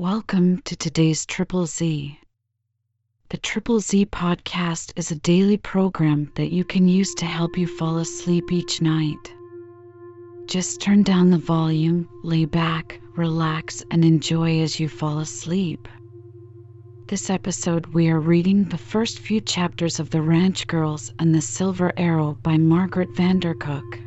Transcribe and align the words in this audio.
Welcome 0.00 0.62
to 0.62 0.76
today's 0.76 1.26
Triple 1.26 1.66
Z. 1.66 2.18
The 3.28 3.36
Triple 3.36 3.80
Z 3.80 4.06
podcast 4.06 4.94
is 4.96 5.10
a 5.10 5.16
daily 5.16 5.58
program 5.58 6.32
that 6.36 6.50
you 6.50 6.64
can 6.64 6.88
use 6.88 7.14
to 7.16 7.26
help 7.26 7.58
you 7.58 7.66
fall 7.66 7.98
asleep 7.98 8.50
each 8.50 8.80
night. 8.80 9.34
Just 10.46 10.80
turn 10.80 11.02
down 11.02 11.28
the 11.28 11.36
volume, 11.36 12.08
lay 12.24 12.46
back, 12.46 12.98
relax, 13.14 13.84
and 13.90 14.02
enjoy 14.02 14.62
as 14.62 14.80
you 14.80 14.88
fall 14.88 15.18
asleep. 15.18 15.86
This 17.08 17.28
episode, 17.28 17.84
we 17.88 18.08
are 18.08 18.20
reading 18.20 18.64
the 18.64 18.78
first 18.78 19.18
few 19.18 19.42
chapters 19.42 20.00
of 20.00 20.08
The 20.08 20.22
Ranch 20.22 20.66
Girls 20.66 21.12
and 21.18 21.34
the 21.34 21.42
Silver 21.42 21.92
Arrow 21.98 22.38
by 22.42 22.56
Margaret 22.56 23.12
Vandercook 23.12 24.00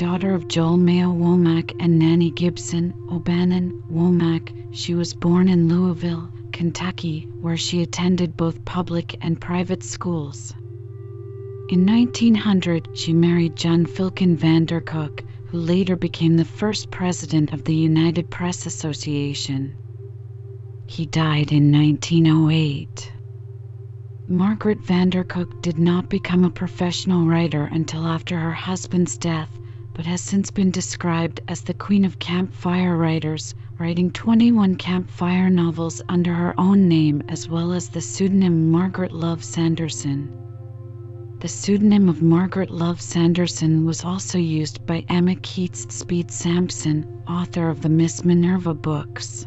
daughter 0.00 0.34
of 0.34 0.48
Joel 0.48 0.78
Mayo 0.78 1.08
Womack 1.12 1.74
and 1.78 1.98
Nannie 1.98 2.30
Gibson 2.30 2.94
O'Bannon 3.12 3.82
Womack, 3.92 4.50
she 4.74 4.94
was 4.94 5.12
born 5.12 5.46
in 5.46 5.68
Louisville, 5.68 6.30
Kentucky, 6.52 7.28
where 7.42 7.58
she 7.58 7.82
attended 7.82 8.34
both 8.34 8.64
public 8.64 9.18
and 9.20 9.38
private 9.38 9.82
schools. 9.82 10.54
In 11.68 11.84
1900, 11.84 12.88
she 12.94 13.12
married 13.12 13.58
John 13.58 13.84
Filkin 13.84 14.38
Vandercook, 14.38 15.22
who 15.48 15.58
later 15.58 15.96
became 15.96 16.38
the 16.38 16.46
first 16.46 16.90
president 16.90 17.52
of 17.52 17.64
the 17.64 17.74
United 17.74 18.30
Press 18.30 18.64
Association. 18.64 19.74
He 20.86 21.04
died 21.04 21.52
in 21.52 21.70
1908. 21.70 23.12
Margaret 24.28 24.78
Vandercook 24.80 25.60
did 25.60 25.78
not 25.78 26.08
become 26.08 26.44
a 26.44 26.50
professional 26.50 27.26
writer 27.26 27.68
until 27.70 28.06
after 28.06 28.38
her 28.38 28.52
husband's 28.52 29.18
death 29.18 29.50
but 30.00 30.06
has 30.06 30.22
since 30.22 30.50
been 30.50 30.70
described 30.70 31.42
as 31.46 31.60
the 31.60 31.74
queen 31.74 32.06
of 32.06 32.18
campfire 32.18 32.96
writers, 32.96 33.54
writing 33.78 34.10
21 34.10 34.74
campfire 34.76 35.50
novels 35.50 36.00
under 36.08 36.32
her 36.32 36.58
own 36.58 36.88
name 36.88 37.22
as 37.28 37.50
well 37.50 37.70
as 37.70 37.90
the 37.90 38.00
pseudonym 38.00 38.70
Margaret 38.70 39.12
Love 39.12 39.44
Sanderson. 39.44 40.34
The 41.40 41.48
pseudonym 41.48 42.08
of 42.08 42.22
Margaret 42.22 42.70
Love 42.70 42.98
Sanderson 42.98 43.84
was 43.84 44.02
also 44.02 44.38
used 44.38 44.86
by 44.86 45.04
Emma 45.10 45.34
Keats 45.34 45.94
Speed 45.94 46.30
Sampson, 46.30 47.22
author 47.28 47.68
of 47.68 47.82
the 47.82 47.90
Miss 47.90 48.24
Minerva 48.24 48.72
books. 48.72 49.46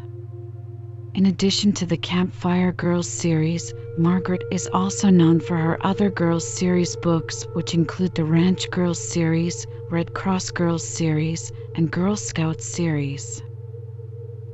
In 1.14 1.26
addition 1.26 1.72
to 1.72 1.86
the 1.86 1.96
Campfire 1.96 2.70
Girls 2.70 3.08
series, 3.08 3.74
Margaret 3.98 4.44
is 4.52 4.68
also 4.72 5.10
known 5.10 5.40
for 5.40 5.56
her 5.56 5.84
other 5.84 6.10
Girls 6.10 6.46
series 6.46 6.94
books, 6.94 7.44
which 7.54 7.74
include 7.74 8.14
the 8.14 8.24
Ranch 8.24 8.70
Girls 8.70 9.00
series, 9.00 9.66
Red 9.90 10.14
Cross 10.14 10.52
Girls 10.52 10.82
series, 10.82 11.52
and 11.74 11.90
Girl 11.90 12.16
Scouts 12.16 12.64
series. 12.64 13.42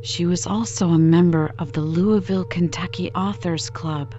She 0.03 0.27
was 0.27 0.47
also 0.47 0.89
a 0.89 0.99
member 0.99 1.53
of 1.59 1.73
the 1.73 1.83
Louisville, 1.83 2.45
Kentucky 2.45 3.13
Authors 3.13 3.71
Club. 3.71 4.13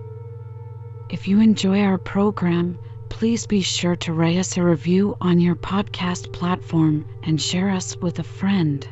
If 1.10 1.28
you 1.28 1.42
enjoy 1.42 1.82
our 1.82 1.98
program, 1.98 2.78
please 3.10 3.46
be 3.46 3.62
sure 3.62 3.98
to 3.98 4.14
write 4.14 4.38
us 4.38 4.56
a 4.56 4.64
review 4.64 5.18
on 5.20 5.40
your 5.40 5.56
podcast 5.56 6.32
platform 6.32 7.06
and 7.24 7.42
share 7.42 7.70
us 7.70 7.98
with 7.98 8.20
a 8.20 8.24
friend. 8.24 8.88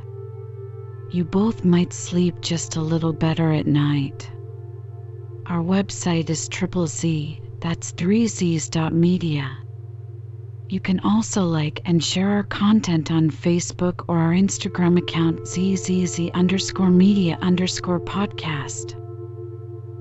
You 1.11 1.23
both 1.23 1.64
might 1.64 1.94
sleep 1.94 2.42
just 2.42 2.76
a 2.76 2.81
little 2.81 3.14
better 3.14 3.54
at 3.54 3.66
night. 3.66 4.30
Our 5.45 5.64
website 5.64 6.30
is 6.30 6.50
triple 6.50 6.86
Z, 6.86 7.42
that's 7.61 7.94
3z's.media. 7.94 9.58
You 10.70 10.80
can 10.80 11.00
also 11.00 11.45
like 11.45 11.81
and 11.86 12.03
share 12.03 12.30
our 12.30 12.44
content 12.44 13.09
on 13.09 13.31
Facebook 13.31 14.06
or 14.08 14.20
our 14.20 14.34
Instagram 14.34 15.00
account 15.00 15.48
zzz 15.48 16.30
underscore 16.36 16.92
media 16.92 17.39
underscore 17.42 18.00
podcast. 18.00 18.94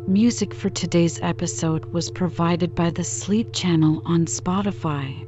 Music 0.07 0.53
for 0.53 0.69
today's 0.69 1.19
episode 1.23 1.87
was 1.87 2.11
provided 2.11 2.75
by 2.75 2.91
the 2.91 3.03
Sleep 3.03 3.55
Channel 3.55 4.03
on 4.05 4.27
Spotify. 4.27 5.27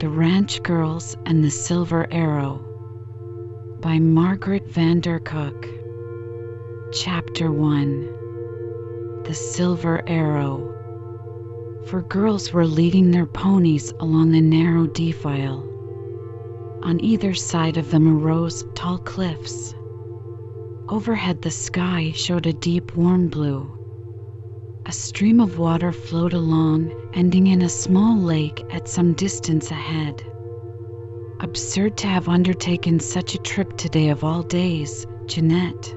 The 0.00 0.10
Ranch 0.10 0.62
Girls 0.62 1.16
and 1.24 1.42
the 1.42 1.50
Silver 1.50 2.06
Arrow 2.12 2.58
by 3.80 3.98
Margaret 3.98 4.68
Vandercook. 4.70 5.64
Chapter 6.92 7.50
1 7.50 9.22
The 9.24 9.34
Silver 9.34 10.06
Arrow 10.06 10.75
four 11.86 12.02
girls 12.02 12.52
were 12.52 12.66
leading 12.66 13.12
their 13.12 13.26
ponies 13.26 13.92
along 14.00 14.34
a 14.34 14.40
narrow 14.40 14.88
defile. 14.88 15.62
On 16.82 17.00
either 17.00 17.32
side 17.32 17.76
of 17.76 17.92
them 17.92 18.08
arose 18.08 18.64
tall 18.74 18.98
cliffs. 18.98 19.72
Overhead, 20.88 21.42
the 21.42 21.50
sky 21.50 22.12
showed 22.12 22.46
a 22.46 22.52
deep, 22.52 22.96
warm 22.96 23.28
blue. 23.28 23.70
A 24.86 24.92
stream 24.92 25.38
of 25.38 25.58
water 25.58 25.92
flowed 25.92 26.32
along, 26.32 26.92
ending 27.14 27.46
in 27.46 27.62
a 27.62 27.68
small 27.68 28.18
lake 28.18 28.64
at 28.70 28.88
some 28.88 29.14
distance 29.14 29.70
ahead. 29.70 30.24
Absurd 31.38 31.96
to 31.98 32.08
have 32.08 32.28
undertaken 32.28 32.98
such 32.98 33.34
a 33.34 33.38
trip 33.38 33.76
today 33.76 34.08
of 34.08 34.24
all 34.24 34.42
days, 34.42 35.06
Jeanette. 35.26 35.94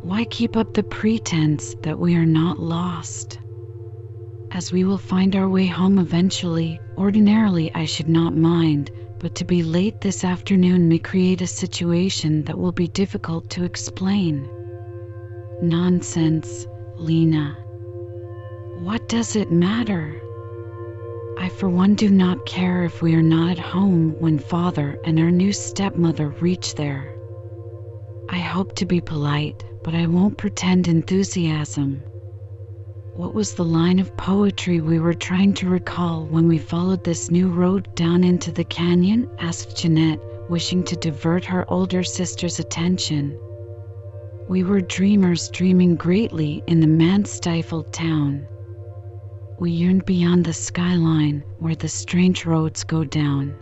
Why 0.00 0.24
keep 0.24 0.56
up 0.56 0.72
the 0.72 0.82
pretense 0.84 1.76
that 1.82 1.98
we 1.98 2.14
are 2.16 2.26
not 2.26 2.58
lost? 2.58 3.38
As 4.52 4.72
we 4.72 4.84
will 4.84 4.98
find 4.98 5.36
our 5.36 5.48
way 5.48 5.66
home 5.66 5.98
eventually. 5.98 6.80
Ordinarily, 6.96 7.72
I 7.74 7.84
should 7.84 8.08
not 8.08 8.36
mind, 8.36 8.90
but 9.18 9.34
to 9.36 9.44
be 9.44 9.62
late 9.62 10.00
this 10.00 10.24
afternoon 10.24 10.88
may 10.88 10.98
create 10.98 11.40
a 11.40 11.46
situation 11.46 12.42
that 12.44 12.58
will 12.58 12.72
be 12.72 12.88
difficult 12.88 13.48
to 13.50 13.64
explain. 13.64 14.48
Nonsense, 15.62 16.66
Lena. 16.96 17.56
What 18.82 19.08
does 19.08 19.36
it 19.36 19.52
matter? 19.52 20.20
I, 21.38 21.48
for 21.48 21.68
one, 21.68 21.94
do 21.94 22.10
not 22.10 22.44
care 22.44 22.84
if 22.84 23.02
we 23.02 23.14
are 23.14 23.22
not 23.22 23.52
at 23.52 23.58
home 23.58 24.14
when 24.18 24.38
father 24.38 24.98
and 25.04 25.18
our 25.18 25.30
new 25.30 25.52
stepmother 25.52 26.28
reach 26.40 26.74
there. 26.74 27.14
I 28.28 28.38
hope 28.38 28.74
to 28.76 28.86
be 28.86 29.00
polite, 29.00 29.64
but 29.82 29.94
I 29.94 30.06
won't 30.06 30.38
pretend 30.38 30.88
enthusiasm. 30.88 32.02
What 33.14 33.34
was 33.34 33.54
the 33.54 33.64
line 33.64 33.98
of 33.98 34.16
poetry 34.16 34.80
we 34.80 35.00
were 35.00 35.14
trying 35.14 35.52
to 35.54 35.68
recall 35.68 36.26
when 36.26 36.46
we 36.46 36.58
followed 36.58 37.02
this 37.02 37.30
new 37.30 37.48
road 37.48 37.94
down 37.96 38.22
into 38.22 38.52
the 38.52 38.64
canyon? 38.64 39.28
asked 39.40 39.76
Jeanette, 39.76 40.20
wishing 40.48 40.84
to 40.84 40.96
divert 40.96 41.44
her 41.44 41.70
older 41.70 42.04
sister's 42.04 42.60
attention. 42.60 43.36
We 44.48 44.62
were 44.62 44.80
dreamers 44.80 45.50
dreaming 45.50 45.96
greatly 45.96 46.62
in 46.68 46.78
the 46.80 46.86
man 46.86 47.24
stifled 47.24 47.92
town. 47.92 48.46
We 49.58 49.72
yearned 49.72 50.06
beyond 50.06 50.44
the 50.44 50.52
skyline 50.52 51.42
where 51.58 51.74
the 51.74 51.88
strange 51.88 52.46
roads 52.46 52.84
go 52.84 53.04
down. 53.04 53.54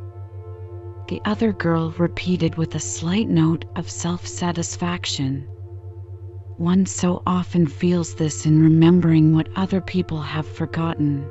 The 1.09 1.23
other 1.25 1.53
girl 1.53 1.91
repeated 1.99 2.57
with 2.57 2.75
a 2.75 2.81
slight 2.81 3.29
note 3.29 3.65
of 3.77 3.89
self 3.89 4.27
satisfaction. 4.27 5.49
One 6.59 6.87
so 6.87 7.23
often 7.25 7.69
feels 7.69 8.15
this 8.15 8.45
in 8.45 8.61
remembering 8.61 9.33
what 9.33 9.49
other 9.55 9.81
people 9.81 10.21
have 10.21 10.45
forgotten. 10.45 11.25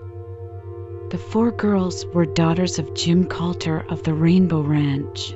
The 1.09 1.17
four 1.17 1.51
girls 1.51 2.05
were 2.13 2.25
daughters 2.25 2.79
of 2.79 2.93
Jim 2.95 3.25
Coulter 3.25 3.85
of 3.89 4.03
the 4.03 4.13
Rainbow 4.13 4.61
Ranch. 4.61 5.35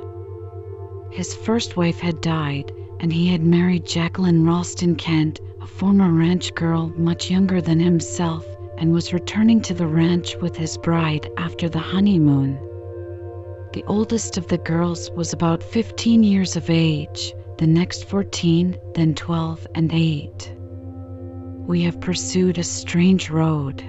His 1.10 1.36
first 1.36 1.76
wife 1.76 2.00
had 2.00 2.22
died, 2.22 2.72
and 3.02 3.12
he 3.12 3.28
had 3.28 3.44
married 3.44 3.86
Jacqueline 3.86 4.46
Ralston 4.46 4.96
Kent, 4.96 5.42
a 5.60 5.68
former 5.68 6.10
ranch 6.10 6.56
girl 6.56 6.94
much 6.96 7.30
younger 7.30 7.60
than 7.60 7.82
himself, 7.82 8.46
and 8.78 8.94
was 8.94 9.12
returning 9.12 9.60
to 9.64 9.74
the 9.74 9.88
ranch 9.88 10.38
with 10.38 10.56
his 10.56 10.78
bride 10.78 11.30
after 11.36 11.68
the 11.68 11.80
honeymoon. 11.80 12.58
The 13.74 13.84
oldest 13.88 14.38
of 14.38 14.48
the 14.48 14.58
girls 14.58 15.12
was 15.18 15.34
about 15.34 15.62
15 15.62 16.24
years 16.24 16.56
of 16.56 16.70
age, 16.70 17.34
the 17.62 17.68
next 17.68 18.06
14, 18.06 18.76
then 18.96 19.14
12, 19.14 19.68
and 19.76 19.94
8. 19.94 20.56
We 21.68 21.84
have 21.84 22.02
pursued 22.02 22.58
a 22.58 22.64
strange 22.64 23.30
road. 23.30 23.84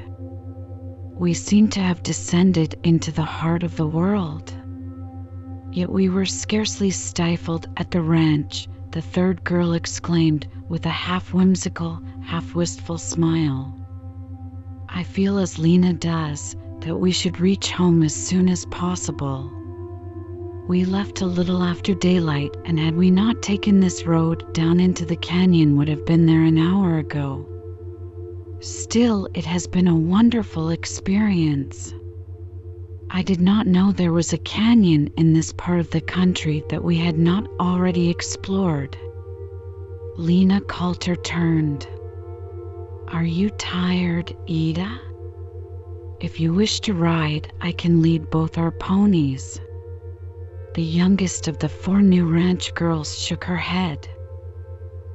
We 1.14 1.32
seem 1.32 1.68
to 1.68 1.80
have 1.80 2.02
descended 2.02 2.78
into 2.82 3.12
the 3.12 3.22
heart 3.22 3.62
of 3.62 3.76
the 3.76 3.86
world. 3.86 4.52
Yet 5.72 5.88
we 5.88 6.10
were 6.10 6.26
scarcely 6.26 6.90
stifled 6.90 7.66
at 7.78 7.90
the 7.90 8.02
ranch, 8.02 8.68
the 8.90 9.00
third 9.00 9.42
girl 9.42 9.72
exclaimed 9.72 10.46
with 10.68 10.84
a 10.84 10.90
half 10.90 11.32
whimsical, 11.32 11.98
half 12.22 12.54
wistful 12.54 12.98
smile. 12.98 13.74
I 14.86 15.02
feel 15.02 15.38
as 15.38 15.58
Lena 15.58 15.94
does 15.94 16.56
that 16.80 16.98
we 16.98 17.10
should 17.10 17.40
reach 17.40 17.70
home 17.70 18.02
as 18.02 18.14
soon 18.14 18.50
as 18.50 18.66
possible. 18.66 19.50
We 20.68 20.84
left 20.84 21.20
a 21.20 21.26
little 21.26 21.64
after 21.64 21.92
daylight, 21.92 22.56
and 22.64 22.78
had 22.78 22.96
we 22.96 23.10
not 23.10 23.42
taken 23.42 23.80
this 23.80 24.06
road 24.06 24.54
down 24.54 24.78
into 24.78 25.04
the 25.04 25.16
canyon, 25.16 25.76
would 25.76 25.88
have 25.88 26.06
been 26.06 26.24
there 26.24 26.44
an 26.44 26.56
hour 26.56 26.98
ago. 26.98 27.48
Still, 28.60 29.28
it 29.34 29.44
has 29.44 29.66
been 29.66 29.88
a 29.88 29.96
wonderful 29.96 30.70
experience. 30.70 31.92
I 33.10 33.22
did 33.22 33.40
not 33.40 33.66
know 33.66 33.90
there 33.90 34.12
was 34.12 34.32
a 34.32 34.38
canyon 34.38 35.10
in 35.16 35.32
this 35.32 35.52
part 35.52 35.80
of 35.80 35.90
the 35.90 36.00
country 36.00 36.62
that 36.70 36.84
we 36.84 36.96
had 36.96 37.18
not 37.18 37.48
already 37.58 38.08
explored. 38.08 38.96
Lena 40.16 40.60
Coulter 40.60 41.16
turned. 41.16 41.88
Are 43.08 43.24
you 43.24 43.50
tired, 43.50 44.32
Ida? 44.48 45.00
If 46.20 46.38
you 46.38 46.54
wish 46.54 46.78
to 46.82 46.94
ride, 46.94 47.52
I 47.60 47.72
can 47.72 48.00
lead 48.00 48.30
both 48.30 48.56
our 48.56 48.70
ponies. 48.70 49.60
The 50.74 50.82
youngest 50.82 51.48
of 51.48 51.58
the 51.58 51.68
four 51.68 52.00
new 52.00 52.24
ranch 52.24 52.72
girls 52.72 53.18
shook 53.18 53.44
her 53.44 53.58
head. 53.58 54.08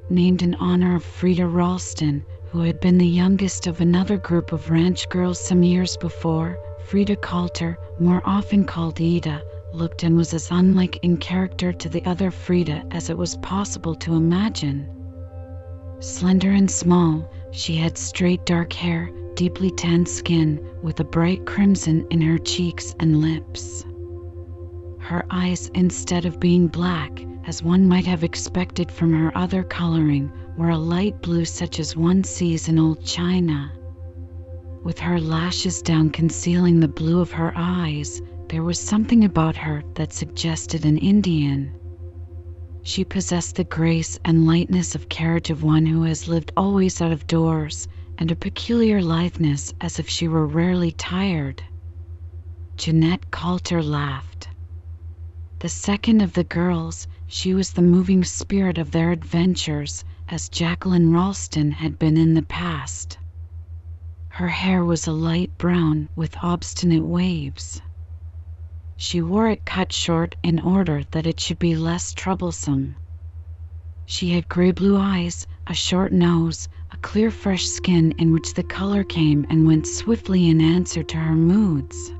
Named 0.07 0.43
in 0.43 0.53
honor 0.53 0.93
of 0.95 1.03
Frieda 1.03 1.47
Ralston, 1.47 2.23
who 2.51 2.59
had 2.59 2.79
been 2.79 2.99
the 2.99 3.07
youngest 3.07 3.65
of 3.65 3.81
another 3.81 4.17
group 4.17 4.51
of 4.51 4.69
ranch 4.69 5.09
girls 5.09 5.39
some 5.39 5.63
years 5.63 5.97
before, 5.97 6.59
Frieda 6.85 7.15
Coulter, 7.15 7.75
more 7.99 8.21
often 8.23 8.65
called 8.65 9.01
Ida, 9.01 9.41
looked 9.73 10.03
and 10.03 10.15
was 10.15 10.31
as 10.35 10.51
unlike 10.51 10.99
in 11.01 11.17
character 11.17 11.73
to 11.73 11.89
the 11.89 12.05
other 12.05 12.29
Frieda 12.29 12.83
as 12.91 13.09
it 13.09 13.17
was 13.17 13.37
possible 13.37 13.95
to 13.95 14.13
imagine. 14.13 14.87
Slender 16.01 16.51
and 16.51 16.69
small, 16.69 17.31
she 17.49 17.75
had 17.75 17.97
straight 17.97 18.45
dark 18.45 18.73
hair, 18.73 19.09
deeply 19.33 19.71
tanned 19.71 20.07
skin, 20.07 20.63
with 20.83 20.99
a 20.99 21.03
bright 21.03 21.47
crimson 21.47 22.05
in 22.11 22.21
her 22.21 22.37
cheeks 22.37 22.93
and 22.99 23.21
lips. 23.21 23.83
Her 25.07 25.25
eyes, 25.31 25.71
instead 25.73 26.25
of 26.25 26.37
being 26.37 26.67
black, 26.67 27.25
as 27.45 27.63
one 27.63 27.87
might 27.87 28.05
have 28.05 28.25
expected 28.25 28.91
from 28.91 29.13
her 29.13 29.31
other 29.37 29.63
coloring, 29.63 30.29
were 30.57 30.71
a 30.71 30.77
light 30.77 31.21
blue 31.21 31.45
such 31.45 31.79
as 31.79 31.95
one 31.95 32.25
sees 32.25 32.67
in 32.67 32.77
old 32.77 33.05
china. 33.05 33.71
With 34.83 34.99
her 34.99 35.17
lashes 35.17 35.81
down 35.81 36.09
concealing 36.09 36.81
the 36.81 36.89
blue 36.89 37.21
of 37.21 37.31
her 37.31 37.53
eyes, 37.55 38.21
there 38.49 38.63
was 38.63 38.81
something 38.81 39.23
about 39.23 39.55
her 39.55 39.81
that 39.93 40.11
suggested 40.11 40.83
an 40.83 40.97
Indian. 40.97 41.71
She 42.83 43.05
possessed 43.05 43.55
the 43.55 43.63
grace 43.63 44.19
and 44.25 44.45
lightness 44.45 44.93
of 44.93 45.07
carriage 45.07 45.49
of 45.49 45.63
one 45.63 45.85
who 45.85 46.03
has 46.03 46.27
lived 46.27 46.51
always 46.57 47.01
out 47.01 47.13
of 47.13 47.27
doors, 47.27 47.87
and 48.17 48.29
a 48.29 48.35
peculiar 48.35 49.01
litheness 49.01 49.73
as 49.79 49.99
if 49.99 50.09
she 50.09 50.27
were 50.27 50.45
rarely 50.45 50.91
tired. 50.91 51.63
Jeanette 52.75 53.31
Coulter 53.31 53.81
laughed. 53.81 54.36
The 55.67 55.71
second 55.71 56.21
of 56.21 56.31
the 56.31 56.45
girls, 56.45 57.09
she 57.27 57.53
was 57.53 57.73
the 57.73 57.81
moving 57.81 58.23
spirit 58.23 58.77
of 58.77 58.91
their 58.91 59.11
adventures, 59.11 60.05
as 60.29 60.47
Jacqueline 60.47 61.11
Ralston 61.11 61.71
had 61.71 61.99
been 61.99 62.15
in 62.15 62.35
the 62.35 62.41
past. 62.41 63.17
Her 64.29 64.47
hair 64.47 64.85
was 64.85 65.07
a 65.07 65.11
light 65.11 65.57
brown 65.57 66.07
with 66.15 66.37
obstinate 66.41 67.03
waves. 67.03 67.81
She 68.95 69.21
wore 69.21 69.49
it 69.49 69.65
cut 69.65 69.91
short 69.91 70.37
in 70.41 70.61
order 70.61 71.03
that 71.11 71.27
it 71.27 71.37
should 71.41 71.59
be 71.59 71.75
less 71.75 72.13
troublesome. 72.13 72.95
She 74.05 74.29
had 74.29 74.47
gray 74.47 74.71
blue 74.71 74.95
eyes, 74.95 75.45
a 75.67 75.73
short 75.73 76.13
nose, 76.13 76.69
a 76.91 76.97
clear, 76.99 77.29
fresh 77.29 77.65
skin 77.65 78.13
in 78.13 78.31
which 78.31 78.53
the 78.53 78.63
color 78.63 79.03
came 79.03 79.45
and 79.49 79.67
went 79.67 79.85
swiftly 79.85 80.47
in 80.47 80.61
answer 80.61 81.03
to 81.03 81.17
her 81.17 81.35
moods. 81.35 82.13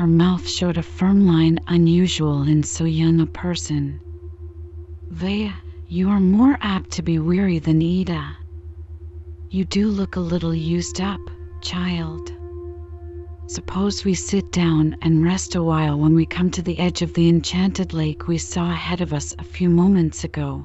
Her 0.00 0.06
mouth 0.06 0.48
showed 0.48 0.78
a 0.78 0.82
firm 0.82 1.26
line 1.26 1.58
unusual 1.66 2.44
in 2.44 2.62
so 2.62 2.84
young 2.84 3.20
a 3.20 3.26
person. 3.26 4.00
Vea, 5.10 5.52
you 5.88 6.08
are 6.08 6.18
more 6.18 6.56
apt 6.62 6.92
to 6.92 7.02
be 7.02 7.18
weary 7.18 7.58
than 7.58 7.82
Ida. 7.82 8.38
You 9.50 9.66
do 9.66 9.88
look 9.88 10.16
a 10.16 10.20
little 10.20 10.54
used 10.54 11.02
up, 11.02 11.20
child. 11.60 12.32
Suppose 13.46 14.02
we 14.02 14.14
sit 14.14 14.50
down 14.52 14.96
and 15.02 15.22
rest 15.22 15.54
a 15.54 15.62
while 15.62 15.98
when 15.98 16.14
we 16.14 16.24
come 16.24 16.50
to 16.52 16.62
the 16.62 16.78
edge 16.78 17.02
of 17.02 17.12
the 17.12 17.28
enchanted 17.28 17.92
lake 17.92 18.26
we 18.26 18.38
saw 18.38 18.70
ahead 18.70 19.02
of 19.02 19.12
us 19.12 19.34
a 19.38 19.44
few 19.44 19.68
moments 19.68 20.24
ago. 20.24 20.64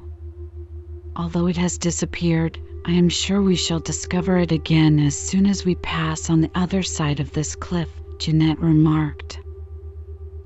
Although 1.14 1.48
it 1.48 1.58
has 1.58 1.76
disappeared, 1.76 2.58
I 2.86 2.92
am 2.92 3.10
sure 3.10 3.42
we 3.42 3.56
shall 3.56 3.80
discover 3.80 4.38
it 4.38 4.50
again 4.50 4.98
as 4.98 5.14
soon 5.14 5.44
as 5.44 5.62
we 5.62 5.74
pass 5.74 6.30
on 6.30 6.40
the 6.40 6.50
other 6.54 6.82
side 6.82 7.20
of 7.20 7.32
this 7.32 7.54
cliff. 7.54 7.90
Jeanette 8.18 8.58
remarked. 8.58 9.40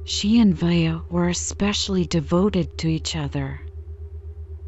She 0.05 0.39
and 0.41 0.55
Vea 0.55 0.97
were 1.09 1.29
especially 1.29 2.05
devoted 2.05 2.77
to 2.79 2.89
each 2.89 3.17
other. 3.17 3.61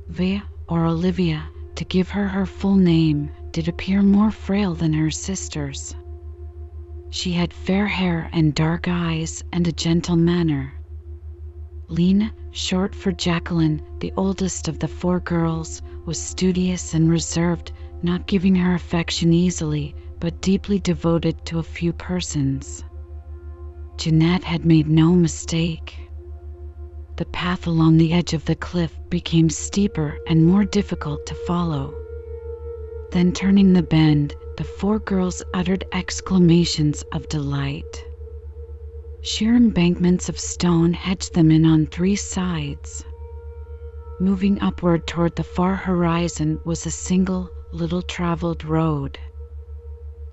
Vea, 0.09 0.43
or 0.69 0.87
Olivia, 0.87 1.45
to 1.75 1.85
give 1.85 2.11
her 2.11 2.29
her 2.29 2.47
full 2.47 2.77
name, 2.77 3.31
did 3.51 3.69
appear 3.69 4.03
more 4.03 4.31
frail 4.31 4.75
than 4.75 4.93
her 4.93 5.11
sisters. 5.11 5.95
She 7.11 7.33
had 7.33 7.53
fair 7.53 7.87
hair 7.87 8.31
and 8.33 8.55
dark 8.55 8.87
eyes 8.89 9.43
and 9.53 9.67
a 9.67 9.73
gentle 9.73 10.17
manner. 10.17 10.73
Lena, 11.89 12.33
short 12.53 12.95
for 12.95 13.13
Jacqueline, 13.13 13.83
the 14.01 14.13
oldest 14.17 14.69
of 14.69 14.79
the 14.79 14.89
four 14.89 15.21
girls, 15.21 15.83
was 16.07 16.19
studious 16.19 16.95
and 16.95 17.11
reserved, 17.11 17.73
not 18.03 18.27
giving 18.27 18.55
her 18.55 18.75
affection 18.75 19.33
easily, 19.35 19.95
but 20.19 20.41
deeply 20.41 20.79
devoted 20.79 21.45
to 21.45 21.59
a 21.59 21.63
few 21.63 21.93
persons. 21.93 22.85
Jeanette 23.99 24.45
had 24.45 24.65
made 24.65 24.89
no 24.89 25.13
mistake. 25.13 25.95
The 27.17 27.27
path 27.27 27.67
along 27.67 27.99
the 27.99 28.13
edge 28.13 28.33
of 28.33 28.45
the 28.47 28.55
cliff 28.55 28.99
became 29.11 29.51
steeper 29.51 30.19
and 30.27 30.47
more 30.47 30.65
difficult 30.65 31.27
to 31.27 31.35
follow. 31.47 31.95
Then, 33.13 33.33
turning 33.33 33.75
the 33.75 33.83
bend, 33.83 34.35
the 34.57 34.65
four 34.65 34.99
girls 34.99 35.43
uttered 35.55 35.85
exclamations 35.93 37.03
of 37.13 37.29
delight. 37.29 38.05
Sheer 39.21 39.55
embankments 39.55 40.29
of 40.29 40.39
stone 40.39 40.95
hedged 40.95 41.35
them 41.35 41.51
in 41.51 41.65
on 41.65 41.87
three 41.87 42.17
sides. 42.17 43.05
Moving 44.19 44.61
upward 44.61 45.07
toward 45.07 45.37
the 45.37 45.45
far 45.45 45.77
horizon 45.77 46.61
was 46.65 46.87
a 46.87 46.91
single, 46.91 47.51
little 47.73 48.03
traveled 48.03 48.65
road. 48.65 49.19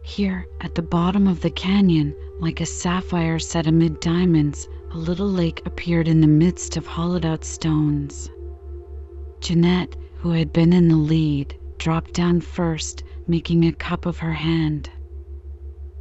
Here, 0.10 0.48
at 0.60 0.74
the 0.74 0.82
bottom 0.82 1.28
of 1.28 1.42
the 1.42 1.52
canyon, 1.52 2.16
like 2.40 2.62
a 2.62 2.66
sapphire 2.66 3.38
set 3.38 3.68
amid 3.68 4.00
diamonds, 4.00 4.68
a 4.92 4.98
little 4.98 5.30
lake 5.30 5.62
appeared 5.68 6.08
in 6.08 6.20
the 6.20 6.28
midst 6.28 6.78
of 6.78 6.88
hollowed 6.88 7.26
out 7.26 7.46
stones. 7.46 8.28
Jeanette, 9.40 9.96
who 10.16 10.32
had 10.32 10.52
been 10.52 10.74
in 10.74 10.88
the 10.88 10.98
lead, 10.98 11.56
dropped 11.78 12.16
down 12.16 12.42
first, 12.42 13.04
making 13.28 13.64
a 13.64 13.72
cup 13.72 14.08
of 14.08 14.18
her 14.18 14.34
hand. 14.34 14.90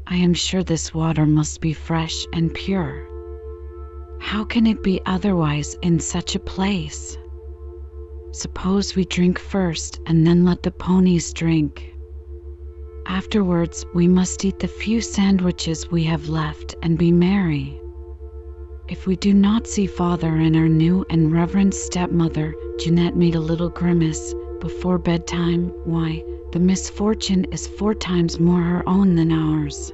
I 0.06 0.16
am 0.16 0.32
sure 0.32 0.62
this 0.62 0.94
water 0.94 1.26
must 1.26 1.60
be 1.60 1.74
fresh 1.74 2.24
and 2.32 2.52
pure. 2.54 3.06
How 4.20 4.42
can 4.42 4.66
it 4.66 4.82
be 4.82 5.02
otherwise 5.04 5.76
in 5.82 6.00
such 6.00 6.34
a 6.34 6.40
place? 6.40 7.18
Suppose 8.32 8.96
we 8.96 9.04
drink 9.04 9.38
first 9.38 10.00
and 10.06 10.26
then 10.26 10.46
let 10.46 10.62
the 10.62 10.70
ponies 10.70 11.30
drink. 11.34 11.94
Afterwards, 13.10 13.86
we 13.94 14.06
must 14.06 14.44
eat 14.44 14.58
the 14.58 14.68
few 14.68 15.00
sandwiches 15.00 15.90
we 15.90 16.04
have 16.04 16.28
left 16.28 16.76
and 16.82 16.98
be 16.98 17.10
merry. 17.10 17.80
If 18.86 19.06
we 19.06 19.16
do 19.16 19.32
not 19.32 19.66
see 19.66 19.86
father 19.86 20.36
and 20.36 20.54
our 20.54 20.68
new 20.68 21.06
and 21.08 21.32
reverend 21.32 21.72
stepmother, 21.72 22.54
Jeanette 22.78 23.16
made 23.16 23.34
a 23.34 23.40
little 23.40 23.70
grimace, 23.70 24.34
before 24.60 24.98
bedtime, 24.98 25.72
why, 25.84 26.22
the 26.52 26.58
misfortune 26.58 27.46
is 27.46 27.66
four 27.66 27.94
times 27.94 28.38
more 28.38 28.60
her 28.60 28.86
own 28.86 29.14
than 29.14 29.32
ours. 29.32 29.90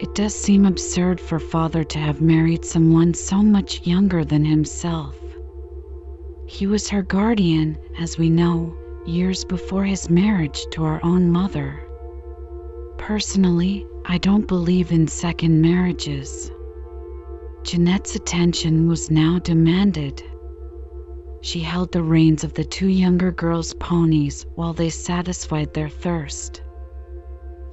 It 0.00 0.12
does 0.16 0.34
seem 0.34 0.66
absurd 0.66 1.20
for 1.20 1.38
father 1.38 1.84
to 1.84 1.98
have 2.00 2.20
married 2.20 2.64
someone 2.64 3.14
so 3.14 3.44
much 3.44 3.86
younger 3.86 4.24
than 4.24 4.44
himself. 4.44 5.16
He 6.46 6.66
was 6.66 6.88
her 6.88 7.02
guardian, 7.02 7.78
as 8.00 8.18
we 8.18 8.28
know, 8.28 8.74
years 9.06 9.44
before 9.44 9.84
his 9.84 10.10
marriage 10.10 10.66
to 10.72 10.84
our 10.84 11.00
own 11.04 11.30
mother. 11.30 11.80
Personally, 13.02 13.84
I 14.04 14.18
don't 14.18 14.46
believe 14.46 14.92
in 14.92 15.08
second 15.08 15.60
marriages. 15.60 16.52
Jeanette's 17.64 18.14
attention 18.14 18.86
was 18.86 19.10
now 19.10 19.40
demanded. 19.40 20.22
She 21.40 21.58
held 21.58 21.90
the 21.90 22.04
reins 22.04 22.44
of 22.44 22.54
the 22.54 22.62
two 22.62 22.86
younger 22.86 23.32
girls' 23.32 23.74
ponies 23.74 24.46
while 24.54 24.72
they 24.72 24.88
satisfied 24.88 25.74
their 25.74 25.88
thirst. 25.88 26.62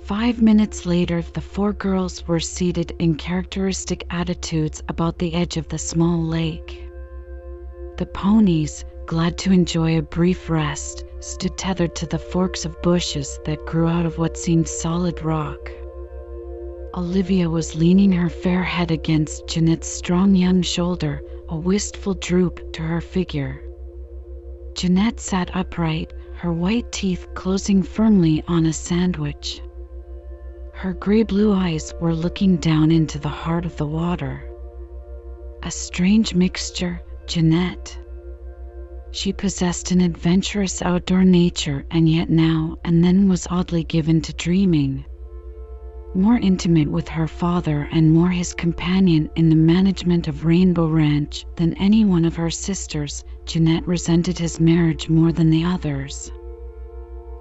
Five 0.01 0.41
minutes 0.41 0.87
later, 0.87 1.21
the 1.21 1.41
four 1.41 1.73
girls 1.73 2.27
were 2.27 2.39
seated 2.39 2.95
in 2.97 3.13
characteristic 3.13 4.07
attitudes 4.09 4.81
about 4.89 5.19
the 5.19 5.35
edge 5.35 5.57
of 5.57 5.67
the 5.67 5.77
small 5.77 6.23
lake. 6.23 6.89
The 7.97 8.07
ponies, 8.07 8.83
glad 9.05 9.37
to 9.39 9.51
enjoy 9.51 9.99
a 9.99 10.01
brief 10.01 10.49
rest, 10.49 11.05
stood 11.19 11.57
tethered 11.57 11.95
to 11.95 12.05
the 12.05 12.19
forks 12.19 12.65
of 12.65 12.81
bushes 12.81 13.39
that 13.45 13.65
grew 13.65 13.87
out 13.87 14.05
of 14.05 14.17
what 14.17 14.37
seemed 14.37 14.67
solid 14.67 15.23
rock. 15.23 15.71
Olivia 16.95 17.49
was 17.49 17.75
leaning 17.75 18.11
her 18.11 18.29
fair 18.29 18.63
head 18.63 18.91
against 18.91 19.47
Jeanette's 19.47 19.87
strong 19.87 20.35
young 20.35 20.61
shoulder, 20.61 21.21
a 21.49 21.55
wistful 21.55 22.13
droop 22.13 22.73
to 22.73 22.81
her 22.81 23.01
figure. 23.01 23.61
Jeanette 24.73 25.19
sat 25.19 25.55
upright, 25.55 26.13
her 26.35 26.53
white 26.53 26.91
teeth 26.91 27.27
closing 27.35 27.83
firmly 27.83 28.43
on 28.47 28.65
a 28.65 28.73
sandwich. 28.73 29.61
Her 30.73 30.93
gray 30.93 31.23
blue 31.23 31.53
eyes 31.53 31.93
were 31.99 32.15
looking 32.15 32.55
down 32.57 32.91
into 32.91 33.19
the 33.19 33.27
heart 33.27 33.65
of 33.65 33.75
the 33.75 33.85
water. 33.85 34.49
A 35.63 35.69
strange 35.69 36.33
mixture, 36.33 37.01
Jeanette. 37.27 37.97
She 39.11 39.33
possessed 39.33 39.91
an 39.91 40.01
adventurous 40.01 40.83
outdoor 40.83 41.23
nature 41.23 41.83
and 41.89 42.07
yet 42.07 42.29
now 42.29 42.77
and 42.85 43.03
then 43.03 43.27
was 43.27 43.47
oddly 43.49 43.83
given 43.83 44.21
to 44.21 44.33
dreaming. 44.33 45.03
More 46.13 46.37
intimate 46.37 46.89
with 46.89 47.07
her 47.09 47.27
father 47.27 47.87
and 47.91 48.11
more 48.13 48.29
his 48.29 48.53
companion 48.53 49.29
in 49.35 49.49
the 49.49 49.55
management 49.55 50.27
of 50.27 50.45
Rainbow 50.45 50.87
Ranch 50.87 51.45
than 51.55 51.73
any 51.75 52.05
one 52.05 52.23
of 52.23 52.35
her 52.35 52.51
sisters, 52.51 53.23
Jeanette 53.45 53.87
resented 53.87 54.37
his 54.37 54.59
marriage 54.59 55.09
more 55.09 55.31
than 55.31 55.49
the 55.49 55.63
others. 55.63 56.31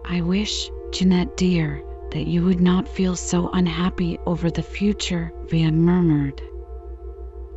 I 0.06 0.22
wish, 0.22 0.70
Jeanette 0.92 1.36
dear, 1.36 1.82
that 2.12 2.26
you 2.26 2.44
would 2.44 2.60
not 2.60 2.88
feel 2.88 3.14
so 3.14 3.50
unhappy 3.52 4.18
over 4.26 4.50
the 4.50 4.62
future, 4.62 5.32
Via 5.48 5.70
murmured. 5.70 6.40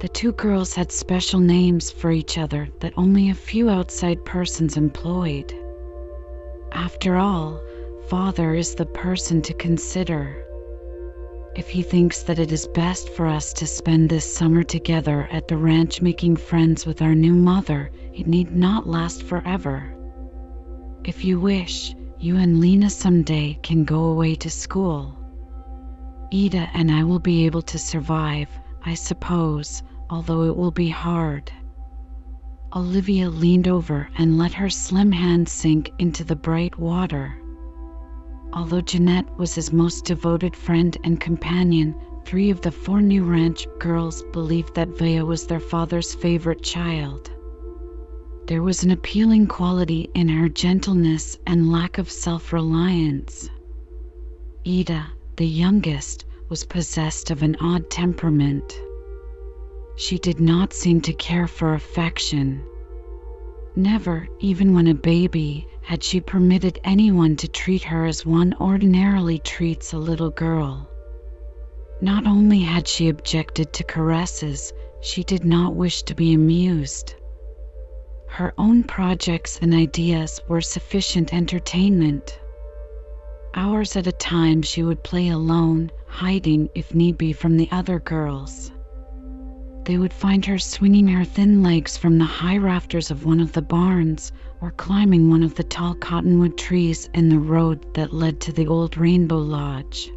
The 0.01 0.10
two 0.10 0.31
girls 0.31 0.74
had 0.74 0.91
special 0.91 1.39
names 1.39 1.91
for 1.91 2.12
each 2.12 2.39
other 2.39 2.70
that 2.79 2.98
only 2.98 3.29
a 3.29 3.36
few 3.36 3.70
outside 3.70 4.25
persons 4.25 4.75
employed. 4.75 5.53
After 6.72 7.17
all, 7.17 7.62
father 8.08 8.55
is 8.55 8.74
the 8.74 8.88
person 8.88 9.43
to 9.43 9.53
consider. 9.53 10.43
If 11.55 11.70
he 11.70 11.84
thinks 11.84 12.24
that 12.24 12.39
it 12.39 12.51
is 12.51 12.65
best 12.65 13.10
for 13.10 13.27
us 13.27 13.53
to 13.53 13.67
spend 13.67 14.10
this 14.10 14.25
summer 14.25 14.63
together 14.63 15.29
at 15.31 15.48
the 15.48 15.58
ranch 15.58 16.01
making 16.01 16.38
friends 16.38 16.84
with 16.84 17.03
our 17.03 17.13
new 17.13 17.36
mother, 17.36 17.91
it 18.12 18.25
need 18.25 18.55
not 18.55 18.88
last 18.88 19.22
forever. 19.22 19.93
If 21.03 21.24
you 21.24 21.39
wish, 21.39 21.93
you 22.17 22.38
and 22.38 22.60
Lena 22.60 22.89
someday 22.89 23.60
can 23.62 23.84
go 23.84 24.05
away 24.05 24.34
to 24.34 24.50
school. 24.50 25.15
Ida 26.34 26.72
and 26.74 26.91
I 26.91 27.03
will 27.03 27.20
be 27.20 27.46
able 27.46 27.62
to 27.62 27.77
survive, 27.77 28.50
I 28.84 28.96
suppose, 28.96 29.84
although 30.12 30.44
it 30.44 30.56
will 30.56 30.72
be 30.72 30.89
hard. 30.89 31.50
Olivia 32.75 33.30
leaned 33.30 33.68
over 33.68 34.10
and 34.18 34.38
let 34.38 34.53
her 34.53 34.70
slim 34.70 35.12
hand 35.12 35.48
sink 35.48 35.89
into 36.00 36.25
the 36.25 36.36
bright 36.36 36.77
water. 36.77 37.41
Although 38.51 38.82
Jeanette 38.82 39.38
was 39.39 39.56
his 39.56 39.72
most 39.72 40.03
devoted 40.03 40.53
friend 40.53 40.98
and 41.06 41.20
companion, 41.20 41.96
three 42.25 42.50
of 42.50 42.60
the 42.60 42.72
four 42.72 43.01
new 43.01 43.24
ranch 43.24 43.65
girls 43.80 44.22
believed 44.34 44.75
that 44.75 44.98
Vea 44.98 45.22
was 45.22 45.48
their 45.48 45.62
father's 45.62 46.13
favorite 46.13 46.62
child. 46.62 47.32
There 48.48 48.63
was 48.63 48.84
an 48.84 48.91
appealing 48.91 49.48
quality 49.48 50.10
in 50.13 50.27
her 50.27 50.50
gentleness 50.50 51.39
and 51.48 51.72
lack 51.72 51.98
of 51.98 52.12
self 52.12 52.51
reliance. 52.51 53.50
Ida, 54.68 55.08
the 55.38 55.48
youngest, 55.48 56.25
was 56.50 56.65
possessed 56.65 57.32
of 57.32 57.44
an 57.44 57.56
odd 57.62 57.89
temperament. 57.89 58.77
She 60.03 60.17
did 60.17 60.39
not 60.39 60.74
seem 60.74 61.00
to 61.01 61.13
care 61.13 61.46
for 61.46 61.75
affection. 61.75 62.63
Never, 63.75 64.27
even 64.39 64.74
when 64.74 64.88
a 64.88 64.96
baby, 64.96 65.67
had 65.84 66.03
she 66.03 66.20
permitted 66.20 66.79
anyone 66.84 67.36
to 67.36 67.48
treat 67.48 67.84
her 67.84 68.08
as 68.08 68.25
one 68.25 68.55
ordinarily 68.60 69.38
treats 69.38 69.93
a 69.93 70.00
little 70.00 70.31
girl. 70.31 70.89
Not 72.01 72.25
only 72.25 72.62
had 72.62 72.88
she 72.88 73.10
objected 73.10 73.74
to 73.74 73.84
caresses, 73.84 74.74
she 75.01 75.24
did 75.24 75.46
not 75.46 75.75
wish 75.75 76.01
to 76.01 76.15
be 76.15 76.34
amused. 76.34 77.13
Her 78.25 78.55
own 78.58 78.81
projects 78.81 79.60
and 79.62 79.72
ideas 79.72 80.41
were 80.48 80.62
sufficient 80.62 81.31
entertainment. 81.31 82.39
Hours 83.53 83.96
at 83.96 84.08
a 84.08 84.12
time 84.12 84.63
she 84.63 84.81
would 84.81 85.03
play 85.03 85.29
alone, 85.29 85.91
hiding, 86.08 86.70
if 86.74 86.96
need 86.96 87.20
be, 87.20 87.34
from 87.34 87.55
the 87.55 87.70
other 87.72 88.00
girls 88.00 88.72
they 89.85 89.97
would 89.97 90.13
find 90.13 90.45
her 90.45 90.59
swinging 90.59 91.07
her 91.07 91.25
thin 91.25 91.63
legs 91.63 91.97
from 91.97 92.17
the 92.17 92.25
high 92.25 92.57
rafters 92.57 93.09
of 93.09 93.25
one 93.25 93.39
of 93.39 93.51
the 93.51 93.61
barns 93.61 94.31
or 94.61 94.71
climbing 94.71 95.29
one 95.29 95.41
of 95.41 95.55
the 95.55 95.63
tall 95.63 95.95
cottonwood 95.95 96.57
trees 96.57 97.09
in 97.13 97.29
the 97.29 97.39
road 97.39 97.93
that 97.95 98.13
led 98.13 98.39
to 98.39 98.51
the 98.51 98.67
old 98.67 98.95
Rainbow 98.95 99.39
Lodge. 99.39 100.11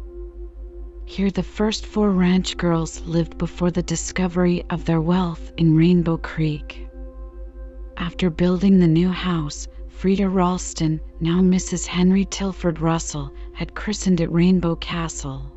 Here, 1.05 1.31
the 1.31 1.43
first 1.43 1.85
four 1.85 2.11
ranch 2.11 2.57
girls 2.57 3.01
lived 3.05 3.37
before 3.37 3.71
the 3.71 3.83
discovery 3.83 4.63
of 4.69 4.85
their 4.85 5.01
wealth 5.01 5.51
in 5.57 5.75
Rainbow 5.75 6.17
Creek. 6.17 6.87
After 7.97 8.29
building 8.29 8.79
the 8.79 8.87
new 8.87 9.09
house, 9.09 9.67
Frieda 9.89 10.29
Ralston, 10.29 10.99
now 11.19 11.41
Mrs. 11.41 11.87
Henry 11.87 12.25
Tilford 12.25 12.81
Russell, 12.81 13.31
had 13.53 13.75
christened 13.75 14.19
it 14.19 14.31
Rainbow 14.31 14.75
Castle. 14.75 15.51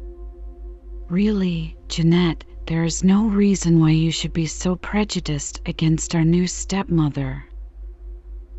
Really, 1.08 1.76
Jeanette, 1.88 2.44
there 2.68 2.84
is 2.84 3.02
no 3.02 3.26
reason 3.26 3.80
why 3.80 3.90
you 3.90 4.10
should 4.10 4.34
be 4.34 4.44
so 4.44 4.76
prejudiced 4.76 5.58
against 5.64 6.14
our 6.14 6.22
new 6.22 6.46
stepmother. 6.46 7.42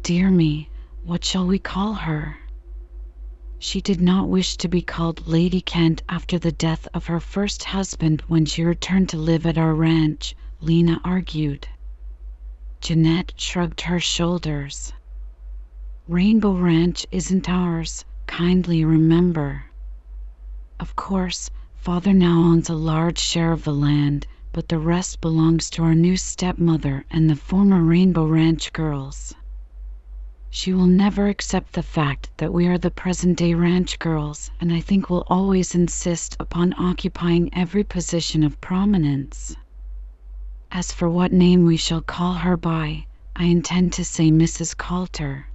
Dear 0.02 0.32
me, 0.32 0.68
what 1.04 1.24
shall 1.24 1.46
we 1.46 1.60
call 1.60 1.94
her? 1.94 2.36
She 3.60 3.82
did 3.82 4.02
not 4.02 4.28
wish 4.28 4.58
to 4.58 4.68
be 4.68 4.82
called 4.82 5.28
Lady 5.28 5.62
Kent 5.62 6.02
after 6.10 6.40
the 6.40 6.52
death 6.52 6.88
of 6.92 7.06
her 7.06 7.20
first 7.20 7.64
husband 7.64 8.24
when 8.28 8.46
she 8.46 8.64
returned 8.64 9.10
to 9.10 9.18
live 9.18 9.46
at 9.46 9.60
our 9.60 9.76
ranch, 9.76 10.36
Lena 10.60 11.00
argued. 11.04 11.68
Jeanette 12.82 13.34
shrugged 13.38 13.82
her 13.82 14.00
shoulders. 14.00 14.92
Rainbow 16.08 16.54
Ranch 16.54 17.06
isn't 17.12 17.48
ours, 17.48 18.06
kindly 18.26 18.84
remember. 18.84 19.66
Of 20.80 20.96
course, 20.96 21.52
Father 21.82 22.12
now 22.12 22.40
owns 22.42 22.70
a 22.70 22.76
large 22.76 23.18
share 23.18 23.54
of 23.54 23.64
the 23.64 23.74
land, 23.74 24.28
but 24.52 24.68
the 24.68 24.78
rest 24.78 25.22
belongs 25.22 25.70
to 25.70 25.82
our 25.82 25.96
new 25.96 26.18
stepmother 26.18 27.06
and 27.10 27.30
the 27.30 27.38
former 27.38 27.82
Rainbow 27.82 28.26
Ranch 28.28 28.74
girls. 28.74 29.34
She 30.50 30.74
will 30.74 30.88
never 30.88 31.28
accept 31.30 31.72
the 31.72 31.82
fact 31.82 32.32
that 32.36 32.52
we 32.52 32.68
are 32.68 32.78
the 32.78 32.92
present 32.92 33.38
day 33.38 33.54
ranch 33.54 33.98
girls, 33.98 34.52
and 34.60 34.74
I 34.74 34.82
think 34.82 35.10
will 35.10 35.24
always 35.28 35.74
insist 35.74 36.36
upon 36.38 36.74
occupying 36.74 37.50
every 37.54 37.86
position 37.86 38.44
of 38.44 38.60
prominence. 38.60 39.56
As 40.72 40.92
for 40.92 41.10
what 41.10 41.32
name 41.32 41.66
we 41.66 41.78
shall 41.78 42.02
call 42.02 42.34
her 42.34 42.58
by, 42.58 43.06
I 43.38 43.46
intend 43.46 43.94
to 43.94 44.04
say 44.04 44.32
Mrs. 44.32 44.76
Coulter. 44.76 45.48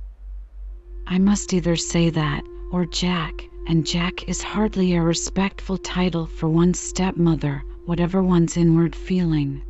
I 1.07 1.19
must 1.19 1.53
either 1.53 1.77
say 1.77 2.09
that 2.09 2.45
or 2.73 2.87
Jack, 2.87 3.45
and 3.67 3.87
Jack 3.87 4.29
is 4.29 4.43
hardly 4.43 4.95
a 4.95 5.03
respectful 5.03 5.79
title 5.79 6.27
for 6.27 6.49
one's 6.49 6.79
stepmother, 6.79 7.65
whatever 7.87 8.23
one's 8.23 8.57
inward 8.57 8.95
feeling. 8.95 9.63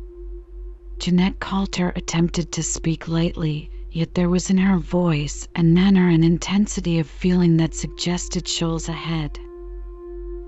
Jeanette 0.99 1.39
Coulter 1.39 1.91
attempted 1.95 2.51
to 2.51 2.63
speak 2.63 3.07
lightly, 3.07 3.69
yet 3.91 4.13
there 4.13 4.29
was 4.29 4.49
in 4.49 4.57
her 4.57 4.77
voice 4.77 5.47
and 5.55 5.73
manner 5.73 6.09
an 6.09 6.23
intensity 6.23 6.99
of 6.99 7.07
feeling 7.07 7.57
that 7.57 7.73
suggested 7.73 8.47
shoals 8.47 8.89
ahead. 8.89 9.39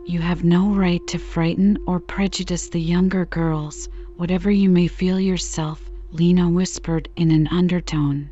You 0.05 0.19
have 0.19 0.43
no 0.43 0.69
right 0.69 1.05
to 1.07 1.17
frighten 1.17 1.77
or 1.85 1.99
prejudice 1.99 2.69
the 2.69 2.79
younger 2.81 3.25
girls, 3.25 3.89
whatever 4.15 4.49
you 4.49 4.69
may 4.69 4.87
feel 4.87 5.19
yourself, 5.19 5.89
Lena 6.11 6.49
whispered 6.49 7.09
in 7.15 7.31
an 7.31 7.47
undertone. 7.47 8.29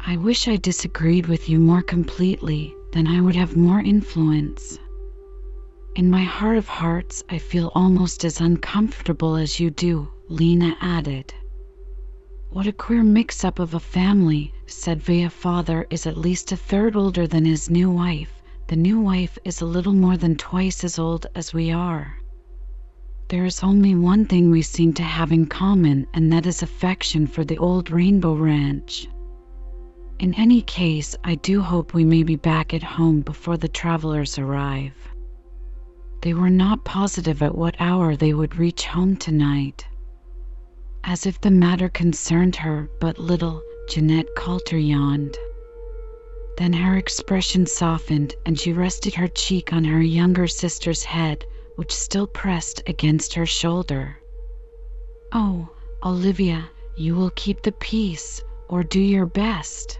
I 0.00 0.16
wish 0.16 0.48
I 0.48 0.56
disagreed 0.56 1.26
with 1.26 1.48
you 1.48 1.58
more 1.58 1.82
completely, 1.82 2.74
then 2.94 3.08
I 3.08 3.20
would 3.20 3.34
have 3.34 3.56
more 3.56 3.80
influence. 3.80 4.78
In 5.96 6.08
my 6.08 6.22
heart 6.22 6.56
of 6.56 6.68
hearts, 6.68 7.24
I 7.28 7.38
feel 7.38 7.72
almost 7.74 8.24
as 8.24 8.40
uncomfortable 8.40 9.34
as 9.34 9.58
you 9.58 9.70
do, 9.70 10.06
Lena 10.28 10.76
added. 10.80 11.34
What 12.50 12.68
a 12.68 12.72
queer 12.72 13.02
mix 13.02 13.44
up 13.44 13.58
of 13.58 13.74
a 13.74 13.80
family, 13.80 14.54
said 14.66 15.02
Via. 15.02 15.28
Father 15.28 15.88
is 15.90 16.06
at 16.06 16.16
least 16.16 16.52
a 16.52 16.56
third 16.56 16.94
older 16.94 17.26
than 17.26 17.44
his 17.44 17.68
new 17.68 17.90
wife. 17.90 18.40
The 18.68 18.76
new 18.76 19.00
wife 19.00 19.40
is 19.44 19.60
a 19.60 19.66
little 19.66 19.92
more 19.92 20.16
than 20.16 20.36
twice 20.36 20.84
as 20.84 20.96
old 20.96 21.26
as 21.34 21.52
we 21.52 21.72
are. 21.72 22.16
There 23.28 23.44
is 23.44 23.64
only 23.64 23.96
one 23.96 24.24
thing 24.24 24.52
we 24.52 24.62
seem 24.62 24.92
to 24.94 25.02
have 25.02 25.32
in 25.32 25.46
common, 25.46 26.06
and 26.14 26.32
that 26.32 26.46
is 26.46 26.62
affection 26.62 27.26
for 27.26 27.44
the 27.44 27.58
old 27.58 27.90
Rainbow 27.90 28.36
Ranch. 28.36 29.08
In 30.20 30.32
any 30.34 30.62
case, 30.62 31.16
I 31.24 31.34
do 31.34 31.60
hope 31.60 31.92
we 31.92 32.04
may 32.04 32.22
be 32.22 32.36
back 32.36 32.72
at 32.72 32.82
home 32.82 33.20
before 33.20 33.56
the 33.56 33.68
travelers 33.68 34.38
arrive. 34.38 34.94
They 36.22 36.32
were 36.32 36.50
not 36.50 36.84
positive 36.84 37.42
at 37.42 37.54
what 37.54 37.74
hour 37.78 38.16
they 38.16 38.32
would 38.32 38.56
reach 38.56 38.86
home 38.86 39.16
tonight. 39.16 39.86
As 41.02 41.26
if 41.26 41.40
the 41.40 41.50
matter 41.50 41.88
concerned 41.88 42.56
her 42.56 42.88
but 43.00 43.18
little, 43.18 43.60
Jeanette 43.88 44.28
Coulter 44.36 44.78
yawned. 44.78 45.36
Then 46.56 46.72
her 46.72 46.96
expression 46.96 47.66
softened 47.66 48.34
and 48.46 48.58
she 48.58 48.72
rested 48.72 49.14
her 49.14 49.28
cheek 49.28 49.72
on 49.72 49.84
her 49.84 50.00
younger 50.00 50.46
sister's 50.46 51.02
head, 51.02 51.44
which 51.76 51.92
still 51.92 52.28
pressed 52.28 52.82
against 52.86 53.34
her 53.34 53.46
shoulder. 53.46 54.16
Oh, 55.32 55.68
Olivia, 56.02 56.70
you 56.96 57.14
will 57.14 57.30
keep 57.30 57.62
the 57.62 57.72
peace, 57.72 58.40
or 58.68 58.82
do 58.84 59.00
your 59.00 59.26
best. 59.26 59.98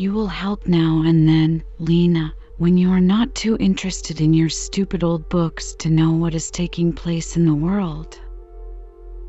You 0.00 0.14
will 0.14 0.28
help 0.28 0.66
now 0.66 1.02
and 1.04 1.28
then, 1.28 1.62
Lena, 1.78 2.32
when 2.56 2.78
you 2.78 2.90
are 2.90 3.02
not 3.02 3.34
too 3.34 3.58
interested 3.60 4.22
in 4.22 4.32
your 4.32 4.48
stupid 4.48 5.04
old 5.04 5.28
books 5.28 5.74
to 5.80 5.90
know 5.90 6.12
what 6.12 6.34
is 6.34 6.50
taking 6.50 6.94
place 6.94 7.36
in 7.36 7.44
the 7.44 7.54
world. 7.54 8.18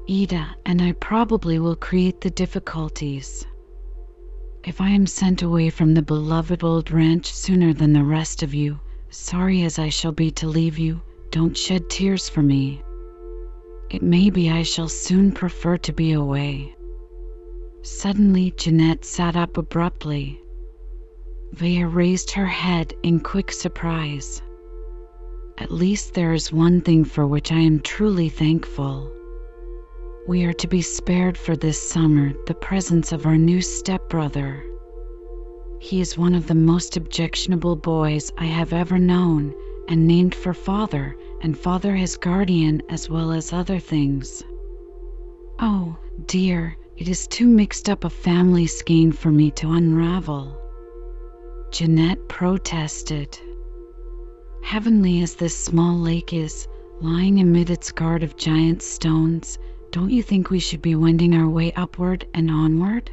Ida 0.09 0.55
and 0.65 0.81
I 0.81 0.93
probably 0.93 1.59
will 1.59 1.75
create 1.75 2.21
the 2.21 2.29
difficulties. 2.29 3.45
If 4.63 4.79
I 4.79 4.91
am 4.91 5.05
sent 5.07 5.41
away 5.41 5.71
from 5.71 5.93
the 5.93 6.01
beloved 6.01 6.63
old 6.63 6.89
ranch 6.89 7.33
sooner 7.33 7.73
than 7.73 7.91
the 7.91 8.05
rest 8.05 8.41
of 8.41 8.53
you, 8.53 8.79
sorry 9.09 9.63
as 9.63 9.77
I 9.77 9.89
shall 9.89 10.13
be 10.13 10.31
to 10.31 10.47
leave 10.47 10.79
you, 10.79 11.01
don't 11.31 11.57
shed 11.57 11.89
tears 11.89 12.29
for 12.29 12.41
me. 12.41 12.81
It 13.89 14.01
may 14.01 14.29
be 14.29 14.49
I 14.49 14.63
shall 14.63 14.87
soon 14.87 15.33
prefer 15.33 15.75
to 15.79 15.91
be 15.91 16.13
away. 16.13 16.73
Suddenly, 17.81 18.51
Jeanette 18.55 19.03
sat 19.03 19.35
up 19.35 19.57
abruptly. 19.57 20.40
Vaya 21.53 21.85
raised 21.85 22.31
her 22.31 22.45
head 22.45 22.93
in 23.03 23.19
quick 23.19 23.51
surprise. 23.51 24.41
At 25.57 25.69
least 25.69 26.13
there 26.13 26.33
is 26.33 26.53
one 26.53 26.79
thing 26.79 27.03
for 27.03 27.27
which 27.27 27.51
I 27.51 27.59
am 27.59 27.81
truly 27.81 28.29
thankful. 28.29 29.11
We 30.27 30.45
are 30.45 30.53
to 30.53 30.67
be 30.67 30.81
spared 30.81 31.37
for 31.37 31.57
this 31.57 31.81
summer 31.81 32.31
the 32.47 32.53
presence 32.53 33.11
of 33.11 33.25
our 33.25 33.37
new 33.37 33.61
stepbrother. 33.61 34.63
He 35.79 35.99
is 35.99 36.17
one 36.17 36.35
of 36.35 36.47
the 36.47 36.55
most 36.55 36.95
objectionable 36.95 37.75
boys 37.75 38.31
I 38.37 38.45
have 38.45 38.71
ever 38.71 38.97
known, 38.97 39.53
and 39.89 40.07
named 40.07 40.33
for 40.33 40.53
father, 40.53 41.17
and 41.41 41.57
father 41.57 41.95
his 41.95 42.15
guardian 42.15 42.81
as 42.87 43.09
well 43.09 43.31
as 43.33 43.51
other 43.51 43.79
things. 43.79 44.41
Oh, 45.59 45.97
dear, 46.27 46.77
it 46.95 47.09
is 47.09 47.27
too 47.27 47.47
mixed 47.47 47.89
up 47.89 48.05
a 48.05 48.09
family 48.09 48.67
skein 48.67 49.11
for 49.11 49.31
me 49.31 49.51
to 49.51 49.71
unravel. 49.71 50.60
Jeanette 51.71 52.27
protested. 52.27 53.39
Heavenly 54.61 55.21
as 55.21 55.35
this 55.35 55.55
small 55.55 55.97
lake 55.97 56.33
is, 56.33 56.67
lying 56.99 57.39
amid 57.39 57.69
its 57.69 57.93
guard 57.93 58.23
of 58.23 58.35
giant 58.35 58.81
stones, 58.81 59.57
don't 59.89 60.09
you 60.09 60.21
think 60.21 60.49
we 60.49 60.59
should 60.59 60.81
be 60.81 60.95
wending 60.95 61.33
our 61.33 61.47
way 61.47 61.71
upward 61.71 62.27
and 62.33 62.51
onward? 62.51 63.09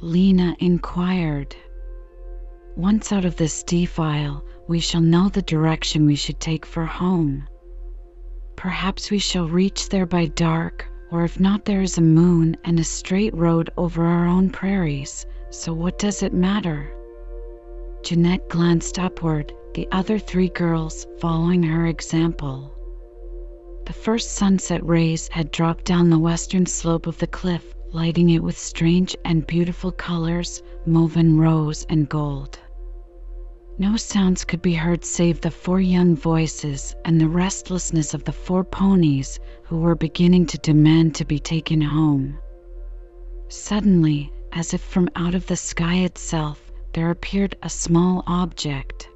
Lena 0.00 0.56
inquired. 0.58 1.54
Once 2.76 3.12
out 3.12 3.26
of 3.26 3.36
this 3.36 3.62
defile, 3.62 4.42
we 4.66 4.80
shall 4.80 5.02
know 5.02 5.28
the 5.28 5.42
direction 5.42 6.06
we 6.06 6.16
should 6.16 6.40
take 6.40 6.64
for 6.64 6.86
home. 6.86 7.46
Perhaps 8.56 9.10
we 9.10 9.18
shall 9.18 9.48
reach 9.48 9.90
there 9.90 10.06
by 10.06 10.24
dark, 10.24 10.90
or 11.10 11.24
if 11.24 11.38
not, 11.38 11.66
there 11.66 11.82
is 11.82 11.98
a 11.98 12.02
moon 12.02 12.56
and 12.64 12.80
a 12.80 12.84
straight 12.84 13.34
road 13.34 13.68
over 13.76 14.02
our 14.06 14.26
own 14.26 14.48
prairies, 14.48 15.26
so 15.50 15.74
what 15.74 15.98
does 15.98 16.22
it 16.22 16.32
matter? 16.32 16.90
Jeanette 18.04 18.50
glanced 18.50 18.98
upward, 18.98 19.54
the 19.72 19.88
other 19.90 20.18
three 20.18 20.50
girls 20.50 21.06
following 21.20 21.62
her 21.62 21.86
example. 21.86 22.70
The 23.86 23.94
first 23.94 24.32
sunset 24.32 24.84
rays 24.86 25.26
had 25.28 25.50
dropped 25.50 25.86
down 25.86 26.10
the 26.10 26.18
western 26.18 26.66
slope 26.66 27.06
of 27.06 27.16
the 27.16 27.26
cliff, 27.26 27.74
lighting 27.94 28.28
it 28.28 28.42
with 28.42 28.58
strange 28.58 29.16
and 29.24 29.46
beautiful 29.46 29.90
colors 29.90 30.62
mauve 30.84 31.16
and 31.16 31.40
rose 31.40 31.86
and 31.88 32.06
gold. 32.06 32.58
No 33.78 33.96
sounds 33.96 34.44
could 34.44 34.60
be 34.60 34.74
heard 34.74 35.02
save 35.02 35.40
the 35.40 35.50
four 35.50 35.80
young 35.80 36.14
voices 36.14 36.94
and 37.06 37.18
the 37.18 37.28
restlessness 37.28 38.12
of 38.12 38.24
the 38.24 38.32
four 38.32 38.64
ponies 38.64 39.40
who 39.62 39.78
were 39.78 39.94
beginning 39.94 40.44
to 40.46 40.58
demand 40.58 41.14
to 41.14 41.24
be 41.24 41.38
taken 41.38 41.80
home. 41.80 42.36
Suddenly, 43.48 44.30
as 44.52 44.74
if 44.74 44.82
from 44.82 45.08
out 45.16 45.34
of 45.34 45.46
the 45.46 45.56
sky 45.56 46.00
itself, 46.00 46.63
there 46.94 47.10
appeared 47.10 47.56
a 47.62 47.68
small 47.68 48.22
object. 48.26 49.08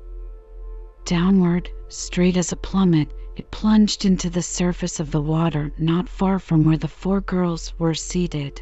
Downward, 1.05 1.71
straight 1.89 2.37
as 2.37 2.53
a 2.53 2.57
plummet, 2.57 3.09
it 3.37 3.51
plunged 3.53 4.05
into 4.05 4.29
the 4.29 4.43
surface 4.43 4.99
of 4.99 5.13
the 5.13 5.23
water 5.23 5.73
not 5.79 6.09
far 6.09 6.41
from 6.41 6.65
where 6.65 6.77
the 6.77 6.89
four 6.89 7.21
girls 7.21 7.73
were 7.79 7.95
seated. 7.95 8.61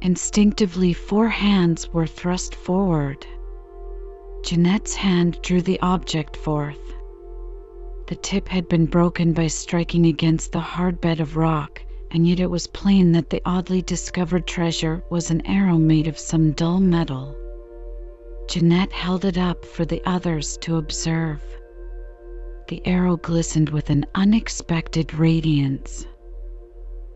Instinctively, 0.00 0.92
four 0.92 1.28
hands 1.28 1.88
were 1.90 2.08
thrust 2.08 2.56
forward. 2.56 3.24
Jeanette's 4.42 4.96
hand 4.96 5.40
drew 5.42 5.62
the 5.62 5.78
object 5.80 6.36
forth. 6.36 6.92
The 8.08 8.16
tip 8.16 8.48
had 8.48 8.68
been 8.68 8.86
broken 8.86 9.32
by 9.32 9.46
striking 9.46 10.06
against 10.06 10.50
the 10.50 10.60
hard 10.60 11.00
bed 11.00 11.20
of 11.20 11.36
rock, 11.36 11.80
and 12.10 12.26
yet 12.26 12.40
it 12.40 12.50
was 12.50 12.66
plain 12.66 13.12
that 13.12 13.30
the 13.30 13.40
oddly 13.44 13.80
discovered 13.80 14.48
treasure 14.48 15.04
was 15.08 15.30
an 15.30 15.46
arrow 15.46 15.78
made 15.78 16.08
of 16.08 16.18
some 16.18 16.50
dull 16.50 16.80
metal. 16.80 17.36
Jeanette 18.48 18.92
held 18.92 19.24
it 19.24 19.38
up 19.38 19.64
for 19.64 19.84
the 19.84 20.02
others 20.04 20.56
to 20.58 20.76
observe. 20.76 21.42
The 22.68 22.86
arrow 22.86 23.16
glistened 23.16 23.70
with 23.70 23.90
an 23.90 24.04
unexpected 24.14 25.14
radiance. 25.14 26.06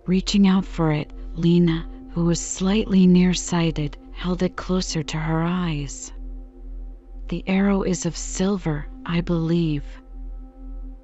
Reaching 0.06 0.46
out 0.46 0.64
for 0.64 0.92
it, 0.92 1.12
Lena, 1.34 1.88
who 2.12 2.24
was 2.24 2.40
slightly 2.40 3.06
nearsighted, 3.06 3.96
held 4.12 4.42
it 4.42 4.56
closer 4.56 5.02
to 5.02 5.16
her 5.18 5.42
eyes. 5.42 6.12
The 7.28 7.42
arrow 7.46 7.82
is 7.82 8.06
of 8.06 8.16
silver, 8.16 8.86
I 9.04 9.20
believe. 9.20 9.84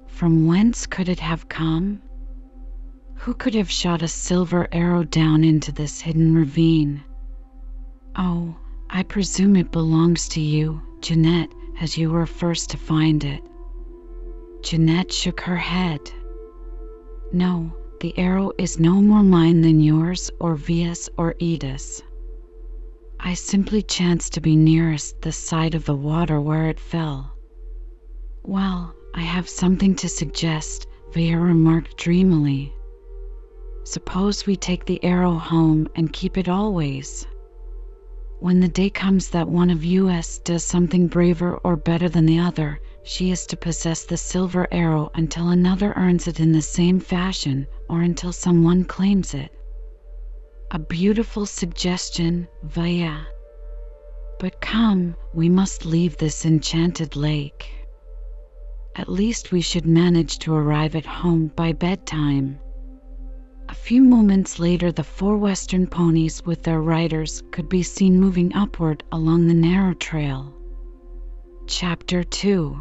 From 0.07 0.47
whence 0.47 0.85
could 0.85 1.09
it 1.09 1.19
have 1.19 1.49
come? 1.49 2.01
Who 3.15 3.33
could 3.33 3.55
have 3.55 3.69
shot 3.69 4.01
a 4.01 4.07
silver 4.07 4.67
arrow 4.71 5.03
down 5.03 5.43
into 5.43 5.71
this 5.71 6.01
hidden 6.01 6.33
ravine? 6.33 7.03
Oh, 8.15 8.55
I 8.95 9.01
presume 9.01 9.55
it 9.55 9.71
belongs 9.71 10.29
to 10.29 10.39
you, 10.39 10.79
Jeanette, 11.01 11.51
as 11.81 11.97
you 11.97 12.11
were 12.11 12.27
first 12.27 12.69
to 12.69 12.77
find 12.77 13.23
it. 13.23 13.41
Jeanette 14.61 15.11
shook 15.11 15.41
her 15.41 15.55
head. 15.57 15.99
No, 17.31 17.73
the 18.01 18.15
arrow 18.19 18.51
is 18.59 18.79
no 18.79 19.01
more 19.01 19.23
mine 19.23 19.61
than 19.61 19.79
yours 19.79 20.29
or 20.39 20.55
Via's 20.55 21.09
or 21.17 21.33
Ida's. 21.41 22.03
I 23.19 23.33
simply 23.33 23.81
chanced 23.81 24.33
to 24.33 24.41
be 24.41 24.55
nearest 24.55 25.23
the 25.23 25.31
side 25.31 25.73
of 25.73 25.85
the 25.85 25.95
water 25.95 26.39
where 26.39 26.69
it 26.69 26.79
fell. 26.79 27.35
Well, 28.43 28.93
I 29.15 29.21
have 29.21 29.49
something 29.49 29.95
to 29.95 30.07
suggest, 30.07 30.85
Via 31.13 31.39
remarked 31.39 31.97
dreamily. 31.97 32.71
Suppose 33.85 34.45
we 34.45 34.55
take 34.55 34.85
the 34.85 35.03
arrow 35.03 35.33
home 35.33 35.87
and 35.95 36.13
keep 36.13 36.37
it 36.37 36.47
always. 36.47 37.25
When 38.43 38.59
the 38.59 38.67
day 38.67 38.89
comes 38.89 39.29
that 39.29 39.47
one 39.47 39.69
of 39.69 39.85
us 39.85 40.37
does 40.39 40.65
something 40.65 41.07
braver 41.07 41.55
or 41.63 41.77
better 41.77 42.09
than 42.09 42.25
the 42.25 42.39
other, 42.39 42.81
she 43.01 43.31
is 43.31 43.45
to 43.45 43.55
possess 43.55 44.03
the 44.03 44.17
silver 44.17 44.67
arrow 44.69 45.09
until 45.15 45.47
another 45.47 45.93
earns 45.95 46.27
it 46.27 46.41
in 46.41 46.51
the 46.51 46.61
same 46.61 46.99
fashion 46.99 47.67
or 47.87 48.01
until 48.01 48.33
someone 48.33 48.83
claims 48.83 49.33
it. 49.33 49.49
A 50.71 50.77
beautiful 50.77 51.45
suggestion, 51.45 52.49
Vaya. 52.63 53.19
But 54.41 54.59
come, 54.59 55.15
we 55.33 55.47
must 55.47 55.85
leave 55.85 56.17
this 56.17 56.45
enchanted 56.45 57.15
lake. 57.15 57.71
At 58.97 59.07
least 59.07 59.53
we 59.53 59.61
should 59.61 59.85
manage 59.85 60.39
to 60.39 60.53
arrive 60.53 60.97
at 60.97 61.05
home 61.05 61.47
by 61.55 61.71
bedtime. 61.71 62.59
A 63.73 63.85
few 63.85 64.03
moments 64.03 64.59
later, 64.59 64.91
the 64.91 65.03
four 65.03 65.35
western 65.35 65.87
ponies 65.87 66.45
with 66.45 66.61
their 66.61 66.79
riders 66.79 67.41
could 67.49 67.69
be 67.69 67.81
seen 67.81 68.19
moving 68.19 68.53
upward 68.53 69.03
along 69.11 69.47
the 69.47 69.55
narrow 69.55 69.95
trail. 69.95 70.53
Chapter 71.65 72.23
2 72.23 72.77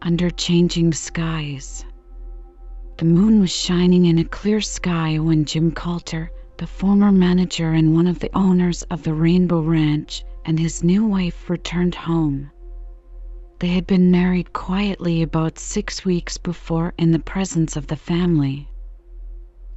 under 0.00 0.30
changing 0.30 0.94
skies. 0.94 1.84
The 2.96 3.04
moon 3.04 3.38
was 3.38 3.50
shining 3.50 4.06
in 4.06 4.18
a 4.18 4.24
clear 4.24 4.62
sky 4.62 5.18
when 5.18 5.44
Jim 5.44 5.70
Coulter, 5.72 6.30
the 6.56 6.66
former 6.66 7.12
manager 7.12 7.72
and 7.72 7.94
one 7.94 8.06
of 8.06 8.18
the 8.18 8.34
owners 8.34 8.82
of 8.84 9.02
the 9.02 9.12
Rainbow 9.12 9.60
Ranch, 9.60 10.24
and 10.46 10.58
his 10.58 10.82
new 10.82 11.04
wife 11.04 11.50
returned 11.50 11.94
home. 11.94 12.50
They 13.58 13.68
had 13.68 13.86
been 13.86 14.10
married 14.10 14.54
quietly 14.54 15.20
about 15.20 15.58
six 15.58 16.02
weeks 16.02 16.38
before 16.38 16.94
in 16.96 17.10
the 17.10 17.18
presence 17.18 17.76
of 17.76 17.88
the 17.88 17.96
family. 17.96 18.70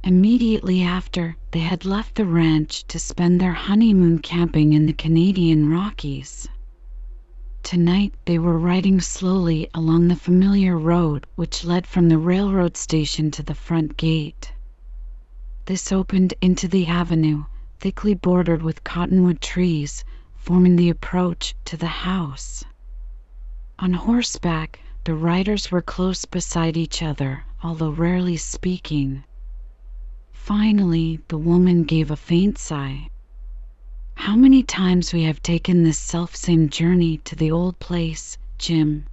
Immediately 0.02 0.80
after, 0.82 1.36
they 1.50 1.58
had 1.58 1.84
left 1.84 2.14
the 2.14 2.24
ranch 2.24 2.84
to 2.88 2.98
spend 2.98 3.38
their 3.38 3.52
honeymoon 3.52 4.20
camping 4.20 4.72
in 4.72 4.86
the 4.86 4.94
Canadian 4.94 5.68
Rockies. 5.68 6.48
Tonight 7.62 8.14
they 8.24 8.38
were 8.38 8.56
riding 8.58 9.02
slowly 9.02 9.68
along 9.74 10.08
the 10.08 10.16
familiar 10.16 10.78
road 10.78 11.26
which 11.34 11.64
led 11.64 11.86
from 11.86 12.08
the 12.08 12.16
railroad 12.16 12.78
station 12.78 13.30
to 13.32 13.42
the 13.42 13.54
front 13.54 13.98
gate. 13.98 14.50
This 15.66 15.92
opened 15.92 16.32
into 16.40 16.66
the 16.66 16.86
avenue, 16.86 17.44
thickly 17.78 18.14
bordered 18.14 18.62
with 18.62 18.82
cottonwood 18.82 19.42
trees, 19.42 20.02
forming 20.34 20.76
the 20.76 20.88
approach 20.88 21.54
to 21.66 21.76
the 21.76 21.86
house. 21.86 22.64
On 23.78 23.92
horseback, 23.92 24.80
the 25.04 25.14
riders 25.14 25.70
were 25.70 25.82
close 25.82 26.24
beside 26.24 26.78
each 26.78 27.02
other, 27.02 27.44
although 27.62 27.90
rarely 27.90 28.38
speaking. 28.38 29.24
Finally, 30.42 31.20
the 31.28 31.38
woman 31.38 31.84
gave 31.84 32.10
a 32.10 32.16
faint 32.16 32.58
sigh. 32.58 33.08
How 34.16 34.34
many 34.34 34.64
times 34.64 35.12
we 35.12 35.22
have 35.22 35.40
taken 35.40 35.84
this 35.84 35.98
self-same 35.98 36.70
journey 36.70 37.18
to 37.18 37.36
the 37.36 37.52
old 37.52 37.78
place, 37.78 38.36
Jim. 38.58 39.06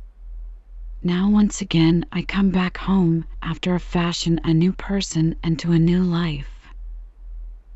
Now 1.04 1.30
once 1.30 1.62
again 1.62 2.06
I 2.12 2.24
come 2.24 2.50
back 2.50 2.78
home 2.78 3.26
after 3.44 3.76
a 3.76 3.80
fashion 3.80 4.42
a 4.44 4.52
new 4.52 4.74
person 4.74 5.36
and 5.44 5.60
to 5.60 5.74
a 5.74 5.80
new 5.80 6.02
life. 6.02 6.70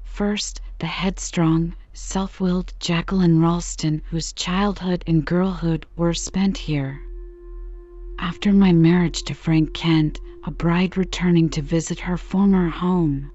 First, 0.04 0.60
the 0.80 0.88
headstrong, 0.88 1.76
self 1.94 2.40
willed 2.40 2.74
Jacqueline 2.80 3.40
Ralston, 3.40 4.02
whose 4.10 4.34
childhood 4.34 5.04
and 5.06 5.24
girlhood 5.24 5.86
were 5.96 6.16
spent 6.16 6.58
here. 6.58 7.00
After 8.18 8.52
my 8.52 8.72
marriage 8.72 9.22
to 9.24 9.36
Frank 9.36 9.76
Kent, 9.76 10.20
a 10.46 10.52
bride 10.52 10.98
returning 10.98 11.48
to 11.52 11.62
visit 11.62 12.00
her 12.00 12.18
former 12.18 12.70
home. 12.70 13.30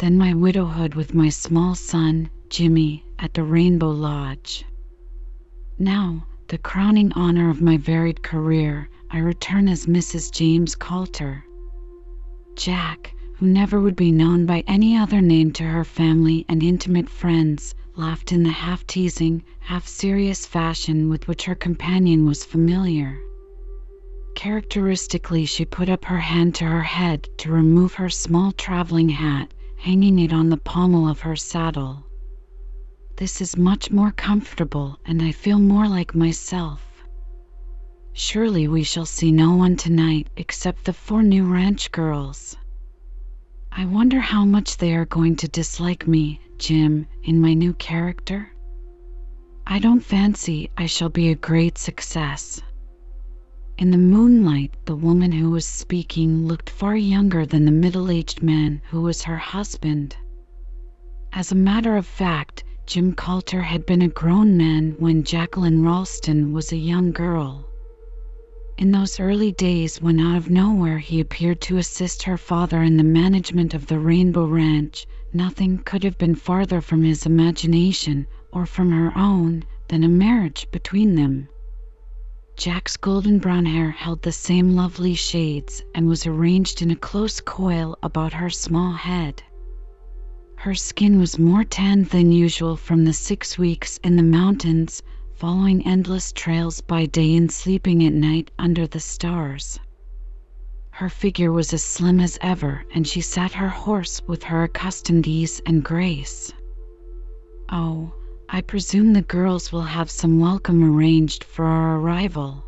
Then 0.00 0.16
my 0.16 0.32
widowhood 0.32 0.94
with 0.94 1.12
my 1.12 1.28
small 1.28 1.74
son, 1.74 2.30
Jimmy, 2.48 3.04
at 3.18 3.34
the 3.34 3.42
Rainbow 3.42 3.90
Lodge. 3.90 4.64
Now, 5.78 6.24
the 6.48 6.56
crowning 6.56 7.12
honor 7.12 7.50
of 7.50 7.60
my 7.60 7.76
varied 7.76 8.22
career, 8.22 8.88
I 9.10 9.18
return 9.18 9.68
as 9.68 9.84
Mrs. 9.84 10.32
James 10.32 10.74
Coulter. 10.74 11.44
Jack, 12.56 13.14
who 13.34 13.46
never 13.46 13.78
would 13.78 13.94
be 13.94 14.10
known 14.10 14.46
by 14.46 14.64
any 14.66 14.96
other 14.96 15.20
name 15.20 15.52
to 15.52 15.64
her 15.64 15.84
family 15.84 16.46
and 16.48 16.62
intimate 16.62 17.10
friends, 17.10 17.74
laughed 17.94 18.32
in 18.32 18.42
the 18.42 18.48
half 18.48 18.86
teasing, 18.86 19.42
half 19.58 19.86
serious 19.86 20.46
fashion 20.46 21.10
with 21.10 21.28
which 21.28 21.44
her 21.44 21.54
companion 21.54 22.24
was 22.24 22.42
familiar. 22.42 23.20
Characteristically, 24.34 25.44
she 25.44 25.66
put 25.66 25.90
up 25.90 26.06
her 26.06 26.20
hand 26.20 26.54
to 26.54 26.64
her 26.64 26.84
head 26.84 27.28
to 27.36 27.52
remove 27.52 27.92
her 27.92 28.08
small 28.08 28.50
traveling 28.52 29.10
hat, 29.10 29.52
hanging 29.80 30.18
it 30.18 30.30
on 30.30 30.50
the 30.50 30.58
pommel 30.58 31.08
of 31.08 31.20
her 31.20 31.34
saddle. 31.34 32.04
This 33.16 33.40
is 33.40 33.56
much 33.56 33.90
more 33.90 34.10
comfortable, 34.10 34.98
and 35.06 35.22
I 35.22 35.32
feel 35.32 35.58
more 35.58 35.88
like 35.88 36.14
myself. 36.14 36.82
Surely 38.12 38.68
we 38.68 38.82
shall 38.82 39.06
see 39.06 39.32
no 39.32 39.56
one 39.56 39.76
tonight 39.76 40.28
except 40.36 40.84
the 40.84 40.92
four 40.92 41.22
new 41.22 41.46
ranch 41.46 41.90
girls. 41.92 42.58
I 43.72 43.86
wonder 43.86 44.20
how 44.20 44.44
much 44.44 44.76
they 44.76 44.94
are 44.94 45.06
going 45.06 45.36
to 45.36 45.48
dislike 45.48 46.06
me, 46.06 46.40
Jim, 46.58 47.06
in 47.22 47.40
my 47.40 47.54
new 47.54 47.72
character? 47.72 48.52
I 49.66 49.78
don't 49.78 50.04
fancy 50.04 50.70
I 50.76 50.84
shall 50.84 51.08
be 51.08 51.30
a 51.30 51.34
great 51.34 51.78
success. 51.78 52.60
In 53.80 53.92
the 53.92 53.96
moonlight, 53.96 54.74
the 54.84 54.94
woman 54.94 55.32
who 55.32 55.48
was 55.48 55.64
speaking 55.64 56.46
looked 56.46 56.68
far 56.68 56.94
younger 56.98 57.46
than 57.46 57.64
the 57.64 57.70
middle 57.70 58.10
aged 58.10 58.42
man 58.42 58.82
who 58.90 59.00
was 59.00 59.22
her 59.22 59.38
husband. 59.38 60.16
As 61.32 61.50
a 61.50 61.54
matter 61.54 61.96
of 61.96 62.04
fact, 62.04 62.62
Jim 62.86 63.14
Coulter 63.14 63.62
had 63.62 63.86
been 63.86 64.02
a 64.02 64.08
grown 64.08 64.54
man 64.58 64.96
when 64.98 65.24
Jacqueline 65.24 65.82
Ralston 65.82 66.52
was 66.52 66.72
a 66.72 66.76
young 66.76 67.10
girl. 67.10 67.64
In 68.76 68.90
those 68.90 69.18
early 69.18 69.50
days 69.50 69.96
when 70.02 70.20
out 70.20 70.36
of 70.36 70.50
nowhere 70.50 70.98
he 70.98 71.18
appeared 71.18 71.62
to 71.62 71.78
assist 71.78 72.24
her 72.24 72.36
father 72.36 72.82
in 72.82 72.98
the 72.98 73.02
management 73.02 73.72
of 73.72 73.86
the 73.86 73.98
Rainbow 73.98 74.44
Ranch, 74.46 75.06
nothing 75.32 75.78
could 75.78 76.04
have 76.04 76.18
been 76.18 76.34
farther 76.34 76.82
from 76.82 77.02
his 77.02 77.24
imagination, 77.24 78.26
or 78.52 78.66
from 78.66 78.90
her 78.90 79.16
own, 79.16 79.64
than 79.88 80.04
a 80.04 80.08
marriage 80.08 80.66
between 80.70 81.14
them. 81.14 81.48
Jack's 82.60 82.98
golden 82.98 83.38
brown 83.38 83.64
hair 83.64 83.90
held 83.90 84.20
the 84.20 84.32
same 84.32 84.76
lovely 84.76 85.14
shades 85.14 85.82
and 85.94 86.06
was 86.06 86.26
arranged 86.26 86.82
in 86.82 86.90
a 86.90 86.94
close 86.96 87.40
coil 87.40 87.96
about 88.02 88.34
her 88.34 88.50
small 88.50 88.92
head. 88.92 89.42
Her 90.56 90.74
skin 90.74 91.18
was 91.18 91.38
more 91.38 91.64
tanned 91.64 92.10
than 92.10 92.32
usual 92.32 92.76
from 92.76 93.06
the 93.06 93.14
six 93.14 93.56
weeks 93.56 93.98
in 94.04 94.16
the 94.16 94.22
mountains 94.22 95.02
following 95.36 95.86
endless 95.86 96.32
trails 96.32 96.82
by 96.82 97.06
day 97.06 97.34
and 97.34 97.50
sleeping 97.50 98.04
at 98.04 98.12
night 98.12 98.50
under 98.58 98.86
the 98.86 99.00
stars. 99.00 99.80
Her 100.90 101.08
figure 101.08 101.52
was 101.52 101.72
as 101.72 101.82
slim 101.82 102.20
as 102.20 102.38
ever, 102.42 102.84
and 102.92 103.08
she 103.08 103.22
sat 103.22 103.52
her 103.54 103.70
horse 103.70 104.20
with 104.26 104.42
her 104.42 104.64
accustomed 104.64 105.26
ease 105.26 105.62
and 105.64 105.82
grace. 105.82 106.52
Oh, 107.70 108.12
I 108.52 108.62
presume 108.62 109.12
the 109.12 109.22
girls 109.22 109.70
will 109.70 109.82
have 109.82 110.10
some 110.10 110.40
welcome 110.40 110.82
arranged 110.82 111.44
for 111.44 111.64
our 111.64 112.00
arrival. 112.00 112.64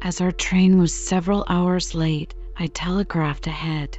As 0.00 0.22
our 0.22 0.32
train 0.32 0.78
was 0.78 0.94
several 0.94 1.44
hours 1.46 1.94
late, 1.94 2.34
I 2.56 2.68
telegraphed 2.68 3.46
ahead. 3.46 3.98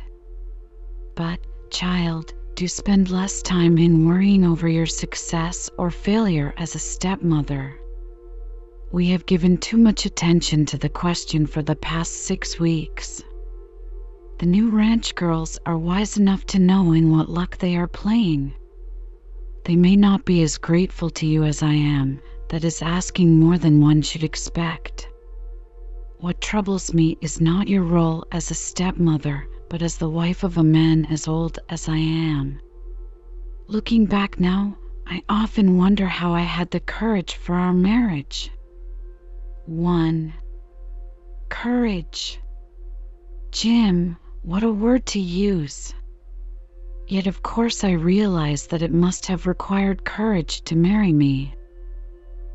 But, 1.16 1.42
child, 1.70 2.34
do 2.56 2.68
spend 2.68 3.12
less 3.12 3.44
time 3.44 3.78
in 3.78 4.08
worrying 4.08 4.44
over 4.44 4.68
your 4.68 4.88
success 4.88 5.70
or 5.78 5.92
failure 5.92 6.56
as 6.58 6.74
a 6.74 6.80
stepmother. 6.80 7.80
We 8.92 9.10
have 9.10 9.28
given 9.28 9.58
too 9.58 9.78
much 9.78 10.08
attention 10.08 10.66
to 10.66 10.80
the 10.80 10.90
question 10.90 11.46
for 11.46 11.62
the 11.62 11.76
past 11.76 12.26
six 12.26 12.60
weeks. 12.60 13.22
The 14.40 14.48
new 14.48 14.72
ranch 14.72 15.14
girls 15.14 15.60
are 15.68 15.78
wise 15.78 16.18
enough 16.18 16.48
to 16.48 16.58
know 16.58 16.94
in 16.94 17.12
what 17.12 17.30
luck 17.30 17.60
they 17.60 17.76
are 17.76 17.88
playing. 17.88 18.56
They 19.66 19.76
may 19.78 19.96
not 19.96 20.26
be 20.26 20.42
as 20.44 20.58
grateful 20.58 21.10
to 21.12 21.26
you 21.26 21.44
as 21.44 21.64
I 21.64 21.74
am, 21.74 22.20
that 22.50 22.66
is 22.66 22.82
asking 22.82 23.40
more 23.40 23.58
than 23.58 23.80
one 23.80 24.02
should 24.02 24.24
expect. 24.24 25.08
What 26.20 26.42
troubles 26.42 26.94
me 26.94 27.18
is 27.22 27.40
not 27.40 27.70
your 27.70 27.84
role 27.84 28.26
as 28.32 28.52
a 28.52 28.56
stepmother, 28.56 29.48
but 29.70 29.82
as 29.82 29.98
the 29.98 30.10
wife 30.10 30.44
of 30.44 30.58
a 30.58 30.64
man 30.64 31.06
as 31.06 31.28
old 31.28 31.60
as 31.70 31.88
I 31.88 31.98
am. 31.98 32.60
Looking 33.68 34.06
back 34.06 34.38
now, 34.40 34.78
I 35.08 35.24
often 35.30 35.78
wonder 35.78 36.08
how 36.08 36.34
I 36.34 36.42
had 36.42 36.72
the 36.72 36.80
courage 36.82 37.36
for 37.36 37.56
our 37.56 37.74
marriage. 37.74 38.52
1. 39.66 40.34
Courage. 41.48 42.40
Jim, 43.52 44.18
what 44.42 44.64
a 44.64 44.72
word 44.72 45.06
to 45.08 45.20
use. 45.20 45.94
Yet, 47.14 47.28
of 47.28 47.44
course, 47.44 47.84
I 47.84 47.92
realize 47.92 48.66
that 48.66 48.82
it 48.82 48.92
must 48.92 49.28
have 49.28 49.46
required 49.46 50.04
courage 50.04 50.64
to 50.64 50.76
marry 50.76 51.14
me. 51.14 51.54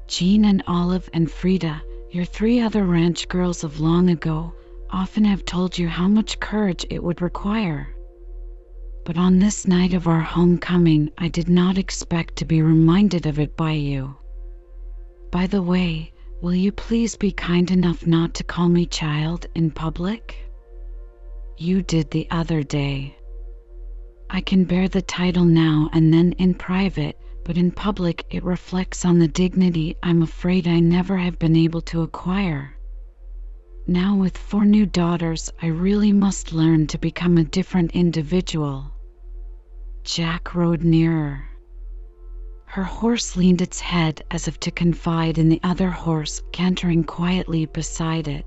Jean 0.09 0.44
and 0.44 0.64
Olive 0.66 1.09
and 1.12 1.31
Frieda, 1.31 1.81
your 2.11 2.25
three 2.25 2.59
other 2.59 2.85
ranch 2.85 3.29
girls 3.29 3.62
of 3.62 3.79
long 3.79 4.11
ago, 4.11 4.53
often 4.90 5.25
have 5.27 5.44
told 5.44 5.79
you 5.79 5.87
how 5.87 6.09
much 6.09 6.40
courage 6.40 6.85
it 6.90 7.01
would 7.01 7.23
require. 7.23 7.94
But 9.05 9.16
on 9.16 9.38
this 9.38 9.68
night 9.68 9.94
of 9.94 10.09
our 10.09 10.23
homecoming, 10.23 11.12
I 11.16 11.29
did 11.29 11.49
not 11.49 11.79
expect 11.79 12.35
to 12.38 12.44
be 12.44 12.61
reminded 12.61 13.27
of 13.27 13.38
it 13.38 13.57
by 13.57 13.75
you. 13.75 14.16
By 15.31 15.47
the 15.47 15.62
way, 15.62 16.12
will 16.40 16.57
you 16.57 16.73
please 16.73 17.14
be 17.14 17.31
kind 17.31 17.71
enough 17.71 18.09
not 18.09 18.35
to 18.35 18.42
call 18.42 18.68
me 18.68 18.87
child 18.87 19.47
in 19.55 19.71
public? 19.71 20.37
You 21.57 21.81
did 21.81 22.11
the 22.11 22.27
other 22.33 22.64
day. 22.64 23.17
I 24.31 24.41
can 24.43 24.64
bear 24.64 24.88
the 24.88 25.03
title 25.03 25.45
now 25.45 25.88
and 25.93 26.12
then 26.12 26.33
in 26.33 26.55
private, 26.55 27.19
but 27.45 27.57
in 27.57 27.71
public 27.71 28.27
it 28.31 28.45
reflects 28.45 29.05
on 29.05 29.19
the 29.19 29.29
dignity 29.29 29.97
I'm 30.03 30.23
afraid 30.23 30.69
I 30.69 30.81
never 30.81 31.17
have 31.17 31.38
been 31.38 31.57
able 31.57 31.81
to 31.83 32.03
acquire. 32.03 32.77
Now, 33.87 34.17
with 34.17 34.37
four 34.37 34.67
new 34.67 34.85
daughters, 34.85 35.51
I 35.62 35.69
really 35.69 36.12
must 36.12 36.53
learn 36.53 36.87
to 36.88 36.99
become 36.99 37.38
a 37.38 37.45
different 37.45 37.93
individual. 37.93 38.93
Jack 40.05 40.55
rode 40.55 40.85
nearer. 40.85 41.45
Her 42.67 42.85
horse 42.85 43.35
leaned 43.35 43.62
its 43.62 43.81
head 43.81 44.23
as 44.31 44.47
if 44.47 44.61
to 44.61 44.71
confide 44.71 45.38
in 45.38 45.49
the 45.49 45.61
other 45.62 45.91
horse 45.91 46.43
cantering 46.53 47.03
quietly 47.03 47.64
beside 47.64 48.29
it. 48.29 48.45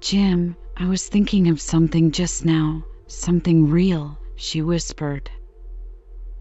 Jim, 0.00 0.56
I 0.76 0.88
was 0.88 1.06
thinking 1.06 1.46
of 1.46 1.60
something 1.60 2.10
just 2.10 2.44
now, 2.44 2.82
something 3.06 3.70
real, 3.70 4.18
she 4.36 4.62
whispered. 4.62 5.30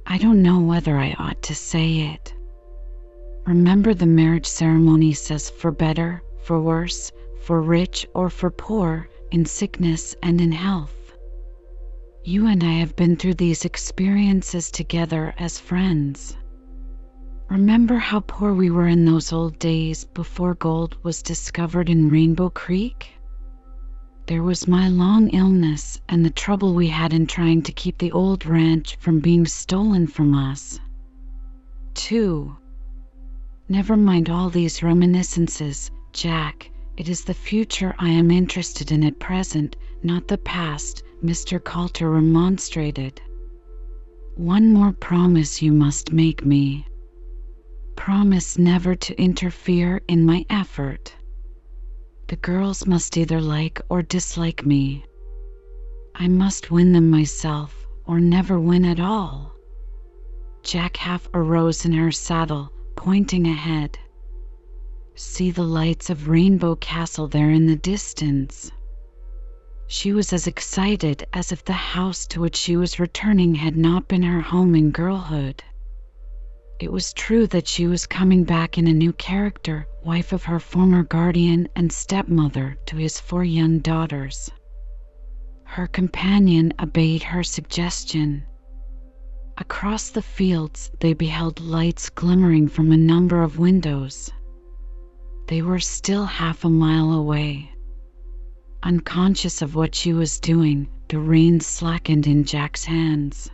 I 0.05 0.17
don't 0.17 0.43
know 0.43 0.59
whether 0.59 0.97
I 0.97 1.15
ought 1.17 1.41
to 1.43 1.55
say 1.55 2.13
it. 2.13 2.33
Remember, 3.47 3.93
the 3.93 4.05
marriage 4.05 4.45
ceremony 4.45 5.13
says 5.13 5.49
for 5.49 5.71
better, 5.71 6.21
for 6.43 6.61
worse, 6.61 7.11
for 7.41 7.61
rich 7.61 8.07
or 8.13 8.29
for 8.29 8.51
poor, 8.51 9.09
in 9.31 9.45
sickness 9.45 10.15
and 10.21 10.39
in 10.39 10.51
health. 10.51 11.13
You 12.23 12.47
and 12.47 12.63
I 12.63 12.73
have 12.73 12.95
been 12.95 13.15
through 13.15 13.35
these 13.35 13.65
experiences 13.65 14.71
together 14.71 15.33
as 15.37 15.59
friends. 15.59 16.35
Remember 17.49 17.97
how 17.97 18.21
poor 18.21 18.53
we 18.53 18.71
were 18.71 18.87
in 18.87 19.05
those 19.05 19.31
old 19.31 19.59
days 19.59 20.05
before 20.05 20.55
gold 20.55 20.97
was 21.03 21.21
discovered 21.21 21.89
in 21.89 22.09
Rainbow 22.09 22.49
Creek? 22.49 23.14
There 24.27 24.41
was 24.41 24.67
my 24.67 24.89
long 24.89 25.29
illness 25.29 26.01
and 26.09 26.25
the 26.25 26.31
trouble 26.31 26.73
we 26.73 26.87
had 26.87 27.13
in 27.13 27.27
trying 27.27 27.61
to 27.61 27.71
keep 27.71 27.99
the 27.99 28.11
old 28.11 28.45
ranch 28.47 28.95
from 28.95 29.19
being 29.19 29.45
stolen 29.45 30.07
from 30.07 30.33
us. 30.33 30.79
2. 31.93 32.55
Never 33.69 33.95
mind 33.95 34.29
all 34.29 34.49
these 34.49 34.81
reminiscences, 34.81 35.91
Jack. 36.11 36.71
It 36.97 37.07
is 37.07 37.23
the 37.23 37.35
future 37.35 37.93
I 37.99 38.09
am 38.09 38.31
interested 38.31 38.91
in 38.91 39.03
at 39.03 39.19
present, 39.19 39.75
not 40.01 40.27
the 40.27 40.39
past, 40.39 41.03
Mr. 41.23 41.63
Coulter 41.63 42.09
remonstrated. 42.09 43.21
One 44.35 44.73
more 44.73 44.91
promise 44.91 45.61
you 45.61 45.71
must 45.71 46.11
make 46.11 46.43
me. 46.43 46.87
Promise 47.95 48.57
never 48.57 48.95
to 48.95 49.21
interfere 49.21 50.01
in 50.07 50.25
my 50.25 50.45
effort. 50.49 51.14
The 52.27 52.37
girls 52.37 52.87
must 52.87 53.17
either 53.17 53.39
like 53.39 53.79
or 53.87 54.01
dislike 54.01 54.65
me. 54.65 55.05
I 56.15 56.27
must 56.27 56.71
win 56.71 56.91
them 56.91 57.11
myself, 57.11 57.85
or 58.07 58.19
never 58.19 58.59
win 58.59 58.83
at 58.83 58.99
all. 58.99 59.53
Jack 60.63 60.97
half 60.97 61.29
arose 61.35 61.85
in 61.85 61.91
her 61.93 62.11
saddle, 62.11 62.71
pointing 62.95 63.45
ahead. 63.45 63.99
See 65.13 65.51
the 65.51 65.63
lights 65.63 66.09
of 66.09 66.27
Rainbow 66.27 66.77
Castle 66.77 67.27
there 67.27 67.51
in 67.51 67.67
the 67.67 67.75
distance. 67.75 68.71
She 69.85 70.11
was 70.11 70.33
as 70.33 70.47
excited 70.47 71.27
as 71.31 71.51
if 71.51 71.63
the 71.63 71.73
house 71.73 72.25
to 72.27 72.41
which 72.41 72.55
she 72.55 72.75
was 72.75 72.99
returning 72.99 73.53
had 73.53 73.77
not 73.77 74.07
been 74.07 74.23
her 74.23 74.41
home 74.41 74.73
in 74.73 74.89
girlhood. 74.89 75.63
It 76.79 76.91
was 76.91 77.13
true 77.13 77.45
that 77.47 77.67
she 77.67 77.85
was 77.85 78.07
coming 78.07 78.43
back 78.45 78.79
in 78.79 78.87
a 78.87 78.93
new 78.93 79.13
character, 79.13 79.87
wife 80.05 80.33
of 80.33 80.43
her 80.43 80.59
former 80.59 81.01
guardian 81.01 81.67
and 81.75 81.91
stepmother 81.91 82.77
to 82.85 82.95
his 82.95 83.19
four 83.19 83.43
young 83.43 83.79
daughters. 83.79 84.51
Her 85.63 85.87
companion 85.87 86.73
obeyed 86.79 87.23
her 87.23 87.41
suggestion. 87.41 88.43
Across 89.57 90.11
the 90.11 90.21
fields 90.21 90.91
they 90.99 91.13
beheld 91.13 91.59
lights 91.59 92.11
glimmering 92.11 92.67
from 92.67 92.91
a 92.91 92.97
number 92.97 93.41
of 93.41 93.57
windows. 93.57 94.31
They 95.47 95.63
were 95.63 95.79
still 95.79 96.25
half 96.25 96.63
a 96.63 96.69
mile 96.69 97.11
away. 97.11 97.71
Unconscious 98.83 99.63
of 99.63 99.73
what 99.73 99.95
she 99.95 100.13
was 100.13 100.39
doing, 100.39 100.87
the 101.09 101.17
reins 101.17 101.65
slackened 101.65 102.27
in 102.27 102.43
Jack's 102.43 102.85
hands. 102.85 103.49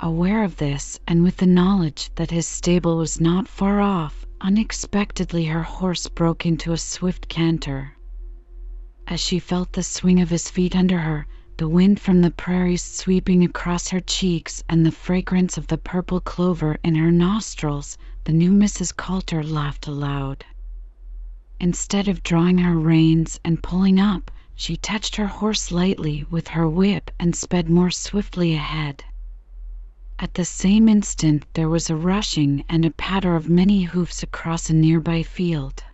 Aware 0.00 0.42
of 0.42 0.56
this, 0.56 0.98
and 1.06 1.22
with 1.22 1.36
the 1.36 1.46
knowledge 1.46 2.10
that 2.16 2.32
his 2.32 2.46
stable 2.48 2.96
was 2.96 3.20
not 3.20 3.46
far 3.46 3.80
off, 3.80 4.26
unexpectedly 4.40 5.44
her 5.46 5.62
horse 5.62 6.06
broke 6.08 6.46
into 6.46 6.72
a 6.72 6.76
swift 6.78 7.28
canter. 7.28 7.92
As 9.06 9.20
she 9.20 9.38
felt 9.38 9.72
the 9.72 9.82
swing 9.82 10.20
of 10.20 10.30
his 10.30 10.48
feet 10.50 10.76
under 10.76 10.98
her, 10.98 11.26
the 11.56 11.68
wind 11.68 11.98
from 12.00 12.20
the 12.20 12.30
prairies 12.30 12.82
sweeping 12.82 13.42
across 13.42 13.88
her 13.88 14.00
cheeks, 14.00 14.62
and 14.68 14.86
the 14.86 14.92
fragrance 14.92 15.58
of 15.58 15.66
the 15.66 15.78
purple 15.78 16.20
clover 16.20 16.78
in 16.84 16.94
her 16.94 17.10
nostrils, 17.10 17.98
the 18.24 18.32
new 18.32 18.52
Mrs. 18.52 18.96
Coulter 18.96 19.42
laughed 19.42 19.86
aloud. 19.88 20.44
Instead 21.58 22.06
of 22.06 22.22
drawing 22.22 22.58
her 22.58 22.78
reins 22.78 23.40
and 23.44 23.62
pulling 23.62 23.98
up, 23.98 24.30
she 24.54 24.76
touched 24.76 25.16
her 25.16 25.26
horse 25.26 25.72
lightly 25.72 26.24
with 26.30 26.48
her 26.48 26.68
whip 26.68 27.10
and 27.18 27.34
sped 27.34 27.68
more 27.68 27.90
swiftly 27.90 28.54
ahead. 28.54 29.04
At 30.20 30.34
the 30.34 30.44
same 30.44 30.88
instant 30.88 31.44
there 31.54 31.68
was 31.68 31.88
a 31.88 31.94
rushing 31.94 32.64
and 32.68 32.84
a 32.84 32.90
patter 32.90 33.36
of 33.36 33.48
many 33.48 33.84
hoofs 33.84 34.20
across 34.20 34.68
a 34.68 34.74
nearby 34.74 35.22
field. 35.22 35.84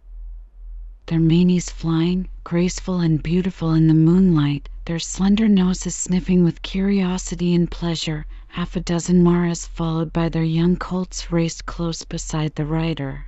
Their 1.06 1.20
manes 1.20 1.68
flying, 1.68 2.28
graceful 2.42 3.00
and 3.00 3.22
beautiful 3.22 3.74
in 3.74 3.86
the 3.86 3.92
moonlight, 3.92 4.70
their 4.86 4.98
slender 4.98 5.46
noses 5.46 5.94
sniffing 5.94 6.42
with 6.42 6.62
curiosity 6.62 7.54
and 7.54 7.70
pleasure, 7.70 8.24
half 8.48 8.76
a 8.76 8.80
dozen 8.80 9.22
maras 9.22 9.66
followed 9.66 10.10
by 10.10 10.30
their 10.30 10.42
young 10.42 10.76
colts 10.76 11.30
raced 11.30 11.66
close 11.66 12.02
beside 12.02 12.54
the 12.54 12.64
rider. 12.64 13.26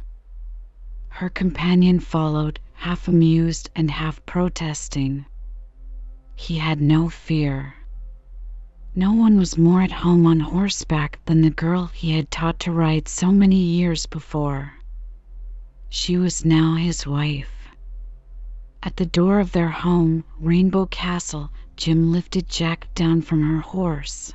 Her 1.09 1.29
companion 1.29 2.01
followed, 2.01 2.59
half 2.73 3.07
amused 3.07 3.69
and 3.77 3.91
half 3.91 4.25
protesting. 4.25 5.27
He 6.35 6.57
had 6.57 6.81
no 6.81 7.11
fear. 7.11 7.75
No 8.99 9.13
one 9.13 9.37
was 9.37 9.59
more 9.59 9.83
at 9.83 9.93
home 9.93 10.27
on 10.27 10.41
horseback 10.41 11.19
than 11.27 11.43
the 11.43 11.51
girl 11.51 11.85
he 11.93 12.13
had 12.13 12.31
taught 12.31 12.59
to 12.61 12.73
ride 12.73 13.09
so 13.09 13.31
many 13.31 13.59
years 13.59 14.07
before. 14.07 14.73
She 15.91 16.17
was 16.17 16.47
now 16.47 16.77
his 16.77 17.07
wife. 17.07 17.69
At 18.83 18.97
the 18.97 19.05
door 19.05 19.39
of 19.39 19.53
their 19.53 19.69
home, 19.69 20.25
Rainbow 20.41 20.87
Castle, 20.87 21.51
Jim 21.77 22.11
lifted 22.11 22.49
Jack 22.49 22.89
down 22.95 23.21
from 23.21 23.43
her 23.43 23.61
horse. 23.61 24.33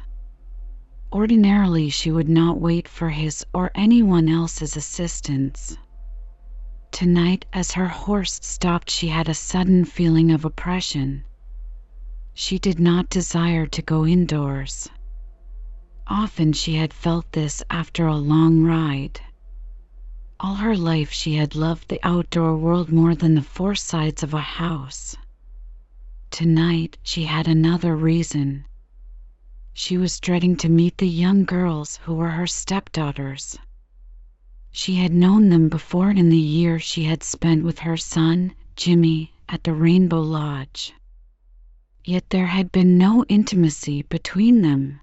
Ordinarily, 1.11 1.89
she 1.89 2.11
would 2.11 2.29
not 2.29 2.61
wait 2.61 2.87
for 2.87 3.09
his 3.09 3.43
or 3.55 3.71
anyone 3.73 4.29
else's 4.29 4.77
assistance. 4.77 5.75
Tonight, 6.91 7.45
as 7.51 7.71
her 7.71 7.87
horse 7.87 8.37
stopped, 8.43 8.91
she 8.91 9.07
had 9.07 9.27
a 9.27 9.33
sudden 9.33 9.85
feeling 9.85 10.29
of 10.29 10.45
oppression. 10.45 11.23
She 12.33 12.59
did 12.59 12.79
not 12.79 13.09
desire 13.09 13.65
to 13.67 13.81
go 13.81 14.05
indoors. 14.05 14.89
Often 16.07 16.53
she 16.53 16.75
had 16.75 16.93
felt 16.93 17.29
this 17.33 17.61
after 17.69 18.07
a 18.07 18.15
long 18.15 18.63
ride. 18.63 19.19
All 20.39 20.55
her 20.55 20.77
life 20.77 21.11
she 21.11 21.35
had 21.35 21.55
loved 21.55 21.89
the 21.89 21.99
outdoor 22.07 22.55
world 22.55 22.89
more 22.89 23.15
than 23.15 23.35
the 23.35 23.41
four 23.41 23.75
sides 23.75 24.23
of 24.23 24.33
a 24.33 24.39
house. 24.39 25.17
Tonight 26.29 26.97
she 27.03 27.25
had 27.25 27.49
another 27.49 27.97
reason. 27.97 28.63
She 29.73 29.97
was 29.97 30.17
dreading 30.21 30.55
to 30.57 30.69
meet 30.69 30.99
the 30.99 31.09
young 31.09 31.43
girls 31.43 31.97
who 32.03 32.13
were 32.15 32.31
her 32.31 32.47
stepdaughters. 32.47 33.57
She 34.71 34.95
had 34.95 35.11
known 35.11 35.49
them 35.49 35.67
before 35.67 36.11
in 36.11 36.29
the 36.29 36.37
year 36.37 36.79
she 36.79 37.03
had 37.03 37.23
spent 37.23 37.65
with 37.65 37.79
her 37.79 37.97
son, 37.97 38.55
Jimmy, 38.77 39.33
at 39.49 39.65
the 39.65 39.73
Rainbow 39.73 40.21
Lodge. 40.21 40.93
Yet 42.03 42.31
there 42.31 42.47
had 42.47 42.71
been 42.71 42.97
no 42.97 43.23
intimacy 43.29 44.01
between 44.01 44.63
them. 44.63 45.01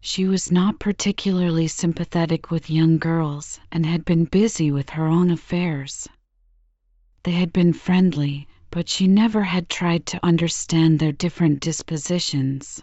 She 0.00 0.24
was 0.24 0.50
not 0.50 0.78
particularly 0.80 1.68
sympathetic 1.68 2.50
with 2.50 2.70
young 2.70 2.96
girls 2.96 3.60
and 3.70 3.84
had 3.84 4.02
been 4.06 4.24
busy 4.24 4.72
with 4.72 4.88
her 4.96 5.06
own 5.06 5.30
affairs. 5.30 6.08
They 7.24 7.32
had 7.32 7.52
been 7.52 7.74
friendly, 7.74 8.48
but 8.70 8.88
she 8.88 9.06
never 9.06 9.42
had 9.44 9.68
tried 9.68 10.06
to 10.06 10.24
understand 10.24 10.98
their 10.98 11.12
different 11.12 11.60
dispositions. 11.60 12.80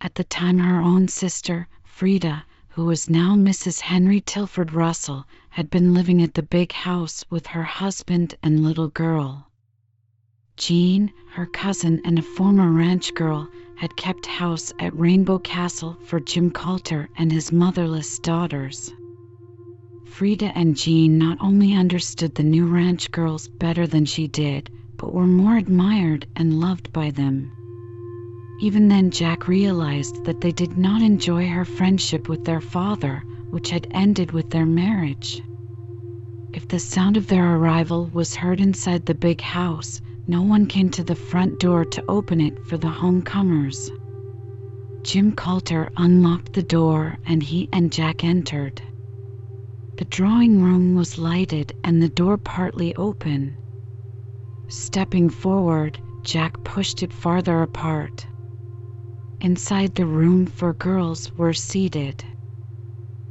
At 0.00 0.16
the 0.16 0.24
time 0.24 0.58
her 0.58 0.80
own 0.80 1.06
sister, 1.06 1.68
Frieda, 1.84 2.44
who 2.70 2.86
was 2.86 3.08
now 3.08 3.36
Mrs. 3.36 3.82
Henry 3.82 4.20
Tilford 4.20 4.72
Russell, 4.72 5.28
had 5.50 5.70
been 5.70 5.94
living 5.94 6.20
at 6.20 6.34
the 6.34 6.42
big 6.42 6.72
house 6.72 7.24
with 7.30 7.46
her 7.54 7.62
husband 7.62 8.34
and 8.42 8.64
little 8.64 8.88
girl. 8.88 9.48
Jean, 10.56 11.12
her 11.32 11.46
cousin 11.46 12.00
and 12.04 12.16
a 12.16 12.22
former 12.22 12.70
ranch 12.70 13.12
girl, 13.14 13.48
had 13.74 13.96
kept 13.96 14.24
house 14.24 14.72
at 14.78 14.96
Rainbow 14.96 15.38
Castle 15.40 15.96
for 16.04 16.20
Jim 16.20 16.52
Coulter 16.52 17.08
and 17.16 17.32
his 17.32 17.50
motherless 17.50 18.20
daughters. 18.20 18.94
Frieda 20.04 20.56
and 20.56 20.76
Jean 20.76 21.18
not 21.18 21.38
only 21.40 21.74
understood 21.74 22.36
the 22.36 22.44
new 22.44 22.66
ranch 22.66 23.10
girls 23.10 23.48
better 23.48 23.84
than 23.84 24.04
she 24.04 24.28
did, 24.28 24.70
but 24.96 25.12
were 25.12 25.26
more 25.26 25.56
admired 25.56 26.28
and 26.36 26.60
loved 26.60 26.92
by 26.92 27.10
them. 27.10 27.50
Even 28.60 28.86
then, 28.86 29.10
Jack 29.10 29.48
realized 29.48 30.24
that 30.24 30.40
they 30.40 30.52
did 30.52 30.78
not 30.78 31.02
enjoy 31.02 31.48
her 31.48 31.64
friendship 31.64 32.28
with 32.28 32.44
their 32.44 32.60
father, 32.60 33.24
which 33.50 33.70
had 33.70 33.88
ended 33.90 34.30
with 34.30 34.50
their 34.50 34.66
marriage. 34.66 35.42
If 36.52 36.68
the 36.68 36.78
sound 36.78 37.16
of 37.16 37.26
their 37.26 37.56
arrival 37.56 38.08
was 38.12 38.36
heard 38.36 38.60
inside 38.60 39.06
the 39.06 39.14
big 39.16 39.40
house, 39.40 40.00
no 40.26 40.42
one 40.42 40.66
came 40.66 40.88
to 40.90 41.04
the 41.04 41.14
front 41.14 41.58
door 41.60 41.84
to 41.84 42.04
open 42.08 42.40
it 42.40 42.58
for 42.66 42.78
the 42.78 42.88
homecomers. 42.88 43.90
Jim 45.02 45.34
Coulter 45.34 45.90
unlocked 45.98 46.54
the 46.54 46.62
door 46.62 47.18
and 47.26 47.42
he 47.42 47.68
and 47.72 47.92
Jack 47.92 48.24
entered. 48.24 48.80
The 49.98 50.06
drawing 50.06 50.62
room 50.62 50.94
was 50.94 51.18
lighted 51.18 51.74
and 51.84 52.02
the 52.02 52.08
door 52.08 52.38
partly 52.38 52.94
open. 52.96 53.54
Stepping 54.68 55.28
forward, 55.28 55.98
Jack 56.24 56.64
pushed 56.64 57.02
it 57.02 57.12
farther 57.12 57.62
apart. 57.62 58.26
Inside 59.42 59.94
the 59.94 60.06
room 60.06 60.46
four 60.46 60.72
girls 60.72 61.30
were 61.36 61.52
seated. 61.52 62.24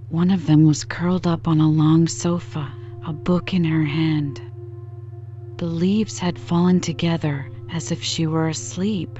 One 0.09 0.29
of 0.29 0.45
them 0.45 0.63
was 0.67 0.85
curled 0.85 1.25
up 1.25 1.47
on 1.47 1.59
a 1.59 1.67
long 1.69 2.07
sofa, 2.07 2.71
a 3.07 3.13
book 3.13 3.51
in 3.51 3.63
her 3.63 3.83
hand. 3.83 4.39
The 5.63 5.69
leaves 5.69 6.19
had 6.19 6.37
fallen 6.37 6.81
together 6.81 7.49
as 7.71 7.89
if 7.89 8.03
she 8.03 8.27
were 8.27 8.49
asleep. 8.49 9.17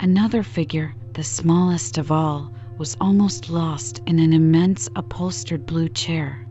Another 0.00 0.42
figure, 0.42 0.94
the 1.14 1.22
smallest 1.22 1.96
of 1.96 2.10
all, 2.10 2.50
was 2.76 2.96
almost 3.00 3.48
lost 3.48 4.00
in 4.04 4.18
an 4.18 4.32
immense 4.32 4.88
upholstered 4.96 5.64
blue 5.64 5.88
chair. 5.88 6.44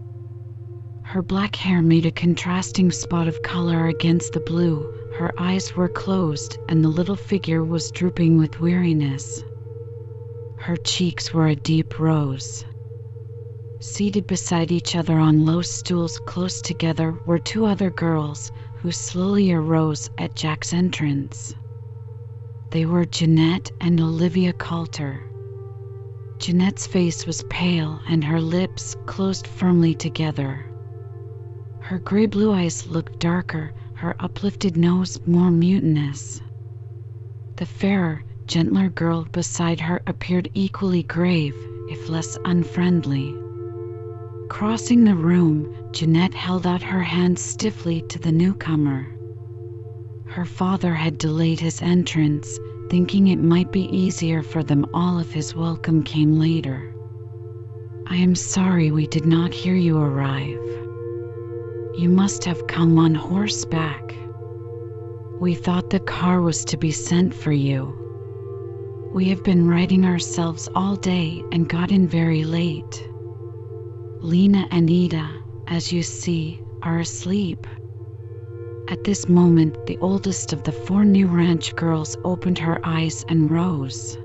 Her 1.04 1.22
black 1.22 1.58
hair 1.58 1.82
made 1.82 2.06
a 2.06 2.12
contrasting 2.12 2.92
spot 2.92 3.28
of 3.28 3.44
color 3.44 3.88
against 3.88 4.32
the 4.32 4.40
blue, 4.40 4.90
her 5.18 5.34
eyes 5.38 5.76
were 5.76 5.90
closed, 5.90 6.58
and 6.70 6.82
the 6.82 6.88
little 6.88 7.18
figure 7.18 7.66
was 7.66 7.92
drooping 7.92 8.38
with 8.38 8.62
weariness. 8.62 9.44
Her 10.60 10.78
cheeks 10.78 11.34
were 11.34 11.48
a 11.48 11.58
deep 11.58 12.00
rose. 12.00 12.64
Seated 13.84 14.28
beside 14.28 14.72
each 14.72 14.96
other 14.96 15.17
on 15.17 15.44
low 15.44 15.63
stools 15.63 16.20
close 16.28 16.62
together 16.62 17.20
were 17.26 17.39
two 17.39 17.65
other 17.65 17.89
girls, 17.89 18.52
who 18.76 18.91
slowly 18.91 19.52
arose 19.52 20.08
at 20.20 20.36
Jack's 20.36 20.72
entrance. 20.72 21.56
They 22.70 22.86
were 22.86 23.06
Jeanette 23.06 23.72
and 23.82 24.00
Olivia 24.00 24.54
Coulter. 24.54 25.24
Jeanette's 26.38 26.86
face 26.86 27.26
was 27.26 27.44
pale 27.50 28.00
and 28.08 28.24
her 28.24 28.39
lips 28.39 28.96
closed 29.08 29.48
firmly 29.48 29.96
together. 29.96 30.63
Her 31.80 31.98
gray 31.98 32.28
blue 32.28 32.54
eyes 32.54 32.86
looked 32.86 33.20
darker, 33.20 33.74
her 33.96 34.15
uplifted 34.20 34.78
nose 34.78 35.20
more 35.26 35.50
mutinous. 35.50 36.39
The 37.58 37.65
fairer, 37.65 38.24
gentler 38.46 38.89
girl 38.89 39.28
beside 39.32 39.80
her 39.80 40.04
appeared 40.06 40.52
equally 40.54 41.02
grave, 41.02 41.56
if 41.89 42.10
less 42.10 42.38
unfriendly. 42.46 43.40
Crossing 44.52 45.06
the 45.06 45.16
room, 45.16 45.66
Jeanette 45.94 46.34
held 46.34 46.68
out 46.68 46.84
her 46.84 47.02
hand 47.02 47.40
stiffly 47.40 48.02
to 48.10 48.20
the 48.20 48.34
newcomer. 48.34 49.08
Her 50.28 50.44
father 50.44 50.94
had 50.94 51.18
delayed 51.18 51.62
his 51.62 51.82
entrance, 51.82 52.60
thinking 52.90 53.28
it 53.28 53.40
might 53.40 53.72
be 53.72 53.84
easier 53.98 54.44
for 54.44 54.62
them 54.62 54.86
all 54.94 55.20
if 55.20 55.32
his 55.32 55.56
welcome 55.56 56.04
came 56.04 56.38
later. 56.38 56.94
I 58.08 58.18
am 58.18 58.36
sorry 58.36 58.92
we 58.92 59.08
did 59.08 59.26
not 59.26 59.54
hear 59.54 59.74
you 59.74 59.98
arrive. 59.98 60.60
You 61.98 62.10
must 62.10 62.44
have 62.44 62.68
come 62.68 63.00
on 63.00 63.16
horseback. 63.16 64.14
We 65.40 65.56
thought 65.56 65.90
the 65.90 66.02
car 66.02 66.42
was 66.42 66.66
to 66.66 66.78
be 66.78 66.92
sent 66.92 67.34
for 67.34 67.54
you. 67.54 67.96
We 69.14 69.30
have 69.30 69.46
been 69.46 69.70
riding 69.70 70.04
ourselves 70.06 70.68
all 70.76 70.98
day 70.98 71.42
and 71.54 71.70
got 71.70 71.90
in 71.90 72.06
very 72.06 72.44
late. 72.44 73.08
Lena 74.24 74.68
and 74.70 74.88
Ida, 74.88 75.32
as 75.68 75.92
you 75.92 76.04
see, 76.04 76.60
are 76.84 77.00
asleep. 77.00 77.66
At 78.88 79.04
this 79.04 79.28
moment, 79.28 79.76
the 79.88 79.98
oldest 80.00 80.54
of 80.54 80.62
the 80.62 80.72
four 80.72 81.04
new 81.04 81.26
ranch 81.26 81.76
girls 81.76 82.16
opened 82.24 82.60
her 82.60 82.80
eyes 82.84 83.26
and 83.30 83.50
rose. 83.50 84.20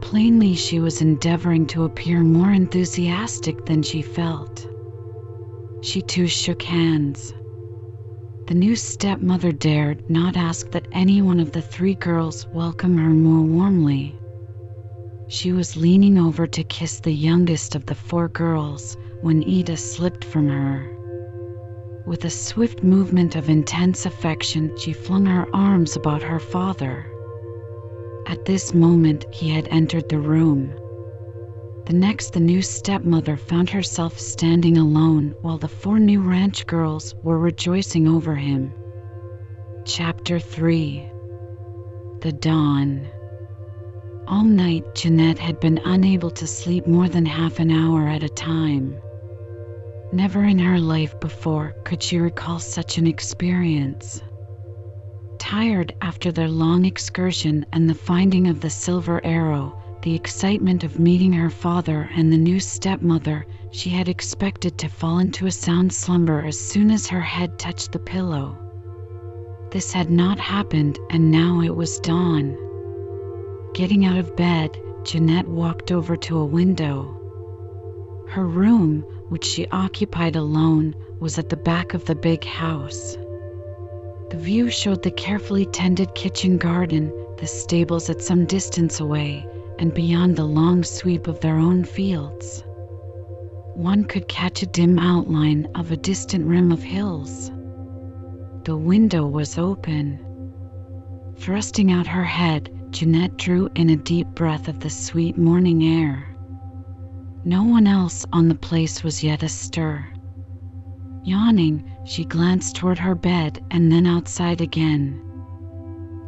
Plainly, 0.00 0.56
she 0.56 0.80
was 0.80 1.00
endeavoring 1.00 1.66
to 1.66 1.84
appear 1.84 2.18
more 2.20 2.50
enthusiastic 2.50 3.64
than 3.64 3.84
she 3.84 4.02
felt. 4.02 4.66
She 5.82 6.02
too 6.02 6.26
shook 6.26 6.62
hands. 6.62 7.32
The 8.48 8.54
new 8.54 8.74
stepmother 8.74 9.52
dared 9.52 10.02
not 10.08 10.36
ask 10.36 10.68
that 10.72 10.88
any 10.90 11.22
one 11.22 11.38
of 11.38 11.52
the 11.52 11.62
three 11.62 11.94
girls 11.94 12.44
welcome 12.52 12.98
her 12.98 13.10
more 13.10 13.42
warmly. 13.46 14.16
She 15.30 15.52
was 15.52 15.76
leaning 15.76 16.18
over 16.18 16.48
to 16.48 16.64
kiss 16.64 16.98
the 16.98 17.12
youngest 17.12 17.76
of 17.76 17.86
the 17.86 17.94
four 17.94 18.26
girls 18.26 18.96
when 19.20 19.48
Ida 19.48 19.76
slipped 19.76 20.24
from 20.24 20.48
her. 20.48 20.90
With 22.04 22.24
a 22.24 22.30
swift 22.30 22.82
movement 22.82 23.36
of 23.36 23.48
intense 23.48 24.06
affection, 24.06 24.76
she 24.76 24.92
flung 24.92 25.26
her 25.26 25.46
arms 25.54 25.94
about 25.94 26.24
her 26.24 26.40
father. 26.40 27.06
At 28.26 28.44
this 28.44 28.74
moment, 28.74 29.24
he 29.32 29.50
had 29.50 29.68
entered 29.68 30.08
the 30.08 30.18
room. 30.18 30.72
The 31.86 31.92
next, 31.92 32.32
the 32.32 32.40
new 32.40 32.60
stepmother 32.60 33.36
found 33.36 33.70
herself 33.70 34.18
standing 34.18 34.76
alone 34.78 35.36
while 35.42 35.58
the 35.58 35.68
four 35.68 36.00
new 36.00 36.20
ranch 36.20 36.66
girls 36.66 37.14
were 37.22 37.38
rejoicing 37.38 38.08
over 38.08 38.34
him. 38.34 38.72
Chapter 39.84 40.40
3 40.40 41.08
The 42.20 42.32
Dawn 42.32 43.06
All 44.28 44.44
night, 44.44 44.94
Jeanette 44.94 45.38
had 45.38 45.60
been 45.60 45.80
unable 45.84 46.30
to 46.30 46.46
sleep 46.46 46.86
more 46.86 47.08
than 47.08 47.26
half 47.26 47.58
an 47.58 47.70
hour 47.70 48.06
at 48.06 48.22
a 48.22 48.28
time. 48.28 48.96
Never 50.12 50.44
in 50.44 50.58
her 50.58 50.78
life 50.78 51.18
before 51.20 51.74
could 51.84 52.02
she 52.02 52.18
recall 52.18 52.58
such 52.58 52.98
an 52.98 53.06
experience. 53.06 54.22
Tired 55.38 55.94
after 56.00 56.30
their 56.30 56.48
long 56.48 56.84
excursion 56.84 57.66
and 57.72 57.88
the 57.88 57.94
finding 57.94 58.46
of 58.46 58.60
the 58.60 58.70
silver 58.70 59.24
arrow, 59.24 59.76
the 60.02 60.14
excitement 60.14 60.84
of 60.84 60.98
meeting 60.98 61.32
her 61.32 61.50
father 61.50 62.08
and 62.14 62.32
the 62.32 62.38
new 62.38 62.60
stepmother, 62.60 63.46
she 63.72 63.90
had 63.90 64.08
expected 64.08 64.78
to 64.78 64.88
fall 64.88 65.18
into 65.18 65.46
a 65.46 65.50
sound 65.52 65.92
slumber 65.92 66.44
as 66.44 66.58
soon 66.58 66.90
as 66.90 67.06
her 67.08 67.20
head 67.20 67.58
touched 67.58 67.92
the 67.92 67.98
pillow. 67.98 68.56
This 69.70 69.92
had 69.92 70.10
not 70.10 70.38
happened, 70.38 70.98
and 71.10 71.30
now 71.30 71.60
it 71.60 71.74
was 71.74 72.00
dawn. 72.00 72.56
Getting 73.74 74.04
out 74.04 74.18
of 74.18 74.34
bed, 74.36 74.76
Jeanette 75.04 75.48
walked 75.48 75.92
over 75.92 76.16
to 76.16 76.38
a 76.38 76.44
window. 76.44 77.16
Her 78.28 78.46
room, 78.46 79.02
which 79.28 79.44
she 79.44 79.66
occupied 79.68 80.34
alone, 80.34 80.94
was 81.20 81.38
at 81.38 81.50
the 81.50 81.56
back 81.56 81.94
of 81.94 82.04
the 82.04 82.16
big 82.16 82.44
house. 82.44 83.16
The 84.30 84.36
view 84.36 84.70
showed 84.70 85.02
the 85.02 85.10
carefully 85.12 85.66
tended 85.66 86.14
kitchen 86.14 86.58
garden, 86.58 87.12
the 87.38 87.46
stables 87.46 88.10
at 88.10 88.20
some 88.20 88.44
distance 88.44 88.98
away, 88.98 89.46
and 89.78 89.94
beyond 89.94 90.36
the 90.36 90.44
long 90.44 90.82
sweep 90.82 91.28
of 91.28 91.40
their 91.40 91.56
own 91.56 91.84
fields. 91.84 92.64
One 93.74 94.04
could 94.04 94.26
catch 94.28 94.62
a 94.62 94.66
dim 94.66 94.98
outline 94.98 95.68
of 95.76 95.92
a 95.92 95.96
distant 95.96 96.44
rim 96.46 96.72
of 96.72 96.82
hills. 96.82 97.50
The 98.64 98.76
window 98.76 99.26
was 99.26 99.58
open. 99.58 100.18
Thrusting 101.36 101.92
out 101.92 102.08
her 102.08 102.24
head, 102.24 102.68
Jeanette 102.90 103.36
drew 103.36 103.68
in 103.76 103.88
a 103.88 103.96
deep 103.96 104.26
breath 104.34 104.66
of 104.66 104.80
the 104.80 104.90
sweet 104.90 105.38
morning 105.38 105.84
air. 105.84 106.26
No 107.44 107.62
one 107.62 107.86
else 107.86 108.26
on 108.32 108.48
the 108.48 108.54
place 108.54 109.04
was 109.04 109.22
yet 109.22 109.42
astir. 109.42 110.06
Yawning, 111.22 111.84
she 112.04 112.24
glanced 112.24 112.76
toward 112.76 112.98
her 112.98 113.14
bed 113.14 113.64
and 113.70 113.92
then 113.92 114.06
outside 114.06 114.60
again. 114.60 115.20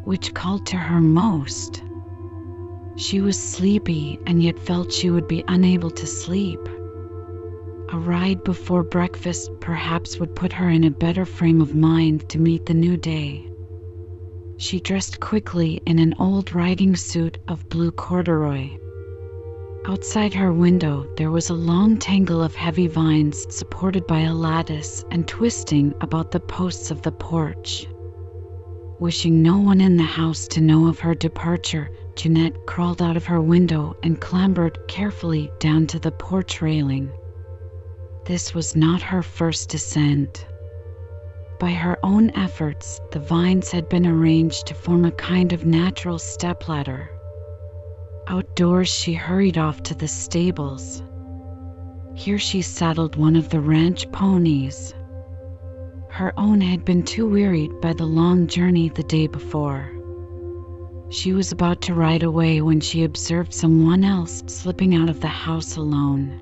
Which 0.05 0.35
called 0.35 0.65
to 0.67 0.77
her 0.77 1.01
most? 1.01 1.83
She 2.97 3.21
was 3.21 3.39
sleepy 3.39 4.19
and 4.27 4.43
yet 4.43 4.59
felt 4.59 4.93
she 4.93 5.11
would 5.11 5.27
be 5.27 5.45
unable 5.49 5.91
to 5.91 6.07
sleep. 6.07 6.61
A 7.91 7.99
ride 7.99 8.45
before 8.45 8.85
breakfast 8.85 9.51
perhaps 9.61 10.19
would 10.21 10.37
put 10.37 10.53
her 10.53 10.69
in 10.69 10.85
a 10.85 10.91
better 10.91 11.25
frame 11.25 11.61
of 11.61 11.75
mind 11.75 12.29
to 12.31 12.39
meet 12.39 12.67
the 12.67 12.75
new 12.75 12.97
day. 12.97 13.52
She 14.63 14.79
dressed 14.79 15.19
quickly 15.19 15.83
in 15.87 15.99
an 15.99 16.15
old 16.21 16.55
riding 16.55 16.95
suit 16.95 17.37
of 17.49 17.69
blue 17.69 17.91
corduroy. 17.91 18.71
Outside 19.89 20.35
her 20.35 20.53
window, 20.53 21.05
there 21.17 21.33
was 21.33 21.51
a 21.51 21.55
long 21.55 21.99
tangle 21.99 22.41
of 22.41 22.55
heavy 22.55 22.87
vines 22.87 23.45
supported 23.53 24.07
by 24.07 24.21
a 24.21 24.33
lattice 24.33 25.05
and 25.11 25.27
twisting 25.27 25.93
about 26.01 26.31
the 26.31 26.39
posts 26.39 26.93
of 26.93 27.03
the 27.03 27.11
porch. 27.11 27.89
Wishing 29.01 29.43
no 29.43 29.59
one 29.59 29.81
in 29.81 29.97
the 29.97 30.05
house 30.05 30.47
to 30.47 30.61
know 30.61 30.87
of 30.87 31.01
her 31.01 31.17
departure, 31.17 31.91
Jeanette 32.15 32.65
crawled 32.65 33.03
out 33.03 33.17
of 33.17 33.25
her 33.27 33.41
window 33.41 33.97
and 34.05 34.21
clambered 34.21 34.79
carefully 34.87 35.51
down 35.59 35.89
to 35.89 35.99
the 35.99 36.13
porch 36.13 36.63
railing. 36.63 37.11
This 38.27 38.55
was 38.55 38.77
not 38.77 39.03
her 39.03 39.25
first 39.25 39.71
descent. 39.71 40.47
By 41.63 41.71
her 41.71 41.97
own 42.03 42.31
efforts, 42.31 43.01
the 43.13 43.21
vines 43.21 43.71
had 43.71 43.89
been 43.89 44.05
arranged 44.05 44.67
to 44.67 44.75
form 44.75 45.05
a 45.05 45.13
kind 45.13 45.53
of 45.53 45.65
natural 45.65 46.19
stepladder. 46.19 47.09
Outdoors, 48.27 48.89
she 48.89 49.13
hurried 49.13 49.57
off 49.57 49.81
to 49.85 49.95
the 49.95 50.09
stables. 50.09 51.05
Here, 52.17 52.41
she 52.41 52.63
saddled 52.63 53.15
one 53.15 53.37
of 53.37 53.49
the 53.49 53.61
ranch 53.61 54.11
ponies. 54.11 54.93
Her 56.09 56.33
own 56.37 56.61
had 56.61 56.85
been 56.85 57.05
too 57.05 57.29
wearied 57.29 57.81
by 57.81 57.93
the 57.93 58.07
long 58.07 58.49
journey 58.49 58.89
the 58.89 59.05
day 59.05 59.29
before. 59.29 59.89
She 61.11 61.33
was 61.33 61.53
about 61.53 61.81
to 61.83 61.95
ride 61.95 62.25
away 62.25 62.61
when 62.61 62.81
she 62.81 63.05
observed 63.05 63.55
someone 63.55 64.03
else 64.03 64.43
slipping 64.49 64.97
out 64.97 65.09
of 65.09 65.21
the 65.21 65.29
house 65.29 65.77
alone. 65.77 66.41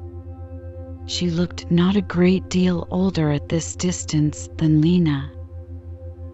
She 1.11 1.29
looked 1.29 1.69
not 1.73 1.97
a 1.97 2.03
great 2.03 2.49
deal 2.49 2.87
older 2.89 3.33
at 3.33 3.49
this 3.49 3.75
distance 3.75 4.49
than 4.59 4.81
Lena. 4.81 5.33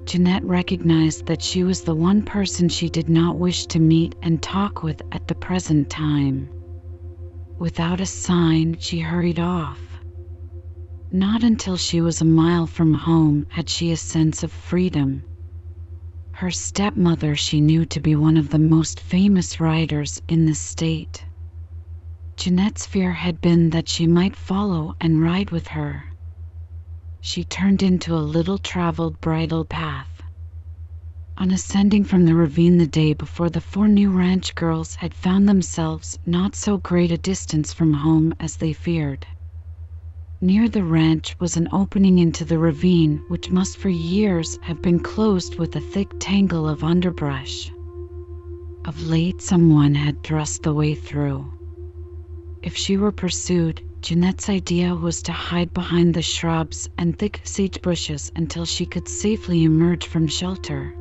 Jeanette 0.05 0.45
recognized 0.45 1.25
that 1.27 1.41
she 1.41 1.65
was 1.65 1.81
the 1.81 1.95
one 1.95 2.23
person 2.23 2.69
she 2.69 2.91
did 2.91 3.09
not 3.09 3.39
wish 3.39 3.65
to 3.69 3.81
meet 3.81 4.15
and 4.23 4.43
talk 4.43 4.83
with 4.83 5.01
at 5.13 5.29
the 5.29 5.35
present 5.35 5.89
time. 5.89 6.51
Without 7.59 8.03
a 8.03 8.07
sign, 8.07 8.77
she 8.79 8.99
hurried 8.99 9.41
off. 9.41 9.81
Not 11.11 11.43
until 11.43 11.79
she 11.79 12.03
was 12.03 12.21
a 12.21 12.27
mile 12.27 12.67
from 12.67 12.93
home 12.93 13.47
had 13.49 13.71
she 13.71 13.93
a 13.93 13.97
sense 13.97 14.43
of 14.43 14.53
freedom. 14.53 15.25
Her 16.33 16.51
stepmother 16.51 17.35
she 17.35 17.63
knew 17.63 17.87
to 17.87 18.01
be 18.01 18.15
one 18.15 18.37
of 18.37 18.51
the 18.51 18.59
most 18.59 19.01
famous 19.01 19.59
riders 19.59 20.21
in 20.29 20.45
the 20.45 20.55
state. 20.55 21.25
Jeanette's 22.37 22.85
fear 22.85 23.13
had 23.13 23.41
been 23.41 23.71
that 23.71 23.89
she 23.89 24.07
might 24.07 24.37
follow 24.37 24.95
and 25.01 25.23
ride 25.23 25.51
with 25.51 25.69
her. 25.69 26.05
She 27.23 27.45
turned 27.45 27.83
into 27.83 28.15
a 28.15 28.21
little 28.21 28.59
traveled 28.59 29.21
bridle 29.23 29.65
path. 29.65 30.23
On 31.39 31.51
ascending 31.51 32.05
from 32.05 32.27
the 32.27 32.35
ravine 32.35 32.79
the 32.79 32.87
day 32.87 33.15
before, 33.15 33.49
the 33.49 33.61
four 33.61 33.89
new 33.89 34.11
ranch 34.11 34.55
girls 34.55 34.97
had 34.97 35.15
found 35.15 35.49
themselves 35.49 36.19
not 36.27 36.55
so 36.55 36.77
great 36.77 37.11
a 37.11 37.17
distance 37.19 37.73
from 37.73 37.95
home 37.95 38.35
as 38.39 38.57
they 38.57 38.73
feared. 38.75 39.27
Near 40.41 40.69
the 40.69 40.85
ranch 40.85 41.35
was 41.41 41.57
an 41.57 41.69
opening 41.73 42.19
into 42.19 42.45
the 42.45 42.59
ravine 42.59 43.25
which 43.29 43.51
must 43.51 43.79
for 43.79 43.89
years 43.89 44.59
have 44.63 44.83
been 44.83 45.01
closed 45.01 45.59
with 45.59 45.75
a 45.75 45.81
thick 45.81 46.11
tangle 46.21 46.69
of 46.69 46.85
underbrush. 46.85 47.71
Of 48.85 49.03
late, 49.07 49.41
someone 49.41 49.95
had 49.95 50.23
thrust 50.23 50.63
the 50.63 50.75
way 50.75 50.95
through. 50.95 51.56
If 52.67 52.77
she 52.77 52.97
were 52.97 53.13
pursued, 53.13 53.81
Jeanette's 54.03 54.49
idea 54.49 54.93
was 54.93 55.23
to 55.23 55.33
hide 55.33 55.73
behind 55.73 56.15
the 56.15 56.21
shrubs 56.21 56.89
and 56.99 57.17
thick 57.17 57.41
sage 57.45 57.81
bushes 57.81 58.33
until 58.35 58.65
she 58.65 58.85
could 58.85 59.07
safely 59.07 59.63
emerge 59.63 60.05
from 60.05 60.27
shelter. 60.27 60.93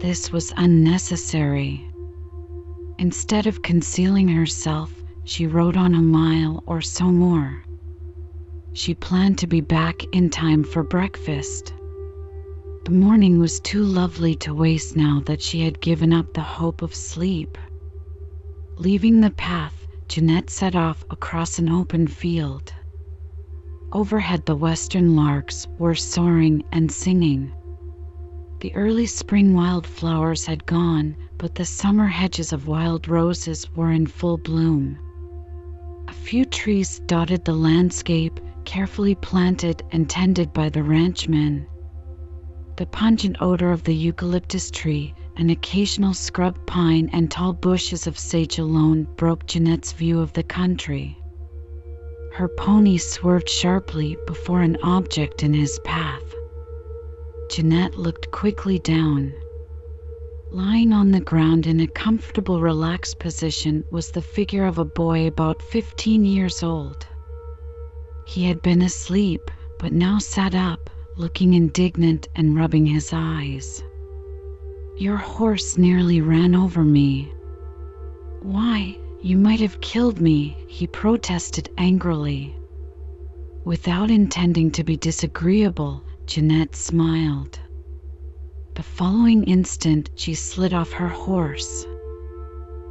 This 0.00 0.32
was 0.32 0.52
unnecessary. 0.56 1.88
Instead 2.98 3.46
of 3.46 3.62
concealing 3.62 4.26
herself, 4.26 4.92
she 5.22 5.46
rode 5.46 5.76
on 5.76 5.94
a 5.94 6.02
mile 6.02 6.64
or 6.66 6.80
so 6.80 7.04
more. 7.04 7.62
She 8.72 8.94
planned 8.94 9.38
to 9.38 9.46
be 9.46 9.60
back 9.60 10.02
in 10.10 10.28
time 10.28 10.64
for 10.64 10.82
breakfast. 10.82 11.72
The 12.84 12.90
morning 12.90 13.38
was 13.38 13.60
too 13.60 13.84
lovely 13.84 14.34
to 14.42 14.52
waste 14.52 14.96
now 14.96 15.22
that 15.26 15.40
she 15.40 15.60
had 15.60 15.80
given 15.80 16.12
up 16.12 16.34
the 16.34 16.42
hope 16.42 16.82
of 16.82 16.96
sleep. 16.96 17.56
Leaving 18.76 19.20
the 19.20 19.30
path, 19.30 19.77
Jeanette 20.08 20.48
set 20.48 20.74
off 20.74 21.04
across 21.10 21.58
an 21.58 21.68
open 21.68 22.06
field. 22.06 22.72
Overhead, 23.92 24.46
the 24.46 24.56
western 24.56 25.14
larks 25.14 25.66
were 25.78 25.94
soaring 25.94 26.64
and 26.72 26.90
singing. 26.90 27.52
The 28.60 28.74
early 28.74 29.04
spring 29.04 29.52
wildflowers 29.52 30.46
had 30.46 30.64
gone, 30.64 31.14
but 31.36 31.54
the 31.54 31.66
summer 31.66 32.06
hedges 32.06 32.54
of 32.54 32.66
wild 32.66 33.06
roses 33.06 33.68
were 33.76 33.92
in 33.92 34.06
full 34.06 34.38
bloom. 34.38 34.98
A 36.08 36.12
few 36.12 36.46
trees 36.46 37.00
dotted 37.06 37.44
the 37.44 37.54
landscape, 37.54 38.40
carefully 38.64 39.14
planted 39.14 39.82
and 39.92 40.08
tended 40.08 40.54
by 40.54 40.70
the 40.70 40.82
ranchmen. 40.82 41.66
The 42.76 42.86
pungent 42.86 43.36
odor 43.40 43.72
of 43.72 43.84
the 43.84 43.94
eucalyptus 43.94 44.70
tree, 44.70 45.14
an 45.38 45.50
occasional 45.50 46.12
scrub 46.12 46.58
pine, 46.66 47.08
and 47.12 47.30
tall 47.30 47.52
bushes 47.52 48.08
of 48.08 48.18
sage 48.18 48.58
alone 48.58 49.06
broke 49.16 49.46
Jeanette's 49.46 49.92
view 49.92 50.20
of 50.20 50.32
the 50.32 50.42
country. 50.42 51.16
Her 52.32 52.48
pony 52.48 52.98
swerved 52.98 53.48
sharply 53.48 54.16
before 54.26 54.62
an 54.62 54.76
object 54.82 55.44
in 55.44 55.54
his 55.54 55.78
path. 55.84 56.34
Jeanette 57.50 57.96
looked 57.96 58.32
quickly 58.32 58.80
down. 58.80 59.32
Lying 60.50 60.92
on 60.92 61.12
the 61.12 61.20
ground 61.20 61.66
in 61.66 61.78
a 61.80 61.86
comfortable, 61.86 62.60
relaxed 62.60 63.20
position 63.20 63.84
was 63.92 64.10
the 64.10 64.22
figure 64.22 64.66
of 64.66 64.78
a 64.78 64.84
boy 64.84 65.28
about 65.28 65.62
15 65.62 66.24
years 66.24 66.62
old. 66.64 67.06
He 68.26 68.44
had 68.44 68.60
been 68.60 68.82
asleep, 68.82 69.50
but 69.78 69.92
now 69.92 70.18
sat 70.18 70.54
up, 70.54 70.90
looking 71.16 71.54
indignant 71.54 72.28
and 72.34 72.56
rubbing 72.56 72.86
his 72.86 73.10
eyes. 73.12 73.82
Your 74.98 75.16
horse 75.16 75.78
nearly 75.78 76.20
ran 76.20 76.56
over 76.56 76.82
me. 76.82 77.32
Why, 78.42 78.98
you 79.22 79.38
might 79.38 79.60
have 79.60 79.80
killed 79.80 80.20
me, 80.20 80.56
he 80.66 80.88
protested 80.88 81.70
angrily. 81.78 82.56
Without 83.64 84.10
intending 84.10 84.72
to 84.72 84.82
be 84.82 84.96
disagreeable, 84.96 86.02
Jeanette 86.26 86.74
smiled. 86.74 87.60
The 88.74 88.82
following 88.82 89.44
instant, 89.44 90.10
she 90.16 90.34
slid 90.34 90.74
off 90.74 90.90
her 90.90 91.08
horse. 91.08 91.86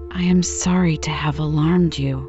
I 0.09 0.23
am 0.23 0.43
sorry 0.43 0.95
to 0.99 1.11
have 1.11 1.39
alarmed 1.39 1.97
you. 1.97 2.25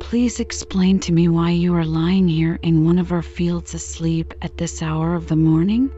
Please 0.00 0.40
explain 0.40 1.00
to 1.00 1.12
me 1.12 1.28
why 1.28 1.50
you 1.50 1.74
are 1.74 1.84
lying 1.84 2.28
here 2.28 2.58
in 2.62 2.86
one 2.86 2.98
of 2.98 3.12
our 3.12 3.22
fields 3.22 3.74
asleep 3.74 4.32
at 4.40 4.56
this 4.56 4.80
hour 4.80 5.14
of 5.14 5.28
the 5.28 5.36
morning? 5.36 5.90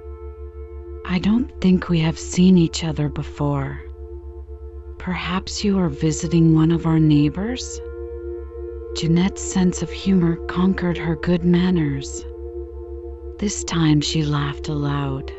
I 1.09 1.21
don't 1.21 1.51
think 1.61 1.89
we 1.89 2.01
have 2.01 2.19
seen 2.19 2.59
each 2.59 2.83
other 2.83 3.09
before. 3.09 3.81
Perhaps 4.99 5.63
you 5.63 5.79
are 5.79 5.89
visiting 5.89 6.55
one 6.55 6.73
of 6.73 6.85
our 6.85 6.99
neighbors? 6.99 7.81
Jeanette's 8.97 9.41
sense 9.41 9.83
of 9.83 9.91
humor 9.91 10.35
conquered 10.47 10.99
her 10.99 11.15
good 11.15 11.45
manners. 11.45 12.25
This 13.39 13.63
time 13.63 14.01
she 14.01 14.25
laughed 14.25 14.69
aloud. 14.69 15.33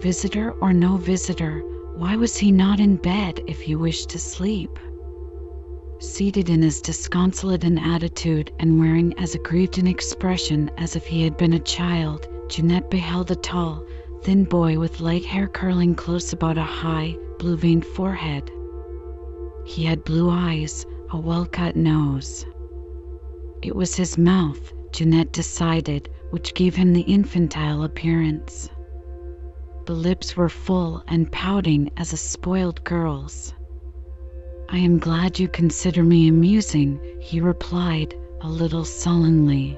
Visitor 0.00 0.52
or 0.60 0.74
no 0.74 0.98
visitor, 0.98 1.60
why 1.96 2.16
was 2.16 2.36
he 2.36 2.52
not 2.52 2.78
in 2.78 2.96
bed 2.96 3.40
if 3.46 3.60
he 3.62 3.74
wished 3.74 4.10
to 4.10 4.18
sleep? 4.18 4.78
seated 5.98 6.50
in 6.50 6.62
as 6.62 6.82
disconsolate 6.82 7.64
an 7.64 7.78
attitude 7.78 8.52
and 8.58 8.78
wearing 8.78 9.16
as 9.18 9.34
aggrieved 9.34 9.78
an 9.78 9.86
expression 9.86 10.70
as 10.76 10.94
if 10.96 11.06
he 11.06 11.22
had 11.22 11.36
been 11.36 11.52
a 11.52 11.60
child, 11.60 12.26
Jeanette 12.48 12.90
beheld 12.90 13.30
a 13.30 13.36
tall, 13.36 13.84
thin 14.22 14.44
boy 14.44 14.78
with 14.78 15.00
light 15.00 15.24
hair 15.24 15.48
curling 15.48 15.96
close 15.96 16.32
about 16.32 16.56
a 16.56 16.62
high, 16.62 17.16
blue 17.40 17.56
veined 17.56 17.84
forehead. 17.84 18.48
He 19.64 19.84
had 19.84 20.04
blue 20.04 20.30
eyes, 20.30 20.86
a 21.10 21.18
well 21.18 21.44
cut 21.44 21.74
nose. 21.74 22.46
It 23.62 23.74
was 23.74 23.96
his 23.96 24.16
mouth, 24.16 24.72
Jeanette 24.92 25.32
decided, 25.32 26.08
which 26.30 26.54
gave 26.54 26.76
him 26.76 26.92
the 26.92 27.00
infantile 27.00 27.82
appearance. 27.82 28.70
The 29.86 29.94
lips 29.94 30.36
were 30.36 30.48
full 30.48 31.02
and 31.08 31.30
pouting 31.32 31.90
as 31.96 32.12
a 32.12 32.16
spoiled 32.16 32.84
girl's. 32.84 33.52
I 34.68 34.78
am 34.78 35.00
glad 35.00 35.40
you 35.40 35.48
consider 35.48 36.04
me 36.04 36.28
amusing, 36.28 37.00
he 37.18 37.40
replied, 37.40 38.14
a 38.40 38.48
little 38.48 38.84
sullenly. 38.84 39.76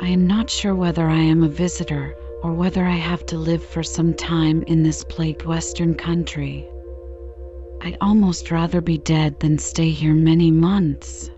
I 0.00 0.08
am 0.08 0.26
not 0.26 0.48
sure 0.48 0.74
whether 0.74 1.06
I 1.06 1.20
am 1.20 1.42
a 1.42 1.48
visitor 1.48 2.16
or 2.42 2.52
whether 2.52 2.84
I 2.84 2.96
have 2.96 3.26
to 3.26 3.38
live 3.38 3.64
for 3.64 3.82
some 3.82 4.14
time 4.14 4.62
in 4.62 4.82
this 4.82 5.04
plagued 5.04 5.44
Western 5.44 5.94
country. 5.94 6.66
I'd 7.82 7.96
almost 8.00 8.50
rather 8.50 8.80
be 8.80 8.98
dead 8.98 9.40
than 9.40 9.58
stay 9.58 9.90
here 9.90 10.14
many 10.14 10.50
months. 10.50 11.30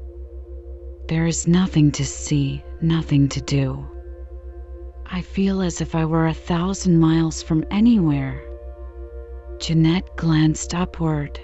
There 1.09 1.27
is 1.27 1.49
nothing 1.49 1.91
to 1.93 2.05
see, 2.05 2.63
nothing 2.81 3.29
to 3.31 3.41
do. 3.41 3.85
I 5.07 5.23
feel 5.23 5.61
as 5.61 5.81
if 5.81 5.95
I 5.95 6.05
were 6.05 6.29
a 6.29 6.35
thousand 6.35 6.99
miles 6.99 7.43
from 7.43 7.65
anywhere. 7.71 8.41
Jeanette 9.59 10.17
glanced 10.17 10.75
upward. 10.75 11.39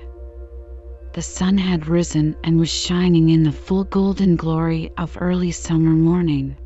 The 1.15 1.23
sun 1.23 1.59
had 1.59 1.89
risen 1.89 2.37
and 2.45 2.59
was 2.59 2.71
shining 2.71 3.31
in 3.31 3.43
the 3.43 3.53
full 3.53 3.85
golden 3.85 4.37
glory 4.37 4.93
of 4.97 5.19
early 5.21 5.51
summer 5.51 5.91
morning. 5.91 6.57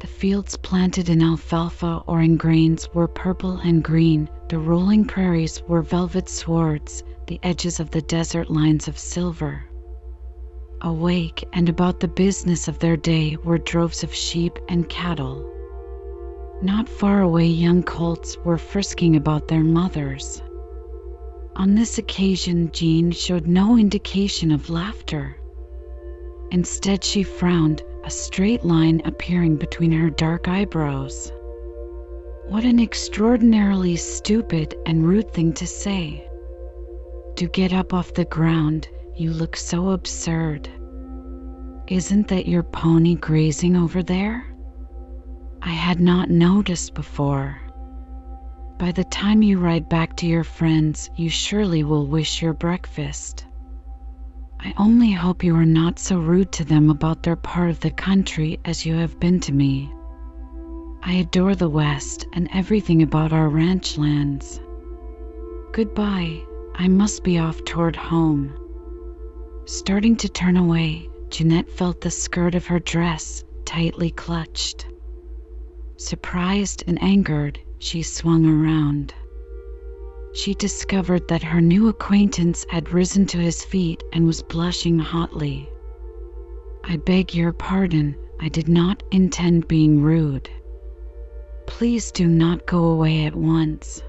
The 0.00 0.06
fields 0.06 0.56
planted 0.56 1.10
in 1.10 1.22
alfalfa 1.22 2.02
or 2.06 2.22
in 2.22 2.38
grains 2.38 2.88
were 2.94 3.06
purple 3.06 3.58
and 3.58 3.84
green, 3.84 4.30
the 4.48 4.58
rolling 4.58 5.04
prairies 5.04 5.62
were 5.68 5.82
velvet 5.82 6.26
swards, 6.26 7.04
the 7.26 7.38
edges 7.42 7.80
of 7.80 7.90
the 7.90 8.00
desert 8.00 8.50
lines 8.50 8.88
of 8.88 8.98
silver. 8.98 9.62
Awake 10.80 11.44
and 11.52 11.68
about 11.68 12.00
the 12.00 12.08
business 12.08 12.66
of 12.66 12.78
their 12.78 12.96
day 12.96 13.36
were 13.44 13.58
droves 13.58 14.02
of 14.02 14.14
sheep 14.14 14.58
and 14.70 14.88
cattle. 14.88 15.46
Not 16.62 16.88
far 16.88 17.20
away, 17.20 17.48
young 17.48 17.82
colts 17.82 18.38
were 18.42 18.56
frisking 18.56 19.16
about 19.16 19.48
their 19.48 19.62
mothers. 19.62 20.40
On 21.56 21.74
this 21.74 21.98
occasion, 21.98 22.70
Jean 22.72 23.10
showed 23.10 23.46
no 23.46 23.76
indication 23.76 24.50
of 24.50 24.70
laughter. 24.70 25.36
Instead, 26.50 27.04
she 27.04 27.22
frowned, 27.22 27.82
a 28.04 28.10
straight 28.10 28.64
line 28.64 29.02
appearing 29.04 29.56
between 29.56 29.92
her 29.92 30.10
dark 30.10 30.48
eyebrows. 30.48 31.32
What 32.48 32.64
an 32.64 32.80
extraordinarily 32.80 33.96
stupid 33.96 34.74
and 34.86 35.06
rude 35.06 35.32
thing 35.32 35.52
to 35.54 35.66
say. 35.66 36.26
To 37.36 37.46
get 37.46 37.72
up 37.72 37.94
off 37.94 38.14
the 38.14 38.24
ground, 38.24 38.88
you 39.14 39.32
look 39.32 39.56
so 39.56 39.90
absurd. 39.90 40.68
Isn't 41.86 42.28
that 42.28 42.46
your 42.48 42.62
pony 42.62 43.14
grazing 43.14 43.76
over 43.76 44.02
there? 44.02 44.46
I 45.62 45.70
had 45.70 46.00
not 46.00 46.30
noticed 46.30 46.94
before. 46.94 47.60
By 48.78 48.92
the 48.92 49.04
time 49.04 49.42
you 49.42 49.58
ride 49.58 49.88
back 49.88 50.16
to 50.16 50.26
your 50.26 50.44
friends, 50.44 51.10
you 51.16 51.28
surely 51.28 51.84
will 51.84 52.06
wish 52.06 52.40
your 52.40 52.54
breakfast. 52.54 53.44
I 54.62 54.74
only 54.76 55.10
hope 55.10 55.42
you 55.42 55.56
are 55.56 55.64
not 55.64 55.98
so 55.98 56.18
rude 56.18 56.52
to 56.52 56.64
them 56.64 56.90
about 56.90 57.22
their 57.22 57.34
part 57.34 57.70
of 57.70 57.80
the 57.80 57.90
country 57.90 58.60
as 58.62 58.84
you 58.84 58.94
have 58.96 59.18
been 59.18 59.40
to 59.40 59.52
me. 59.52 59.90
I 61.02 61.14
adore 61.14 61.54
the 61.54 61.68
West 61.68 62.26
and 62.34 62.46
everything 62.52 63.00
about 63.00 63.32
our 63.32 63.48
ranch 63.48 63.96
lands. 63.96 64.60
Goodbye, 65.72 66.42
I 66.74 66.88
must 66.88 67.24
be 67.24 67.38
off 67.38 67.64
toward 67.64 67.96
home. 67.96 68.52
Starting 69.64 70.16
to 70.16 70.28
turn 70.28 70.58
away, 70.58 71.08
Jeanette 71.30 71.70
felt 71.70 72.02
the 72.02 72.10
skirt 72.10 72.54
of 72.54 72.66
her 72.66 72.80
dress 72.80 73.42
tightly 73.64 74.10
clutched. 74.10 74.86
Surprised 75.96 76.84
and 76.86 77.02
angered, 77.02 77.58
she 77.78 78.02
swung 78.02 78.44
around. 78.44 79.14
She 80.32 80.54
discovered 80.54 81.26
that 81.28 81.42
her 81.42 81.60
new 81.60 81.88
acquaintance 81.88 82.64
had 82.68 82.92
risen 82.92 83.26
to 83.26 83.38
his 83.38 83.64
feet 83.64 84.04
and 84.12 84.26
was 84.26 84.42
blushing 84.42 84.98
hotly. 84.98 85.68
I 86.84 86.98
beg 86.98 87.34
your 87.34 87.52
pardon, 87.52 88.16
I 88.38 88.48
did 88.48 88.68
not 88.68 89.02
intend 89.10 89.66
being 89.66 90.00
rude. 90.02 90.48
Please 91.66 92.12
do 92.12 92.28
not 92.28 92.66
go 92.66 92.84
away 92.84 93.26
at 93.26 93.34
once. 93.34 94.02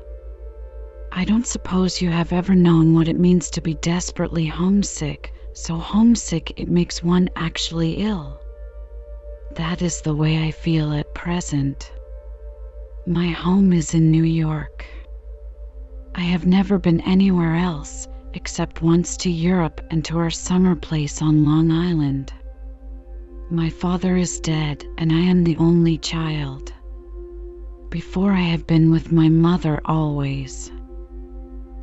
I 1.12 1.26
don't 1.26 1.48
suppose 1.48 2.02
you 2.02 2.12
have 2.12 2.32
ever 2.32 2.56
known 2.56 2.94
what 2.94 3.08
it 3.08 3.20
means 3.20 3.50
to 3.52 3.62
be 3.62 3.74
desperately 3.74 4.46
homesick, 4.46 5.34
so 5.54 5.76
homesick 5.76 6.54
it 6.56 6.70
makes 6.70 7.04
one 7.04 7.30
actually 7.36 7.96
ill. 7.96 8.40
That 9.56 9.82
is 9.82 10.02
the 10.02 10.16
way 10.16 10.46
I 10.46 10.52
feel 10.52 10.94
at 10.94 11.14
present. 11.14 11.92
My 13.06 13.28
home 13.28 13.74
is 13.74 13.94
in 13.94 14.12
New 14.12 14.24
York. 14.24 14.86
I 16.14 16.22
have 16.22 16.46
never 16.46 16.78
been 16.78 17.02
anywhere 17.02 17.56
else, 17.56 18.08
except 18.34 18.82
once 18.82 19.16
to 19.18 19.30
Europe 19.30 19.82
and 19.92 20.04
to 20.06 20.18
our 20.18 20.30
summer 20.30 20.76
place 20.76 21.22
on 21.22 21.46
Long 21.46 21.72
Island. 21.72 22.34
My 23.50 23.70
father 23.70 24.18
is 24.18 24.40
dead, 24.40 24.86
and 24.98 25.12
I 25.12 25.20
am 25.20 25.44
the 25.44 25.58
only 25.58 25.98
child. 25.98 26.74
Before 27.90 28.32
I 28.32 28.42
have 28.42 28.68
been 28.68 28.92
with 28.92 29.12
my 29.12 29.30
mother 29.30 29.82
always. 29.86 30.72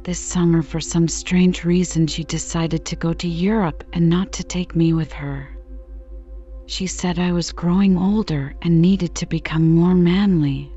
This 0.04 0.18
summer, 0.18 0.62
for 0.62 0.80
some 0.80 1.08
strange 1.08 1.64
reason, 1.64 2.06
she 2.06 2.24
decided 2.24 2.84
to 2.86 2.96
go 2.96 3.12
to 3.12 3.28
Europe 3.28 3.84
and 3.92 4.08
not 4.08 4.32
to 4.32 4.44
take 4.44 4.74
me 4.74 4.92
with 4.92 5.12
her. 5.12 5.48
She 6.66 6.86
said 6.86 7.18
I 7.18 7.32
was 7.32 7.52
growing 7.52 7.96
older 7.96 8.54
and 8.62 8.80
needed 8.80 9.14
to 9.16 9.26
become 9.26 9.74
more 9.74 9.94
manly. 9.94 10.70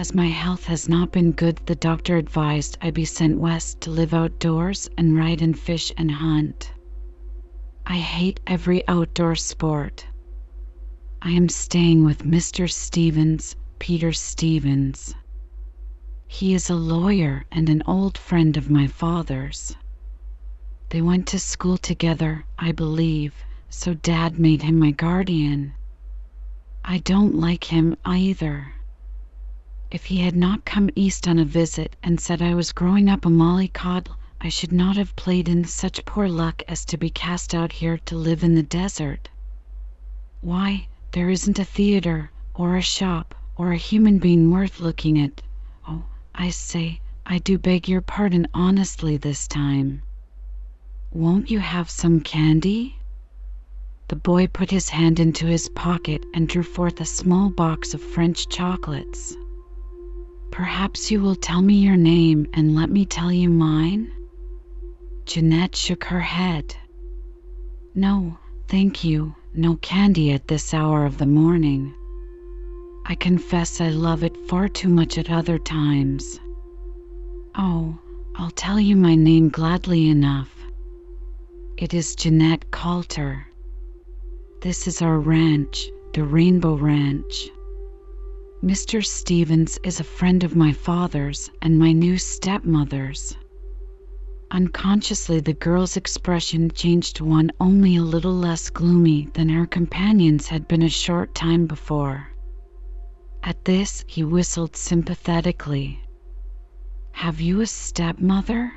As 0.00 0.14
my 0.14 0.28
health 0.28 0.64
has 0.64 0.88
not 0.88 1.12
been 1.12 1.32
good, 1.32 1.60
the 1.66 1.74
doctor 1.74 2.16
advised 2.16 2.78
I 2.80 2.90
be 2.90 3.04
sent 3.04 3.36
west 3.36 3.82
to 3.82 3.90
live 3.90 4.14
outdoors 4.14 4.88
and 4.96 5.14
ride 5.14 5.42
and 5.42 5.58
fish 5.58 5.92
and 5.94 6.10
hunt. 6.10 6.72
I 7.84 7.98
hate 7.98 8.40
every 8.46 8.82
outdoor 8.88 9.36
sport. 9.36 10.06
I 11.20 11.32
am 11.32 11.50
staying 11.50 12.02
with 12.02 12.24
Mr. 12.24 12.66
Stevens, 12.72 13.56
Peter 13.78 14.10
Stevens. 14.10 15.14
He 16.26 16.54
is 16.54 16.70
a 16.70 16.74
lawyer 16.74 17.44
and 17.52 17.68
an 17.68 17.82
old 17.86 18.16
friend 18.16 18.56
of 18.56 18.70
my 18.70 18.86
father's. 18.86 19.76
They 20.88 21.02
went 21.02 21.26
to 21.26 21.38
school 21.38 21.76
together, 21.76 22.46
I 22.58 22.72
believe, 22.72 23.34
so 23.68 23.92
Dad 23.92 24.38
made 24.38 24.62
him 24.62 24.78
my 24.78 24.92
guardian. 24.92 25.74
I 26.82 27.00
don't 27.00 27.34
like 27.34 27.64
him 27.64 27.96
either. 28.06 28.72
If 29.92 30.04
he 30.04 30.18
had 30.18 30.36
not 30.36 30.64
come 30.64 30.88
East 30.94 31.26
on 31.26 31.40
a 31.40 31.44
visit 31.44 31.96
and 32.00 32.20
said 32.20 32.40
I 32.40 32.54
was 32.54 32.70
growing 32.70 33.08
up 33.08 33.26
a 33.26 33.28
mollycoddle, 33.28 34.14
I 34.40 34.48
should 34.48 34.70
not 34.70 34.96
have 34.96 35.16
played 35.16 35.48
in 35.48 35.64
such 35.64 36.04
poor 36.04 36.28
luck 36.28 36.62
as 36.68 36.84
to 36.84 36.96
be 36.96 37.10
cast 37.10 37.56
out 37.56 37.72
here 37.72 37.98
to 38.06 38.16
live 38.16 38.44
in 38.44 38.54
the 38.54 38.62
desert. 38.62 39.28
Why, 40.42 40.86
there 41.10 41.28
isn't 41.28 41.58
a 41.58 41.64
theatre, 41.64 42.30
or 42.54 42.76
a 42.76 42.82
shop, 42.82 43.34
or 43.56 43.72
a 43.72 43.76
human 43.76 44.20
being 44.20 44.52
worth 44.52 44.78
looking 44.78 45.18
at. 45.18 45.42
Oh, 45.88 46.04
I 46.36 46.50
say, 46.50 47.00
I 47.26 47.38
do 47.38 47.58
beg 47.58 47.88
your 47.88 48.00
pardon 48.00 48.46
honestly 48.54 49.16
this 49.16 49.48
time. 49.48 50.02
Won't 51.10 51.50
you 51.50 51.58
have 51.58 51.90
some 51.90 52.20
candy? 52.20 52.94
The 54.06 54.14
boy 54.14 54.46
put 54.46 54.70
his 54.70 54.88
hand 54.90 55.18
into 55.18 55.46
his 55.46 55.68
pocket 55.68 56.24
and 56.32 56.46
drew 56.46 56.62
forth 56.62 57.00
a 57.00 57.04
small 57.04 57.50
box 57.50 57.92
of 57.92 58.00
French 58.00 58.48
chocolates. 58.48 59.36
Perhaps 60.50 61.10
you 61.10 61.20
will 61.20 61.36
tell 61.36 61.62
me 61.62 61.74
your 61.74 61.96
name 61.96 62.46
and 62.54 62.74
let 62.74 62.90
me 62.90 63.04
tell 63.06 63.32
you 63.32 63.48
mine? 63.48 64.10
Jeanette 65.24 65.76
shook 65.76 66.04
her 66.04 66.20
head. 66.20 66.74
No, 67.94 68.38
thank 68.68 69.04
you, 69.04 69.34
no 69.54 69.76
candy 69.76 70.32
at 70.32 70.48
this 70.48 70.74
hour 70.74 71.06
of 71.06 71.18
the 71.18 71.26
morning. 71.26 71.94
I 73.06 73.14
confess 73.14 73.80
I 73.80 73.88
love 73.90 74.24
it 74.24 74.36
far 74.48 74.68
too 74.68 74.88
much 74.88 75.18
at 75.18 75.30
other 75.30 75.58
times. 75.58 76.40
Oh, 77.54 77.98
I'll 78.36 78.50
tell 78.50 78.78
you 78.78 78.96
my 78.96 79.14
name 79.14 79.48
gladly 79.48 80.08
enough. 80.08 80.50
It 81.76 81.94
is 81.94 82.14
Jeanette 82.14 82.70
Coulter. 82.70 83.46
This 84.60 84.86
is 84.86 85.00
our 85.00 85.18
ranch, 85.18 85.90
the 86.12 86.24
Rainbow 86.24 86.74
Ranch. 86.74 87.50
Mr. 88.62 89.02
Stevens 89.02 89.78
is 89.84 90.00
a 90.00 90.04
friend 90.04 90.44
of 90.44 90.54
my 90.54 90.70
father's 90.70 91.50
and 91.62 91.78
my 91.78 91.92
new 91.92 92.18
stepmother's. 92.18 93.34
Unconsciously, 94.50 95.40
the 95.40 95.54
girl's 95.54 95.96
expression 95.96 96.70
changed 96.70 97.16
to 97.16 97.24
one 97.24 97.50
only 97.58 97.96
a 97.96 98.02
little 98.02 98.34
less 98.34 98.68
gloomy 98.68 99.26
than 99.32 99.48
her 99.48 99.64
companion's 99.64 100.46
had 100.46 100.68
been 100.68 100.82
a 100.82 100.90
short 100.90 101.34
time 101.34 101.64
before. 101.64 102.28
At 103.42 103.64
this, 103.64 104.04
he 104.06 104.24
whistled 104.24 104.76
sympathetically. 104.76 105.98
Have 107.12 107.40
you 107.40 107.62
a 107.62 107.66
stepmother? 107.66 108.74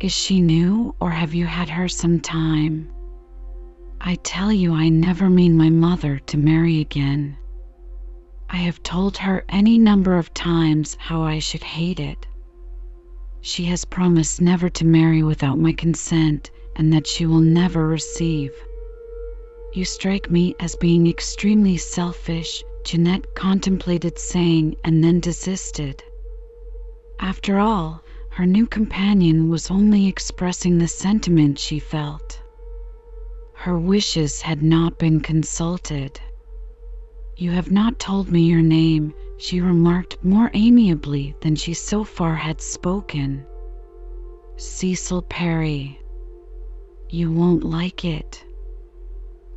Is 0.00 0.10
she 0.10 0.40
new, 0.40 0.92
or 1.00 1.10
have 1.10 1.34
you 1.34 1.46
had 1.46 1.68
her 1.68 1.86
some 1.86 2.18
time? 2.18 2.90
I 4.00 4.16
tell 4.16 4.52
you, 4.52 4.72
I 4.74 4.88
never 4.88 5.30
mean 5.30 5.56
my 5.56 5.70
mother 5.70 6.18
to 6.26 6.36
marry 6.36 6.80
again. 6.80 7.36
I 8.48 8.58
have 8.58 8.82
told 8.82 9.16
her 9.18 9.44
any 9.48 9.78
number 9.78 10.16
of 10.16 10.32
times 10.32 10.96
how 11.00 11.22
I 11.22 11.40
should 11.40 11.64
hate 11.64 11.98
it. 12.00 12.26
She 13.40 13.64
has 13.64 13.84
promised 13.84 14.40
never 14.40 14.68
to 14.70 14.84
marry 14.84 15.22
without 15.22 15.58
my 15.58 15.72
consent, 15.72 16.50
and 16.74 16.92
that 16.92 17.06
she 17.06 17.26
will 17.26 17.40
never 17.40 17.86
receive. 17.88 18.52
You 19.72 19.84
strike 19.84 20.30
me 20.30 20.54
as 20.60 20.76
being 20.76 21.06
extremely 21.06 21.76
selfish, 21.76 22.62
Jeanette 22.84 23.34
contemplated 23.34 24.18
saying, 24.18 24.76
and 24.84 25.02
then 25.02 25.20
desisted. 25.20 26.02
After 27.18 27.58
all, 27.58 28.02
her 28.30 28.46
new 28.46 28.66
companion 28.66 29.48
was 29.48 29.70
only 29.70 30.06
expressing 30.06 30.78
the 30.78 30.88
sentiment 30.88 31.58
she 31.58 31.78
felt. 31.78 32.40
Her 33.54 33.78
wishes 33.78 34.42
had 34.42 34.62
not 34.62 34.98
been 34.98 35.20
consulted. 35.20 36.20
You 37.38 37.50
have 37.50 37.70
not 37.70 37.98
told 37.98 38.32
me 38.32 38.46
your 38.46 38.62
name, 38.62 39.12
she 39.36 39.60
remarked 39.60 40.24
more 40.24 40.50
amiably 40.54 41.34
than 41.42 41.54
she 41.54 41.74
so 41.74 42.02
far 42.02 42.34
had 42.34 42.62
spoken. 42.62 43.44
Cecil 44.56 45.20
Perry. 45.20 46.00
You 47.10 47.30
won't 47.30 47.62
like 47.62 48.06
it. 48.06 48.42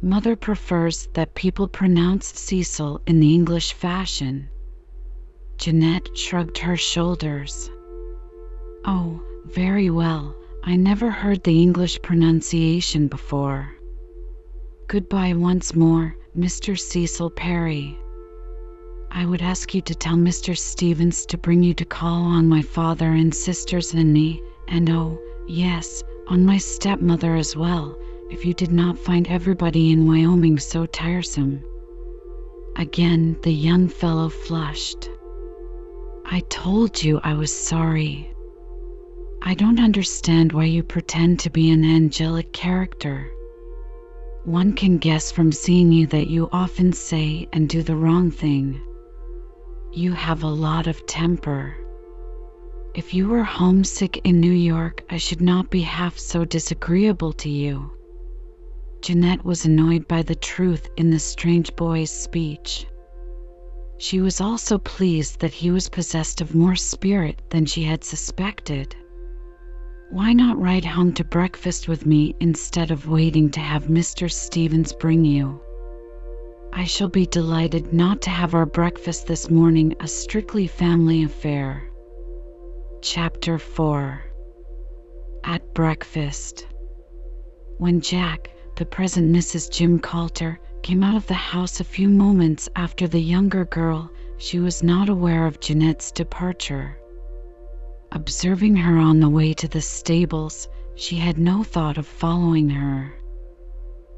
Mother 0.01 0.35
prefers 0.35 1.07
that 1.13 1.35
people 1.35 1.69
pronounce 1.69 2.27
Cecil 2.27 2.99
in 3.07 3.21
the 3.21 3.33
English 3.33 3.71
fashion. 3.71 4.49
Jeanette 5.57 6.17
shrugged 6.17 6.57
her 6.57 6.75
shoulders. 6.75 7.71
Oh, 8.83 9.21
very 9.45 9.89
well. 9.89 10.35
I 10.65 10.75
never 10.75 11.09
heard 11.09 11.45
the 11.45 11.61
English 11.61 12.01
pronunciation 12.01 13.07
before. 13.07 13.73
Goodbye 14.87 15.33
once 15.33 15.73
more, 15.73 16.17
Mr. 16.37 16.79
Cecil 16.79 17.31
Perry. 17.31 17.97
I 19.09 19.25
would 19.25 19.41
ask 19.41 19.73
you 19.73 19.81
to 19.81 19.95
tell 19.95 20.15
Mr. 20.15 20.55
Stevens 20.55 21.25
to 21.25 21.39
bring 21.39 21.63
you 21.63 21.73
to 21.73 21.85
call 21.85 22.21
on 22.21 22.47
my 22.47 22.61
father 22.61 23.07
and 23.07 23.33
sisters 23.33 23.95
and 23.95 24.13
me, 24.13 24.43
and 24.67 24.89
oh, 24.91 25.19
yes, 25.47 26.03
on 26.27 26.45
my 26.45 26.57
stepmother 26.57 27.35
as 27.35 27.55
well, 27.55 27.97
if 28.29 28.45
you 28.45 28.53
did 28.53 28.71
not 28.71 28.99
find 28.99 29.27
everybody 29.27 29.91
in 29.91 30.05
Wyoming 30.05 30.59
so 30.59 30.85
tiresome. 30.85 31.63
Again, 32.75 33.35
the 33.41 33.51
young 33.51 33.87
fellow 33.87 34.29
flushed. 34.29 35.09
I 36.25 36.41
told 36.49 37.03
you 37.03 37.19
I 37.23 37.33
was 37.33 37.51
sorry. 37.51 38.31
I 39.41 39.55
don't 39.55 39.79
understand 39.79 40.51
why 40.51 40.65
you 40.65 40.83
pretend 40.83 41.39
to 41.39 41.49
be 41.49 41.71
an 41.71 41.83
angelic 41.83 42.53
character. 42.53 43.31
One 44.45 44.73
can 44.73 44.97
guess 44.99 45.31
from 45.31 45.51
seeing 45.51 45.91
you 45.91 46.07
that 46.07 46.29
you 46.29 46.47
often 46.51 46.93
say 46.93 47.47
and 47.51 47.67
do 47.67 47.83
the 47.83 47.95
wrong 47.95 48.31
thing. 48.31 48.79
You 49.91 50.13
have 50.13 50.43
a 50.43 50.47
lot 50.47 50.87
of 50.87 51.05
temper. 51.05 51.75
If 52.95 53.13
you 53.13 53.27
were 53.27 53.43
homesick 53.43 54.21
in 54.23 54.39
New 54.39 54.53
York, 54.53 55.03
I 55.09 55.17
should 55.17 55.41
not 55.41 55.69
be 55.69 55.81
half 55.81 56.17
so 56.17 56.45
disagreeable 56.45 57.33
to 57.33 57.49
you. 57.49 57.91
Jeanette 59.01 59.43
was 59.43 59.65
annoyed 59.65 60.07
by 60.07 60.21
the 60.21 60.35
truth 60.35 60.89
in 60.95 61.09
the 61.09 61.19
strange 61.19 61.75
boy's 61.75 62.11
speech. 62.11 62.87
She 63.97 64.21
was 64.21 64.39
also 64.39 64.77
pleased 64.77 65.41
that 65.41 65.53
he 65.53 65.69
was 65.69 65.89
possessed 65.89 66.39
of 66.39 66.55
more 66.55 66.75
spirit 66.75 67.41
than 67.49 67.65
she 67.65 67.83
had 67.83 68.05
suspected. 68.05 68.95
Why 70.11 70.33
not 70.33 70.59
ride 70.59 70.85
home 70.85 71.13
to 71.13 71.23
breakfast 71.23 71.87
with 71.87 72.03
me 72.03 72.35
instead 72.39 72.89
of 72.89 73.07
waiting 73.07 73.51
to 73.51 73.59
have 73.59 73.83
Mr. 73.83 74.31
Stevens 74.31 74.91
bring 74.91 75.23
you? 75.23 75.61
I 76.73 76.85
shall 76.85 77.09
be 77.09 77.27
delighted 77.27 77.93
not 77.93 78.23
to 78.23 78.31
have 78.31 78.55
our 78.55 78.65
breakfast 78.65 79.27
this 79.27 79.51
morning 79.51 79.93
a 79.99 80.07
strictly 80.07 80.65
family 80.65 81.21
affair. 81.21 81.83
Chapter 83.03 83.59
4 83.59 84.23
At 85.43 85.75
Breakfast 85.75 86.65
When 87.77 88.01
Jack, 88.01 88.49
the 88.77 88.87
present 88.87 89.31
Mrs. 89.31 89.71
Jim 89.71 89.99
Coulter, 89.99 90.59
came 90.81 91.03
out 91.03 91.17
of 91.17 91.27
the 91.27 91.35
house 91.35 91.79
a 91.79 91.83
few 91.83 92.09
moments 92.09 92.67
after 92.75 93.07
the 93.07 93.21
younger 93.21 93.65
girl, 93.65 94.09
she 94.39 94.59
was 94.59 94.81
not 94.81 95.07
aware 95.07 95.45
of 95.45 95.59
Jeanette's 95.59 96.11
departure. 96.11 96.98
Observing 98.11 98.75
her 98.75 98.97
on 98.97 99.19
the 99.19 99.29
way 99.29 99.53
to 99.53 99.67
the 99.67 99.81
stables, 99.81 100.67
she 100.95 101.15
had 101.17 101.37
no 101.37 101.63
thought 101.63 101.97
of 101.97 102.07
following 102.07 102.67
her. 102.69 103.13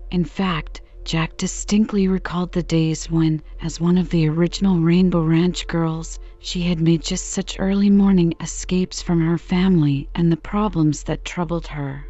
In 0.10 0.24
fact, 0.24 0.80
Jack 1.04 1.36
distinctly 1.36 2.08
recalled 2.08 2.54
the 2.54 2.64
days 2.64 3.12
when, 3.12 3.42
as 3.62 3.82
one 3.82 3.98
of 3.98 4.10
the 4.10 4.30
original 4.30 4.80
Rainbow 4.80 5.24
Ranch 5.24 5.68
girls, 5.68 6.20
she 6.40 6.62
had 6.62 6.80
made 6.80 7.02
just 7.02 7.32
such 7.32 7.60
early 7.60 7.90
morning 7.90 8.34
escapes 8.40 9.02
from 9.02 9.20
her 9.20 9.38
family 9.38 10.08
and 10.16 10.32
the 10.32 10.38
problems 10.38 11.04
that 11.04 11.26
troubled 11.26 11.68
her. 11.68 12.06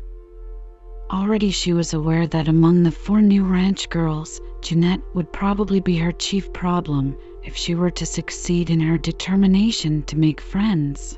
Already 1.10 1.50
she 1.50 1.74
was 1.74 1.94
aware 1.94 2.28
that 2.28 2.48
among 2.48 2.84
the 2.84 2.92
four 2.92 3.22
new 3.22 3.44
ranch 3.44 3.90
girls, 3.90 4.40
Jeanette 4.62 5.02
would 5.16 5.34
probably 5.34 5.80
be 5.80 5.98
her 5.98 6.12
chief 6.12 6.54
problem 6.54 7.18
if 7.44 7.56
she 7.56 7.74
were 7.74 7.92
to 7.92 8.06
succeed 8.06 8.70
in 8.70 8.80
her 8.82 9.00
determination 9.00 10.04
to 10.04 10.18
make 10.18 10.40
friends. 10.40 11.18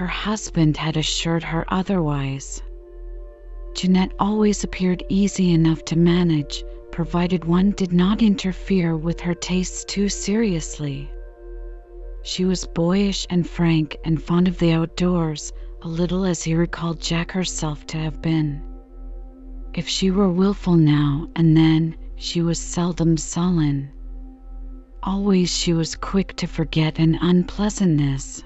Her 0.00 0.06
husband 0.06 0.78
had 0.78 0.96
assured 0.96 1.42
her 1.42 1.62
otherwise. 1.68 2.62
Jeanette 3.74 4.14
always 4.18 4.64
appeared 4.64 5.04
easy 5.10 5.52
enough 5.52 5.84
to 5.84 5.98
manage, 5.98 6.64
provided 6.90 7.44
one 7.44 7.72
did 7.72 7.92
not 7.92 8.22
interfere 8.22 8.96
with 8.96 9.20
her 9.20 9.34
tastes 9.34 9.84
too 9.84 10.08
seriously. 10.08 11.10
She 12.22 12.46
was 12.46 12.64
boyish 12.64 13.26
and 13.28 13.46
frank 13.46 13.98
and 14.02 14.22
fond 14.22 14.48
of 14.48 14.58
the 14.58 14.72
outdoors, 14.72 15.52
a 15.82 15.88
little 15.88 16.24
as 16.24 16.42
he 16.42 16.54
recalled 16.54 16.98
Jack 17.02 17.32
herself 17.32 17.86
to 17.88 17.98
have 17.98 18.22
been. 18.22 18.62
If 19.74 19.86
she 19.86 20.10
were 20.10 20.30
wilful 20.32 20.76
now 20.76 21.28
and 21.36 21.54
then, 21.54 21.94
she 22.16 22.40
was 22.40 22.58
seldom 22.58 23.18
sullen. 23.18 23.90
Always 25.02 25.54
she 25.54 25.74
was 25.74 25.94
quick 25.94 26.36
to 26.36 26.46
forget 26.46 26.98
an 26.98 27.18
unpleasantness. 27.20 28.42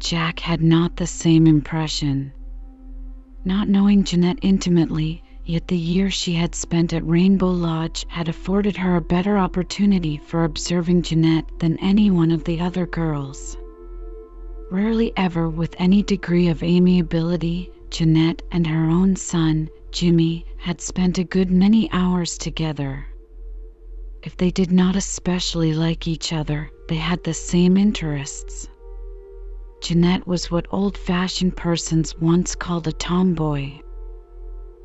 Jack 0.00 0.40
had 0.40 0.62
not 0.62 0.96
the 0.96 1.06
same 1.06 1.46
impression. 1.46 2.32
Not 3.44 3.68
knowing 3.68 4.02
Jeanette 4.02 4.38
intimately, 4.40 5.22
yet 5.44 5.68
the 5.68 5.76
year 5.76 6.10
she 6.10 6.32
had 6.32 6.54
spent 6.54 6.94
at 6.94 7.06
Rainbow 7.06 7.50
Lodge 7.50 8.06
had 8.08 8.26
afforded 8.26 8.78
her 8.78 8.96
a 8.96 9.02
better 9.02 9.36
opportunity 9.36 10.16
for 10.16 10.44
observing 10.44 11.02
Jeanette 11.02 11.50
than 11.58 11.76
any 11.80 12.10
one 12.10 12.30
of 12.30 12.44
the 12.44 12.60
other 12.60 12.86
girls. 12.86 13.58
Rarely 14.70 15.12
ever 15.18 15.50
with 15.50 15.76
any 15.78 16.02
degree 16.02 16.48
of 16.48 16.62
amiability, 16.62 17.70
Jeanette 17.90 18.40
and 18.50 18.66
her 18.66 18.88
own 18.88 19.16
son, 19.16 19.68
Jimmy, 19.92 20.46
had 20.56 20.80
spent 20.80 21.18
a 21.18 21.24
good 21.24 21.50
many 21.50 21.90
hours 21.92 22.38
together. 22.38 23.04
If 24.22 24.34
they 24.38 24.50
did 24.50 24.72
not 24.72 24.96
especially 24.96 25.74
like 25.74 26.08
each 26.08 26.32
other, 26.32 26.70
they 26.88 26.96
had 26.96 27.22
the 27.22 27.34
same 27.34 27.76
interests. 27.76 28.66
Jeanette 29.80 30.26
was 30.26 30.50
what 30.50 30.66
old 30.70 30.98
fashioned 30.98 31.56
persons 31.56 32.14
once 32.18 32.54
called 32.54 32.86
a 32.86 32.92
tomboy. 32.92 33.80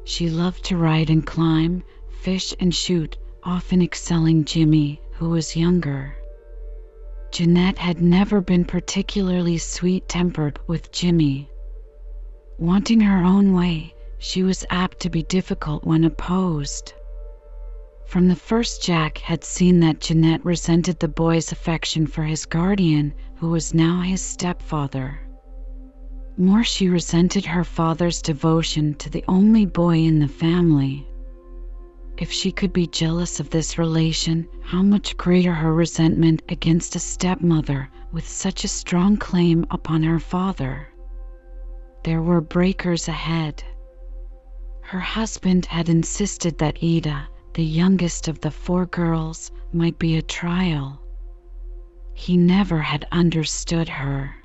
She 0.06 0.30
loved 0.30 0.64
to 0.66 0.78
ride 0.78 1.10
and 1.10 1.26
climb, 1.26 1.84
fish 2.22 2.54
and 2.60 2.74
shoot, 2.74 3.18
often 3.43 3.82
excelling 3.82 4.46
Jimmy, 4.46 5.02
who 5.12 5.30
was 5.30 5.56
younger. 5.58 6.16
Jeanette 7.32 7.78
had 7.78 8.02
never 8.02 8.39
been 8.39 8.64
particularly 8.64 9.58
sweet 9.58 10.08
tempered 10.08 10.60
with 10.68 10.91
Jimmy. 10.93 11.50
Wanting 12.58 13.02
her 13.02 13.22
own 13.24 13.54
way, 13.54 13.93
she 14.18 14.43
was 14.43 14.66
apt 14.70 15.02
to 15.02 15.10
be 15.10 15.24
difficult 15.24 15.84
when 15.84 16.06
opposed. 16.06 16.93
From 18.08 18.28
the 18.28 18.36
first, 18.36 18.84
Jack 18.84 19.18
had 19.18 19.43
seen 19.43 19.80
that 19.80 19.99
Jeanette 19.99 20.45
resented 20.45 20.99
the 20.99 21.08
boy's 21.08 21.51
affection 21.51 22.06
for 22.08 22.24
his 22.24 22.45
guardian, 22.45 23.14
who 23.38 23.49
was 23.49 23.74
now 23.74 24.01
his 24.01 24.22
stepfather. 24.22 25.20
More, 26.38 26.64
she 26.64 26.88
resented 26.88 27.45
her 27.45 27.64
father's 27.64 28.22
devotion 28.22 28.93
to 28.95 29.10
the 29.10 29.24
only 29.28 29.66
boy 29.66 29.97
in 29.97 30.20
the 30.20 30.28
family. 30.28 31.08
If 32.18 32.32
she 32.32 32.51
could 32.51 32.72
be 32.72 32.88
jealous 32.88 33.39
of 33.39 33.49
this 33.49 33.78
relation, 33.78 34.47
how 34.62 34.82
much 34.84 35.18
greater 35.18 35.53
her 35.53 35.74
resentment 35.74 36.43
against 36.47 36.95
a 36.95 36.99
stepmother 36.99 37.89
with 38.14 38.28
such 38.28 38.64
a 38.64 38.70
strong 38.70 39.18
claim 39.18 39.66
upon 39.72 40.03
her 40.03 40.20
father. 40.20 40.88
There 42.03 42.22
were 42.22 42.39
breakers 42.41 43.08
ahead. 43.08 43.64
Her 44.82 44.99
husband 44.99 45.66
had 45.66 45.89
insisted 45.89 46.60
that 46.60 46.78
Ida, 46.84 47.28
the 47.56 47.64
youngest 47.64 48.28
of 48.28 48.41
the 48.41 48.51
four 48.51 48.86
girls, 48.86 49.49
might 49.72 49.97
be 49.97 50.18
a 50.18 50.22
trial. 50.22 50.99
He 52.14 52.36
never 52.36 52.82
had 52.82 53.08
understood 53.14 53.88
her. 53.88 54.36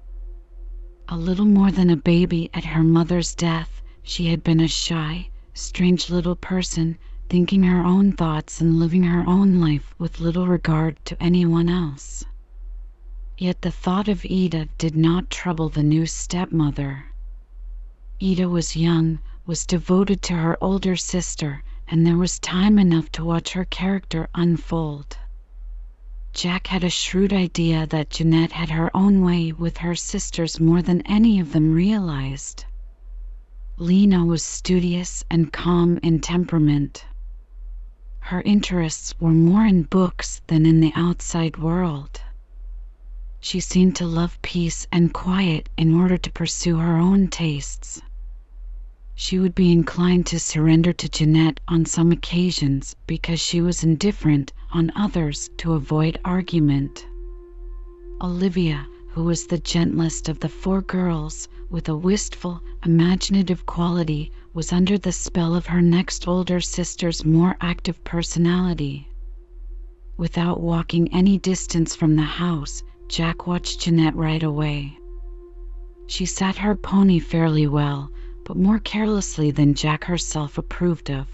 A 1.09 1.17
little 1.17 1.45
more 1.45 1.73
than 1.73 1.91
a 1.91 1.97
baby 1.97 2.51
at 2.55 2.65
her 2.67 2.85
mother's 2.85 3.35
death, 3.35 3.83
she 4.05 4.27
had 4.27 4.45
been 4.45 4.61
a 4.61 4.69
shy, 4.69 5.29
strange 5.55 6.09
little 6.09 6.37
person, 6.37 6.99
thinking 7.29 7.65
her 7.65 7.83
own 7.83 8.13
thoughts 8.13 8.61
and 8.61 8.79
living 8.79 9.03
her 9.03 9.25
own 9.27 9.61
life 9.61 9.93
with 9.99 10.21
little 10.21 10.47
regard 10.47 11.05
to 11.07 11.21
anyone 11.21 11.69
else. 11.69 12.25
Yet 13.37 13.63
the 13.63 13.73
thought 13.73 14.07
of 14.07 14.25
Ida 14.25 14.69
did 14.79 14.95
not 14.95 15.31
trouble 15.31 15.69
the 15.69 15.83
new 15.83 16.07
stepmother. 16.07 17.07
Ida 18.23 18.49
was 18.49 18.77
young, 18.77 19.19
was 19.47 19.67
devoted 19.67 20.23
to 20.23 20.35
her 20.35 20.57
older 20.63 20.95
sister, 20.95 21.65
and 21.93 22.07
there 22.07 22.17
was 22.17 22.39
time 22.39 22.79
enough 22.79 23.11
to 23.11 23.25
watch 23.25 23.53
her 23.53 23.65
character 23.65 24.29
unfold. 24.33 25.19
Jack 26.33 26.69
had 26.69 26.85
a 26.85 26.89
shrewd 26.89 27.33
idea 27.33 27.85
that 27.89 28.11
Jeanette 28.11 28.53
had 28.53 28.71
her 28.71 28.97
own 28.97 29.23
way 29.25 29.51
with 29.51 29.79
her 29.79 29.97
sisters 29.97 30.61
more 30.61 30.83
than 30.83 31.01
any 31.03 31.41
of 31.41 31.53
them 31.53 31.73
realized. 31.75 32.65
Lena 33.77 34.25
was 34.25 34.45
studious 34.45 35.25
and 35.29 35.53
calm 35.53 35.99
in 36.01 36.21
temperament. 36.21 37.05
Her 38.21 38.41
interests 38.43 39.13
were 39.19 39.33
more 39.33 39.67
in 39.67 39.83
books 39.83 40.43
than 40.47 40.67
in 40.67 40.79
the 40.79 40.93
outside 40.95 41.57
world. 41.57 42.21
She 43.41 43.59
seemed 43.59 43.97
to 43.97 44.07
love 44.07 44.41
peace 44.43 44.87
and 44.93 45.13
quiet 45.13 45.69
in 45.77 45.99
order 45.99 46.19
to 46.19 46.31
pursue 46.31 46.77
her 46.77 46.97
own 46.99 47.27
tastes 47.29 48.01
she 49.15 49.39
would 49.39 49.55
be 49.55 49.73
inclined 49.73 50.25
to 50.25 50.39
surrender 50.39 50.93
to 50.93 51.09
Jeanette 51.09 51.61
on 51.69 51.85
some 51.85 52.13
occasions 52.13 52.95
because 53.07 53.41
she 53.41 53.61
was 53.61 53.83
indifferent 53.83 54.53
on 54.73 54.93
others 54.95 55.51
to 55.57 55.75
avoid 55.75 56.19
argument. 56.25 57.07
Olivia, 58.23 58.87
who 59.09 59.25
was 59.25 59.47
the 59.47 59.59
gentlest 59.59 60.29
of 60.29 60.39
the 60.39 60.49
four 60.49 60.83
girls, 60.83 61.49
with 61.71 61.89
a 61.89 61.97
wistful, 61.97 62.61
imaginative 62.85 63.67
quality, 63.67 64.31
was 64.55 64.73
under 64.73 64.97
the 64.99 65.13
spell 65.13 65.55
of 65.55 65.67
her 65.67 65.83
next 65.83 66.29
older 66.29 66.61
sister's 66.61 67.25
more 67.25 67.57
active 67.61 68.03
personality. 68.05 69.09
Without 70.17 70.61
walking 70.61 71.13
any 71.13 71.39
distance 71.39 71.97
from 71.97 72.15
the 72.15 72.23
house, 72.23 72.83
Jack 73.09 73.47
watched 73.47 73.81
Jeanette 73.81 74.15
right 74.15 74.43
away. 74.43 74.97
She 76.07 76.27
sat 76.27 76.57
her 76.59 76.75
pony 76.77 77.19
fairly 77.19 77.67
well, 77.67 78.11
but 78.51 78.57
more 78.57 78.81
carelessly 78.81 79.53
than 79.53 79.75
Jack 79.75 80.03
herself 80.03 80.59
approved 80.59 81.09
of. 81.09 81.29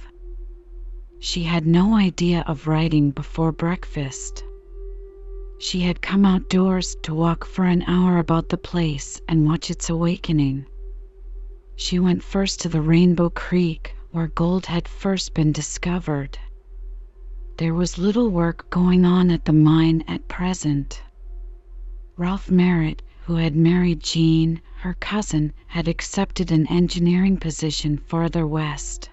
She 1.18 1.44
had 1.44 1.66
no 1.66 1.94
idea 1.94 2.44
of 2.46 2.66
writing 2.66 3.10
before 3.10 3.52
breakfast. 3.52 4.44
She 5.58 5.80
had 5.80 6.02
come 6.02 6.26
outdoors 6.26 6.94
to 7.04 7.14
walk 7.14 7.46
for 7.46 7.64
an 7.64 7.84
hour 7.84 8.18
about 8.18 8.50
the 8.50 8.58
place 8.58 9.18
and 9.30 9.46
watch 9.46 9.70
its 9.70 9.88
awakening. 9.88 10.66
She 11.76 11.98
went 11.98 12.22
first 12.22 12.60
to 12.60 12.68
the 12.68 12.82
Rainbow 12.82 13.30
Creek, 13.30 13.94
where 14.10 14.26
gold 14.26 14.66
had 14.66 14.86
first 14.86 15.32
been 15.32 15.52
discovered. 15.52 16.38
There 17.56 17.72
was 17.72 17.96
little 17.96 18.28
work 18.28 18.68
going 18.68 19.06
on 19.06 19.30
at 19.30 19.46
the 19.46 19.54
mine 19.54 20.04
at 20.06 20.28
present. 20.28 21.02
Ralph 22.18 22.50
Merritt, 22.50 23.00
who 23.26 23.34
had 23.34 23.56
married 23.56 24.00
Jean, 24.00 24.60
her 24.78 24.94
cousin, 25.00 25.52
had 25.66 25.88
accepted 25.88 26.52
an 26.52 26.64
engineering 26.68 27.36
position 27.36 27.98
farther 27.98 28.46
west. 28.46 29.10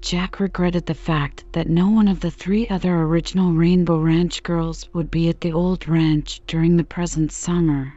Jack 0.00 0.40
regretted 0.40 0.86
the 0.86 0.94
fact 0.94 1.44
that 1.52 1.68
no 1.68 1.90
one 1.90 2.08
of 2.08 2.20
the 2.20 2.30
three 2.30 2.66
other 2.68 3.02
original 3.02 3.52
Rainbow 3.52 3.98
Ranch 3.98 4.42
girls 4.42 4.88
would 4.94 5.10
be 5.10 5.28
at 5.28 5.42
the 5.42 5.52
old 5.52 5.86
ranch 5.86 6.40
during 6.46 6.78
the 6.78 6.84
present 6.84 7.30
summer. 7.30 7.92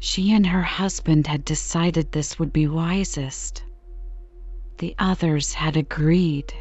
She 0.00 0.32
and 0.32 0.44
her 0.44 0.62
husband 0.62 1.28
had 1.28 1.44
decided 1.44 2.10
this 2.10 2.36
would 2.36 2.52
be 2.52 2.66
wisest. 2.66 3.62
The 4.78 4.96
others 4.98 5.52
had 5.54 5.76
agreed. 5.76 6.52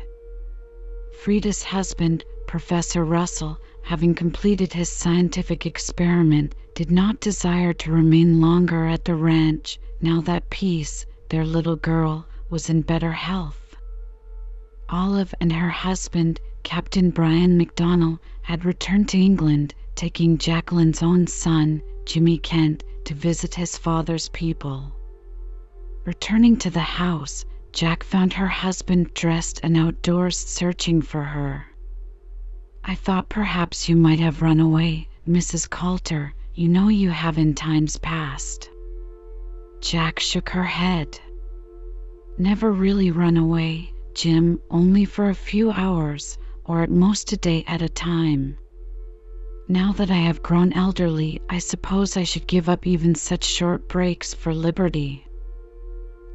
Frieda's 1.24 1.64
husband, 1.64 2.24
Professor 2.46 3.04
Russell, 3.04 3.58
having 3.82 4.14
completed 4.14 4.72
his 4.72 4.90
scientific 4.90 5.66
experiment, 5.66 6.54
did 6.76 6.90
not 6.90 7.20
desire 7.20 7.72
to 7.72 7.92
remain 7.92 8.42
longer 8.42 8.88
at 8.88 9.06
the 9.06 9.14
ranch 9.14 9.80
now 10.02 10.20
that 10.22 10.50
Peace, 10.50 11.06
their 11.30 11.46
little 11.46 11.76
girl, 11.76 12.26
was 12.50 12.70
in 12.70 12.82
better 12.82 13.12
health. 13.12 13.76
Olive 14.90 15.36
and 15.40 15.52
her 15.52 15.70
husband, 15.70 16.40
Captain 16.64 17.12
Brian 17.12 17.60
McDonnell, 17.60 18.18
had 18.42 18.66
returned 18.66 19.08
to 19.10 19.20
England, 19.20 19.76
taking 19.96 20.38
Jacqueline's 20.38 21.04
own 21.04 21.28
son, 21.28 21.82
Jimmy 22.06 22.40
Kent, 22.40 22.84
to 23.06 23.14
visit 23.14 23.54
his 23.54 23.78
father's 23.78 24.30
people. 24.30 24.92
Returning 26.06 26.58
to 26.58 26.70
the 26.72 26.80
house, 26.80 27.46
Jack 27.72 28.04
found 28.04 28.34
her 28.34 28.48
husband 28.48 29.14
dressed 29.14 29.60
and 29.62 29.78
outdoors 29.78 30.38
searching 30.38 31.02
for 31.02 31.24
her. 31.24 31.66
I 32.84 32.96
thought 32.96 33.30
perhaps 33.30 33.88
you 33.88 33.96
might 33.96 34.20
have 34.20 34.42
run 34.42 34.60
away, 34.60 35.08
Mrs. 35.28 35.70
Coulter. 35.70 36.34
You 36.56 36.70
know 36.70 36.88
you 36.88 37.10
have 37.10 37.40
in 37.40 37.56
times 37.56 37.98
past. 37.98 38.70
Jack 39.82 40.20
shook 40.20 40.50
her 40.50 40.64
head. 40.64 41.20
Never 42.38 42.72
really 42.72 43.10
run 43.10 43.38
away, 43.38 43.92
Jim, 44.14 44.60
only 44.70 45.06
for 45.06 45.30
a 45.30 45.36
few 45.36 45.72
hours, 45.72 46.38
or 46.64 46.84
at 46.84 46.92
most 46.92 47.34
a 47.34 47.38
day 47.38 47.64
at 47.66 47.82
a 47.82 47.90
time. 47.90 48.56
Now 49.68 49.94
that 49.94 50.12
I 50.12 50.18
have 50.18 50.44
grown 50.44 50.74
elderly, 50.74 51.42
I 51.50 51.58
suppose 51.58 52.18
I 52.18 52.24
should 52.24 52.46
give 52.46 52.70
up 52.70 52.86
even 52.86 53.16
such 53.16 53.44
short 53.44 53.90
breaks 53.90 54.36
for 54.36 54.54
liberty. 54.54 55.26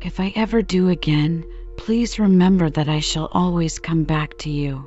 If 0.02 0.18
I 0.18 0.32
ever 0.34 0.62
do 0.62 0.88
again, 0.88 1.44
please 1.76 2.18
remember 2.18 2.70
that 2.70 2.88
I 2.88 2.98
shall 2.98 3.26
always 3.26 3.78
come 3.78 4.02
back 4.02 4.36
to 4.38 4.50
you. 4.50 4.84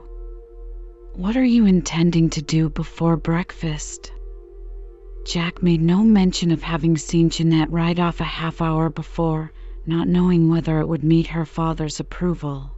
What 1.14 1.38
are 1.38 1.46
you 1.46 1.66
intending 1.68 2.30
to 2.32 2.42
do 2.42 2.68
before 2.68 3.16
breakfast? 3.16 4.12
Jack 5.26 5.62
made 5.62 5.82
no 5.82 6.04
mention 6.04 6.52
of 6.52 6.64
having 6.64 6.98
seen 6.98 7.30
Jeanette 7.30 7.72
ride 7.72 8.00
off 8.00 8.20
a 8.20 8.24
half 8.26 8.62
hour 8.62 8.90
before, 8.90 9.52
not 9.86 10.08
knowing 10.08 10.50
whether 10.50 10.80
it 10.80 10.88
would 10.88 11.04
meet 11.04 11.28
her 11.28 11.46
father's 11.46 12.00
approval. 12.00 12.72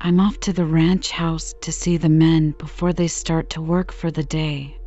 I'm 0.00 0.20
off 0.20 0.38
to 0.40 0.52
the 0.52 0.64
ranch 0.64 1.10
house 1.10 1.54
to 1.62 1.72
see 1.72 1.96
the 1.96 2.08
men 2.08 2.54
before 2.58 2.92
they 2.92 3.08
start 3.08 3.50
to 3.50 3.62
work 3.62 3.92
for 3.92 4.10
the 4.10 4.22
day. 4.22 4.78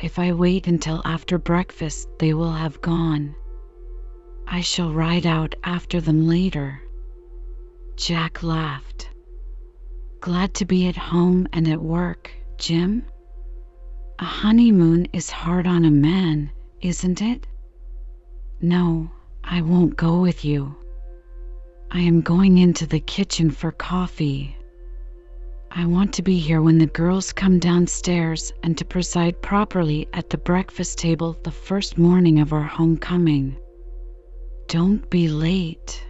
If 0.00 0.18
I 0.18 0.32
wait 0.32 0.66
until 0.66 1.00
after 1.04 1.38
breakfast, 1.38 2.08
they 2.18 2.34
will 2.34 2.52
have 2.52 2.80
gone. 2.80 3.34
I 4.46 4.60
shall 4.60 4.92
ride 4.92 5.26
out 5.26 5.54
after 5.64 6.00
them 6.00 6.26
later. 6.26 6.80
Jack 7.96 8.42
laughed. 8.42 9.10
Glad 10.20 10.54
to 10.54 10.64
be 10.64 10.86
at 10.88 10.96
home 10.96 11.46
and 11.52 11.68
at 11.68 11.80
work, 11.80 12.30
Jim? 12.58 13.04
A 14.18 14.24
honeymoon 14.24 15.08
is 15.12 15.28
hard 15.28 15.66
on 15.66 15.84
a 15.84 15.90
man, 15.90 16.50
isn't 16.80 17.20
it? 17.20 17.46
No, 18.62 19.10
I 19.44 19.60
won't 19.60 19.94
go 19.94 20.22
with 20.22 20.42
you. 20.42 20.74
I 21.90 22.00
am 22.00 22.22
going 22.22 22.56
into 22.56 22.86
the 22.86 22.98
kitchen 23.00 23.50
for 23.50 23.70
coffee. 23.70 24.56
I 25.70 25.84
want 25.84 26.14
to 26.14 26.22
be 26.22 26.38
here 26.38 26.62
when 26.62 26.78
the 26.78 26.86
girls 26.86 27.34
come 27.34 27.58
downstairs 27.58 28.54
and 28.62 28.78
to 28.78 28.86
preside 28.86 29.42
properly 29.42 30.08
at 30.14 30.30
the 30.30 30.38
breakfast 30.38 30.96
table 30.98 31.36
the 31.42 31.50
first 31.50 31.98
morning 31.98 32.40
of 32.40 32.54
our 32.54 32.62
homecoming. 32.62 33.58
Don't 34.66 35.10
be 35.10 35.28
late. 35.28 36.02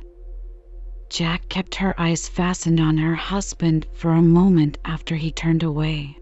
Jack 1.11 1.49
kept 1.49 1.75
her 1.75 2.01
eyes 2.01 2.29
fastened 2.29 2.79
on 2.79 2.99
her 2.99 3.17
husband 3.17 3.89
for 3.95 4.13
a 4.13 4.23
moment 4.23 4.79
after 4.85 5.17
he 5.17 5.33
turned 5.33 5.65
away. 5.65 6.17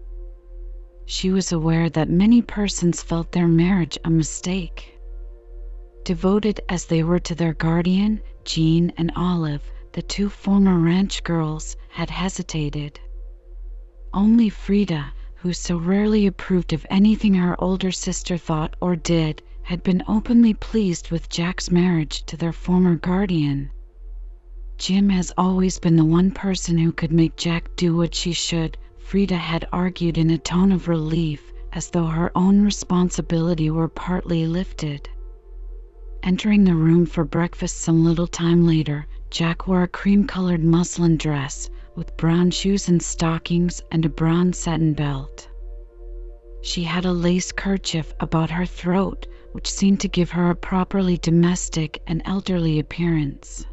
She 1.07 1.29
was 1.29 1.51
aware 1.51 1.87
that 1.91 2.09
many 2.09 2.41
persons 2.41 3.03
felt 3.03 3.31
their 3.31 3.47
marriage 3.47 3.95
a 4.03 4.09
mistake. 4.09 4.97
Devoted 6.03 6.61
as 6.67 6.87
they 6.87 7.03
were 7.03 7.19
to 7.19 7.35
their 7.35 7.53
guardian, 7.53 8.21
Jean 8.43 8.91
and 8.97 9.11
Olive, 9.15 9.61
the 9.93 10.01
two 10.01 10.29
former 10.29 10.79
ranch 10.79 11.23
girls, 11.23 11.75
had 11.89 12.09
hesitated. 12.09 12.99
Only 14.15 14.49
Frieda, 14.49 15.13
who 15.35 15.53
so 15.53 15.77
rarely 15.77 16.25
approved 16.25 16.73
of 16.73 16.87
anything 16.89 17.35
her 17.35 17.55
older 17.63 17.91
sister 17.91 18.35
thought 18.35 18.75
or 18.81 18.95
did, 18.95 19.43
had 19.61 19.83
been 19.83 20.03
openly 20.07 20.55
pleased 20.55 21.11
with 21.11 21.29
Jack's 21.29 21.69
marriage 21.69 22.23
to 22.25 22.35
their 22.35 22.51
former 22.53 22.95
guardian. 22.95 23.69
Jim 24.79 25.09
has 25.09 25.31
always 25.37 25.77
been 25.77 25.97
the 25.97 26.03
one 26.05 26.31
person 26.31 26.79
who 26.79 26.91
could 26.91 27.11
make 27.11 27.35
Jack 27.35 27.69
do 27.75 27.95
what 27.95 28.15
she 28.15 28.31
should, 28.31 28.75
Frieda 29.05 29.37
had 29.37 29.67
argued 29.71 30.17
in 30.17 30.31
a 30.31 30.37
tone 30.39 30.71
of 30.71 30.87
relief, 30.87 31.53
as 31.71 31.91
though 31.91 32.07
her 32.07 32.31
own 32.35 32.63
responsibility 32.63 33.69
were 33.69 33.87
partly 33.87 34.47
lifted. 34.47 35.07
Entering 36.23 36.63
the 36.63 36.73
room 36.73 37.05
for 37.05 37.23
breakfast 37.23 37.77
some 37.77 38.03
little 38.03 38.25
time 38.25 38.65
later, 38.65 39.05
Jack 39.29 39.67
wore 39.67 39.83
a 39.83 39.87
cream 39.87 40.25
colored 40.25 40.63
muslin 40.63 41.17
dress 41.17 41.69
with 41.95 42.17
brown 42.17 42.49
shoes 42.49 42.89
and 42.89 42.99
stockings 42.99 43.79
and 43.91 44.03
a 44.05 44.09
brown 44.09 44.53
satin 44.53 44.93
belt. 44.95 45.47
She 46.63 46.81
had 46.81 47.05
a 47.05 47.13
lace 47.13 47.51
kerchief 47.51 48.11
about 48.19 48.49
her 48.49 48.65
throat 48.65 49.27
which 49.51 49.69
seemed 49.71 49.99
to 49.99 50.07
give 50.07 50.31
her 50.31 50.49
a 50.49 50.55
properly 50.55 51.17
domestic 51.17 52.01
and 52.07 52.23
elderly 52.25 52.79
appearance. 52.79 53.67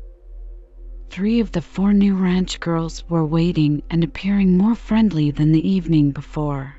Three 1.12 1.40
of 1.40 1.52
the 1.52 1.60
four 1.60 1.92
new 1.92 2.14
ranch 2.14 2.58
girls 2.58 3.04
were 3.06 3.26
waiting 3.26 3.82
and 3.90 4.02
appearing 4.02 4.56
more 4.56 4.74
friendly 4.74 5.30
than 5.30 5.52
the 5.52 5.68
evening 5.68 6.10
before. 6.10 6.76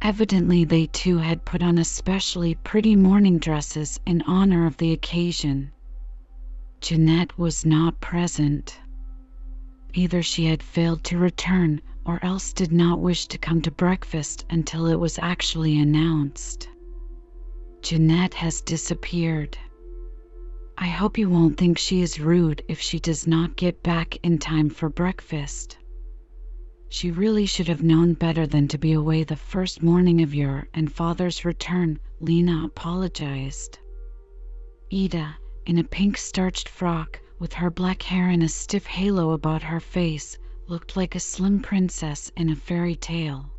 Evidently, 0.00 0.64
they 0.64 0.86
too 0.86 1.18
had 1.18 1.44
put 1.44 1.62
on 1.62 1.76
especially 1.76 2.54
pretty 2.54 2.96
morning 2.96 3.36
dresses 3.38 4.00
in 4.06 4.22
honor 4.22 4.64
of 4.64 4.78
the 4.78 4.92
occasion. 4.92 5.70
Jeanette 6.80 7.36
was 7.36 7.66
not 7.66 8.00
present. 8.00 8.80
Either 9.92 10.22
she 10.22 10.46
had 10.46 10.62
failed 10.62 11.04
to 11.04 11.18
return 11.18 11.82
or 12.06 12.24
else 12.24 12.54
did 12.54 12.72
not 12.72 13.00
wish 13.00 13.26
to 13.26 13.36
come 13.36 13.60
to 13.60 13.70
breakfast 13.70 14.46
until 14.48 14.86
it 14.86 14.98
was 14.98 15.18
actually 15.18 15.78
announced. 15.78 16.70
Jeanette 17.82 18.32
has 18.32 18.62
disappeared. 18.62 19.58
I 20.82 20.86
hope 20.86 21.18
you 21.18 21.28
won't 21.28 21.58
think 21.58 21.76
she 21.76 22.00
is 22.00 22.18
rude 22.18 22.64
if 22.66 22.80
she 22.80 22.98
does 22.98 23.26
not 23.26 23.54
get 23.54 23.82
back 23.82 24.16
in 24.22 24.38
time 24.38 24.70
for 24.70 24.88
breakfast. 24.88 25.76
She 26.88 27.10
really 27.10 27.44
should 27.44 27.68
have 27.68 27.82
known 27.82 28.14
better 28.14 28.46
than 28.46 28.66
to 28.68 28.78
be 28.78 28.92
away 28.92 29.24
the 29.24 29.36
first 29.36 29.82
morning 29.82 30.22
of 30.22 30.34
your 30.34 30.68
and 30.72 30.90
father's 30.90 31.44
return, 31.44 31.98
Lena 32.18 32.64
apologized. 32.64 33.78
Ida, 34.90 35.36
in 35.66 35.76
a 35.76 35.84
pink 35.84 36.16
starched 36.16 36.66
frock, 36.66 37.20
with 37.38 37.52
her 37.52 37.70
black 37.70 38.02
hair 38.02 38.30
in 38.30 38.40
a 38.40 38.48
stiff 38.48 38.86
halo 38.86 39.32
about 39.32 39.62
her 39.62 39.80
face, 39.80 40.38
looked 40.66 40.96
like 40.96 41.14
a 41.14 41.20
slim 41.20 41.60
princess 41.60 42.32
in 42.38 42.48
a 42.48 42.56
fairy 42.56 42.96
tale. 42.96 43.52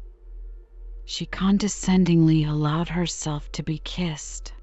She 1.06 1.28
condescendingly 1.28 2.46
allowed 2.46 2.90
herself 2.90 3.52
to 3.52 3.62
be 3.62 3.78
kissed. 3.78 4.54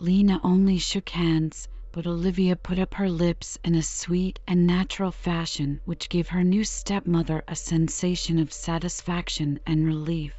Lena 0.00 0.40
only 0.42 0.76
shook 0.78 1.10
hands, 1.10 1.68
but 1.92 2.04
Olivia 2.06 2.56
put 2.56 2.80
up 2.80 2.94
her 2.94 3.08
lips 3.08 3.56
in 3.62 3.76
a 3.76 3.82
sweet 3.82 4.40
and 4.46 4.66
natural 4.66 5.12
fashion 5.12 5.80
which 5.84 6.08
gave 6.08 6.28
her 6.28 6.42
new 6.42 6.64
stepmother 6.64 7.44
a 7.46 7.54
sensation 7.54 8.38
of 8.40 8.52
satisfaction 8.52 9.60
and 9.66 9.86
relief. 9.86 10.34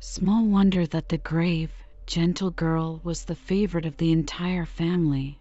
Small 0.00 0.44
wonder 0.46 0.84
that 0.86 1.08
the 1.08 1.18
grave, 1.18 1.70
gentle 2.06 2.50
girl 2.50 3.00
was 3.04 3.24
the 3.24 3.36
favorite 3.36 3.86
of 3.86 3.96
the 3.98 4.10
entire 4.10 4.66
family. 4.66 5.40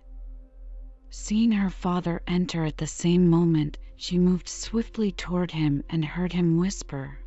Seeing 1.09 1.51
her 1.51 1.71
father 1.71 2.21
enter 2.27 2.63
at 2.63 2.77
the 2.77 2.87
same 2.87 3.27
moment, 3.27 3.77
she 3.95 4.19
moved 4.19 4.47
swiftly 4.47 5.11
toward 5.11 5.51
him 5.51 5.83
and 5.89 6.05
heard 6.05 6.33
him 6.33 6.57
whisper. 6.57 7.17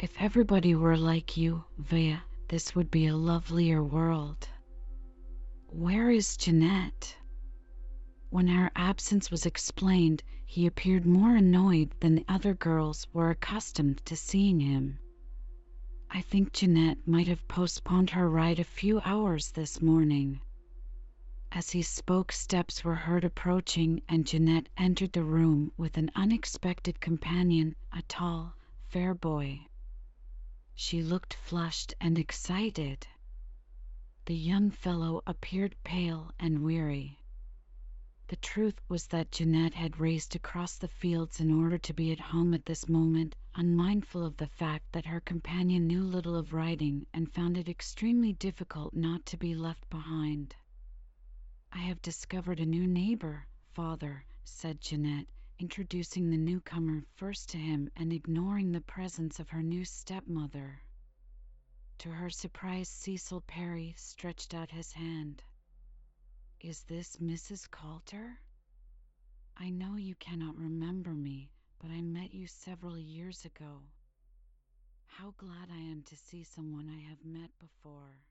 If 0.00 0.20
everybody 0.20 0.74
were 0.74 0.96
like 0.96 1.36
you, 1.36 1.64
Vea, 1.78 2.18
this 2.48 2.74
would 2.74 2.90
be 2.90 3.06
a 3.06 3.16
lovelier 3.16 3.84
world. 3.84 4.48
Where 5.66 6.10
is 6.10 6.36
Jeanette? 6.36 7.14
When 8.30 8.46
her 8.48 8.70
absence 8.74 9.30
was 9.30 9.44
explained, 9.44 10.22
he 10.46 10.66
appeared 10.66 11.04
more 11.04 11.36
annoyed 11.36 11.92
than 12.00 12.14
the 12.14 12.24
other 12.26 12.54
girls 12.54 13.06
were 13.12 13.30
accustomed 13.30 14.04
to 14.06 14.16
seeing 14.16 14.60
him. 14.60 14.98
I 16.10 16.22
think 16.22 16.54
Jeanette 16.54 17.06
might 17.06 17.28
have 17.28 17.46
postponed 17.48 18.08
her 18.10 18.30
ride 18.30 18.58
a 18.58 18.64
few 18.64 19.00
hours 19.00 19.52
this 19.52 19.82
morning. 19.82 20.40
As 21.52 21.70
he 21.70 21.82
spoke, 21.82 22.32
steps 22.32 22.82
were 22.82 22.94
heard 22.94 23.24
approaching, 23.24 24.00
and 24.08 24.26
Jeanette 24.26 24.70
entered 24.78 25.12
the 25.12 25.24
room 25.24 25.72
with 25.76 25.98
an 25.98 26.10
unexpected 26.14 26.98
companion, 26.98 27.76
a 27.92 28.00
tall, 28.02 28.54
fair 28.88 29.14
boy. 29.14 29.67
She 30.80 31.02
looked 31.02 31.34
flushed 31.34 31.92
and 32.00 32.16
excited. 32.16 33.08
The 34.26 34.36
young 34.36 34.70
fellow 34.70 35.22
appeared 35.26 35.74
pale 35.82 36.30
and 36.38 36.62
weary. 36.62 37.18
The 38.28 38.36
truth 38.36 38.80
was 38.88 39.08
that 39.08 39.32
Jeanette 39.32 39.74
had 39.74 39.98
raced 39.98 40.36
across 40.36 40.76
the 40.76 40.86
fields 40.86 41.40
in 41.40 41.52
order 41.52 41.78
to 41.78 41.92
be 41.92 42.12
at 42.12 42.20
home 42.20 42.54
at 42.54 42.66
this 42.66 42.88
moment, 42.88 43.34
unmindful 43.56 44.24
of 44.24 44.36
the 44.36 44.46
fact 44.46 44.92
that 44.92 45.06
her 45.06 45.18
companion 45.20 45.88
knew 45.88 46.04
little 46.04 46.36
of 46.36 46.52
riding 46.52 47.06
and 47.12 47.28
found 47.32 47.58
it 47.58 47.68
extremely 47.68 48.32
difficult 48.32 48.94
not 48.94 49.26
to 49.26 49.36
be 49.36 49.56
left 49.56 49.90
behind. 49.90 50.54
I 51.72 51.78
have 51.78 52.00
discovered 52.02 52.60
a 52.60 52.64
new 52.66 52.86
neighbor, 52.86 53.48
father, 53.74 54.26
said 54.44 54.80
Jeanette, 54.80 55.26
introducing 55.60 56.30
the 56.30 56.36
newcomer 56.36 57.02
first 57.16 57.48
to 57.48 57.58
him 57.58 57.90
and 57.96 58.12
ignoring 58.12 58.70
the 58.70 58.80
presence 58.80 59.40
of 59.40 59.48
her 59.48 59.62
new 59.62 59.84
stepmother. 59.84 60.80
To 61.98 62.10
her 62.10 62.30
surprise, 62.30 62.88
Cecil 62.88 63.40
Perry 63.40 63.92
stretched 63.96 64.54
out 64.54 64.70
his 64.70 64.92
hand. 64.92 65.42
Is 66.60 66.84
this 66.84 67.16
Mrs. 67.16 67.68
Coulter? 67.68 68.38
I 69.56 69.70
know 69.70 69.96
you 69.96 70.14
cannot 70.14 70.56
remember 70.56 71.10
me, 71.10 71.50
but 71.80 71.90
I 71.90 72.02
met 72.02 72.32
you 72.32 72.46
several 72.46 72.96
years 72.96 73.44
ago. 73.44 73.82
How 75.06 75.34
glad 75.38 75.70
I 75.72 75.80
am 75.90 76.04
to 76.04 76.16
see 76.16 76.44
someone 76.44 76.88
I 76.88 77.08
have 77.08 77.24
met 77.24 77.50
before. 77.58 78.27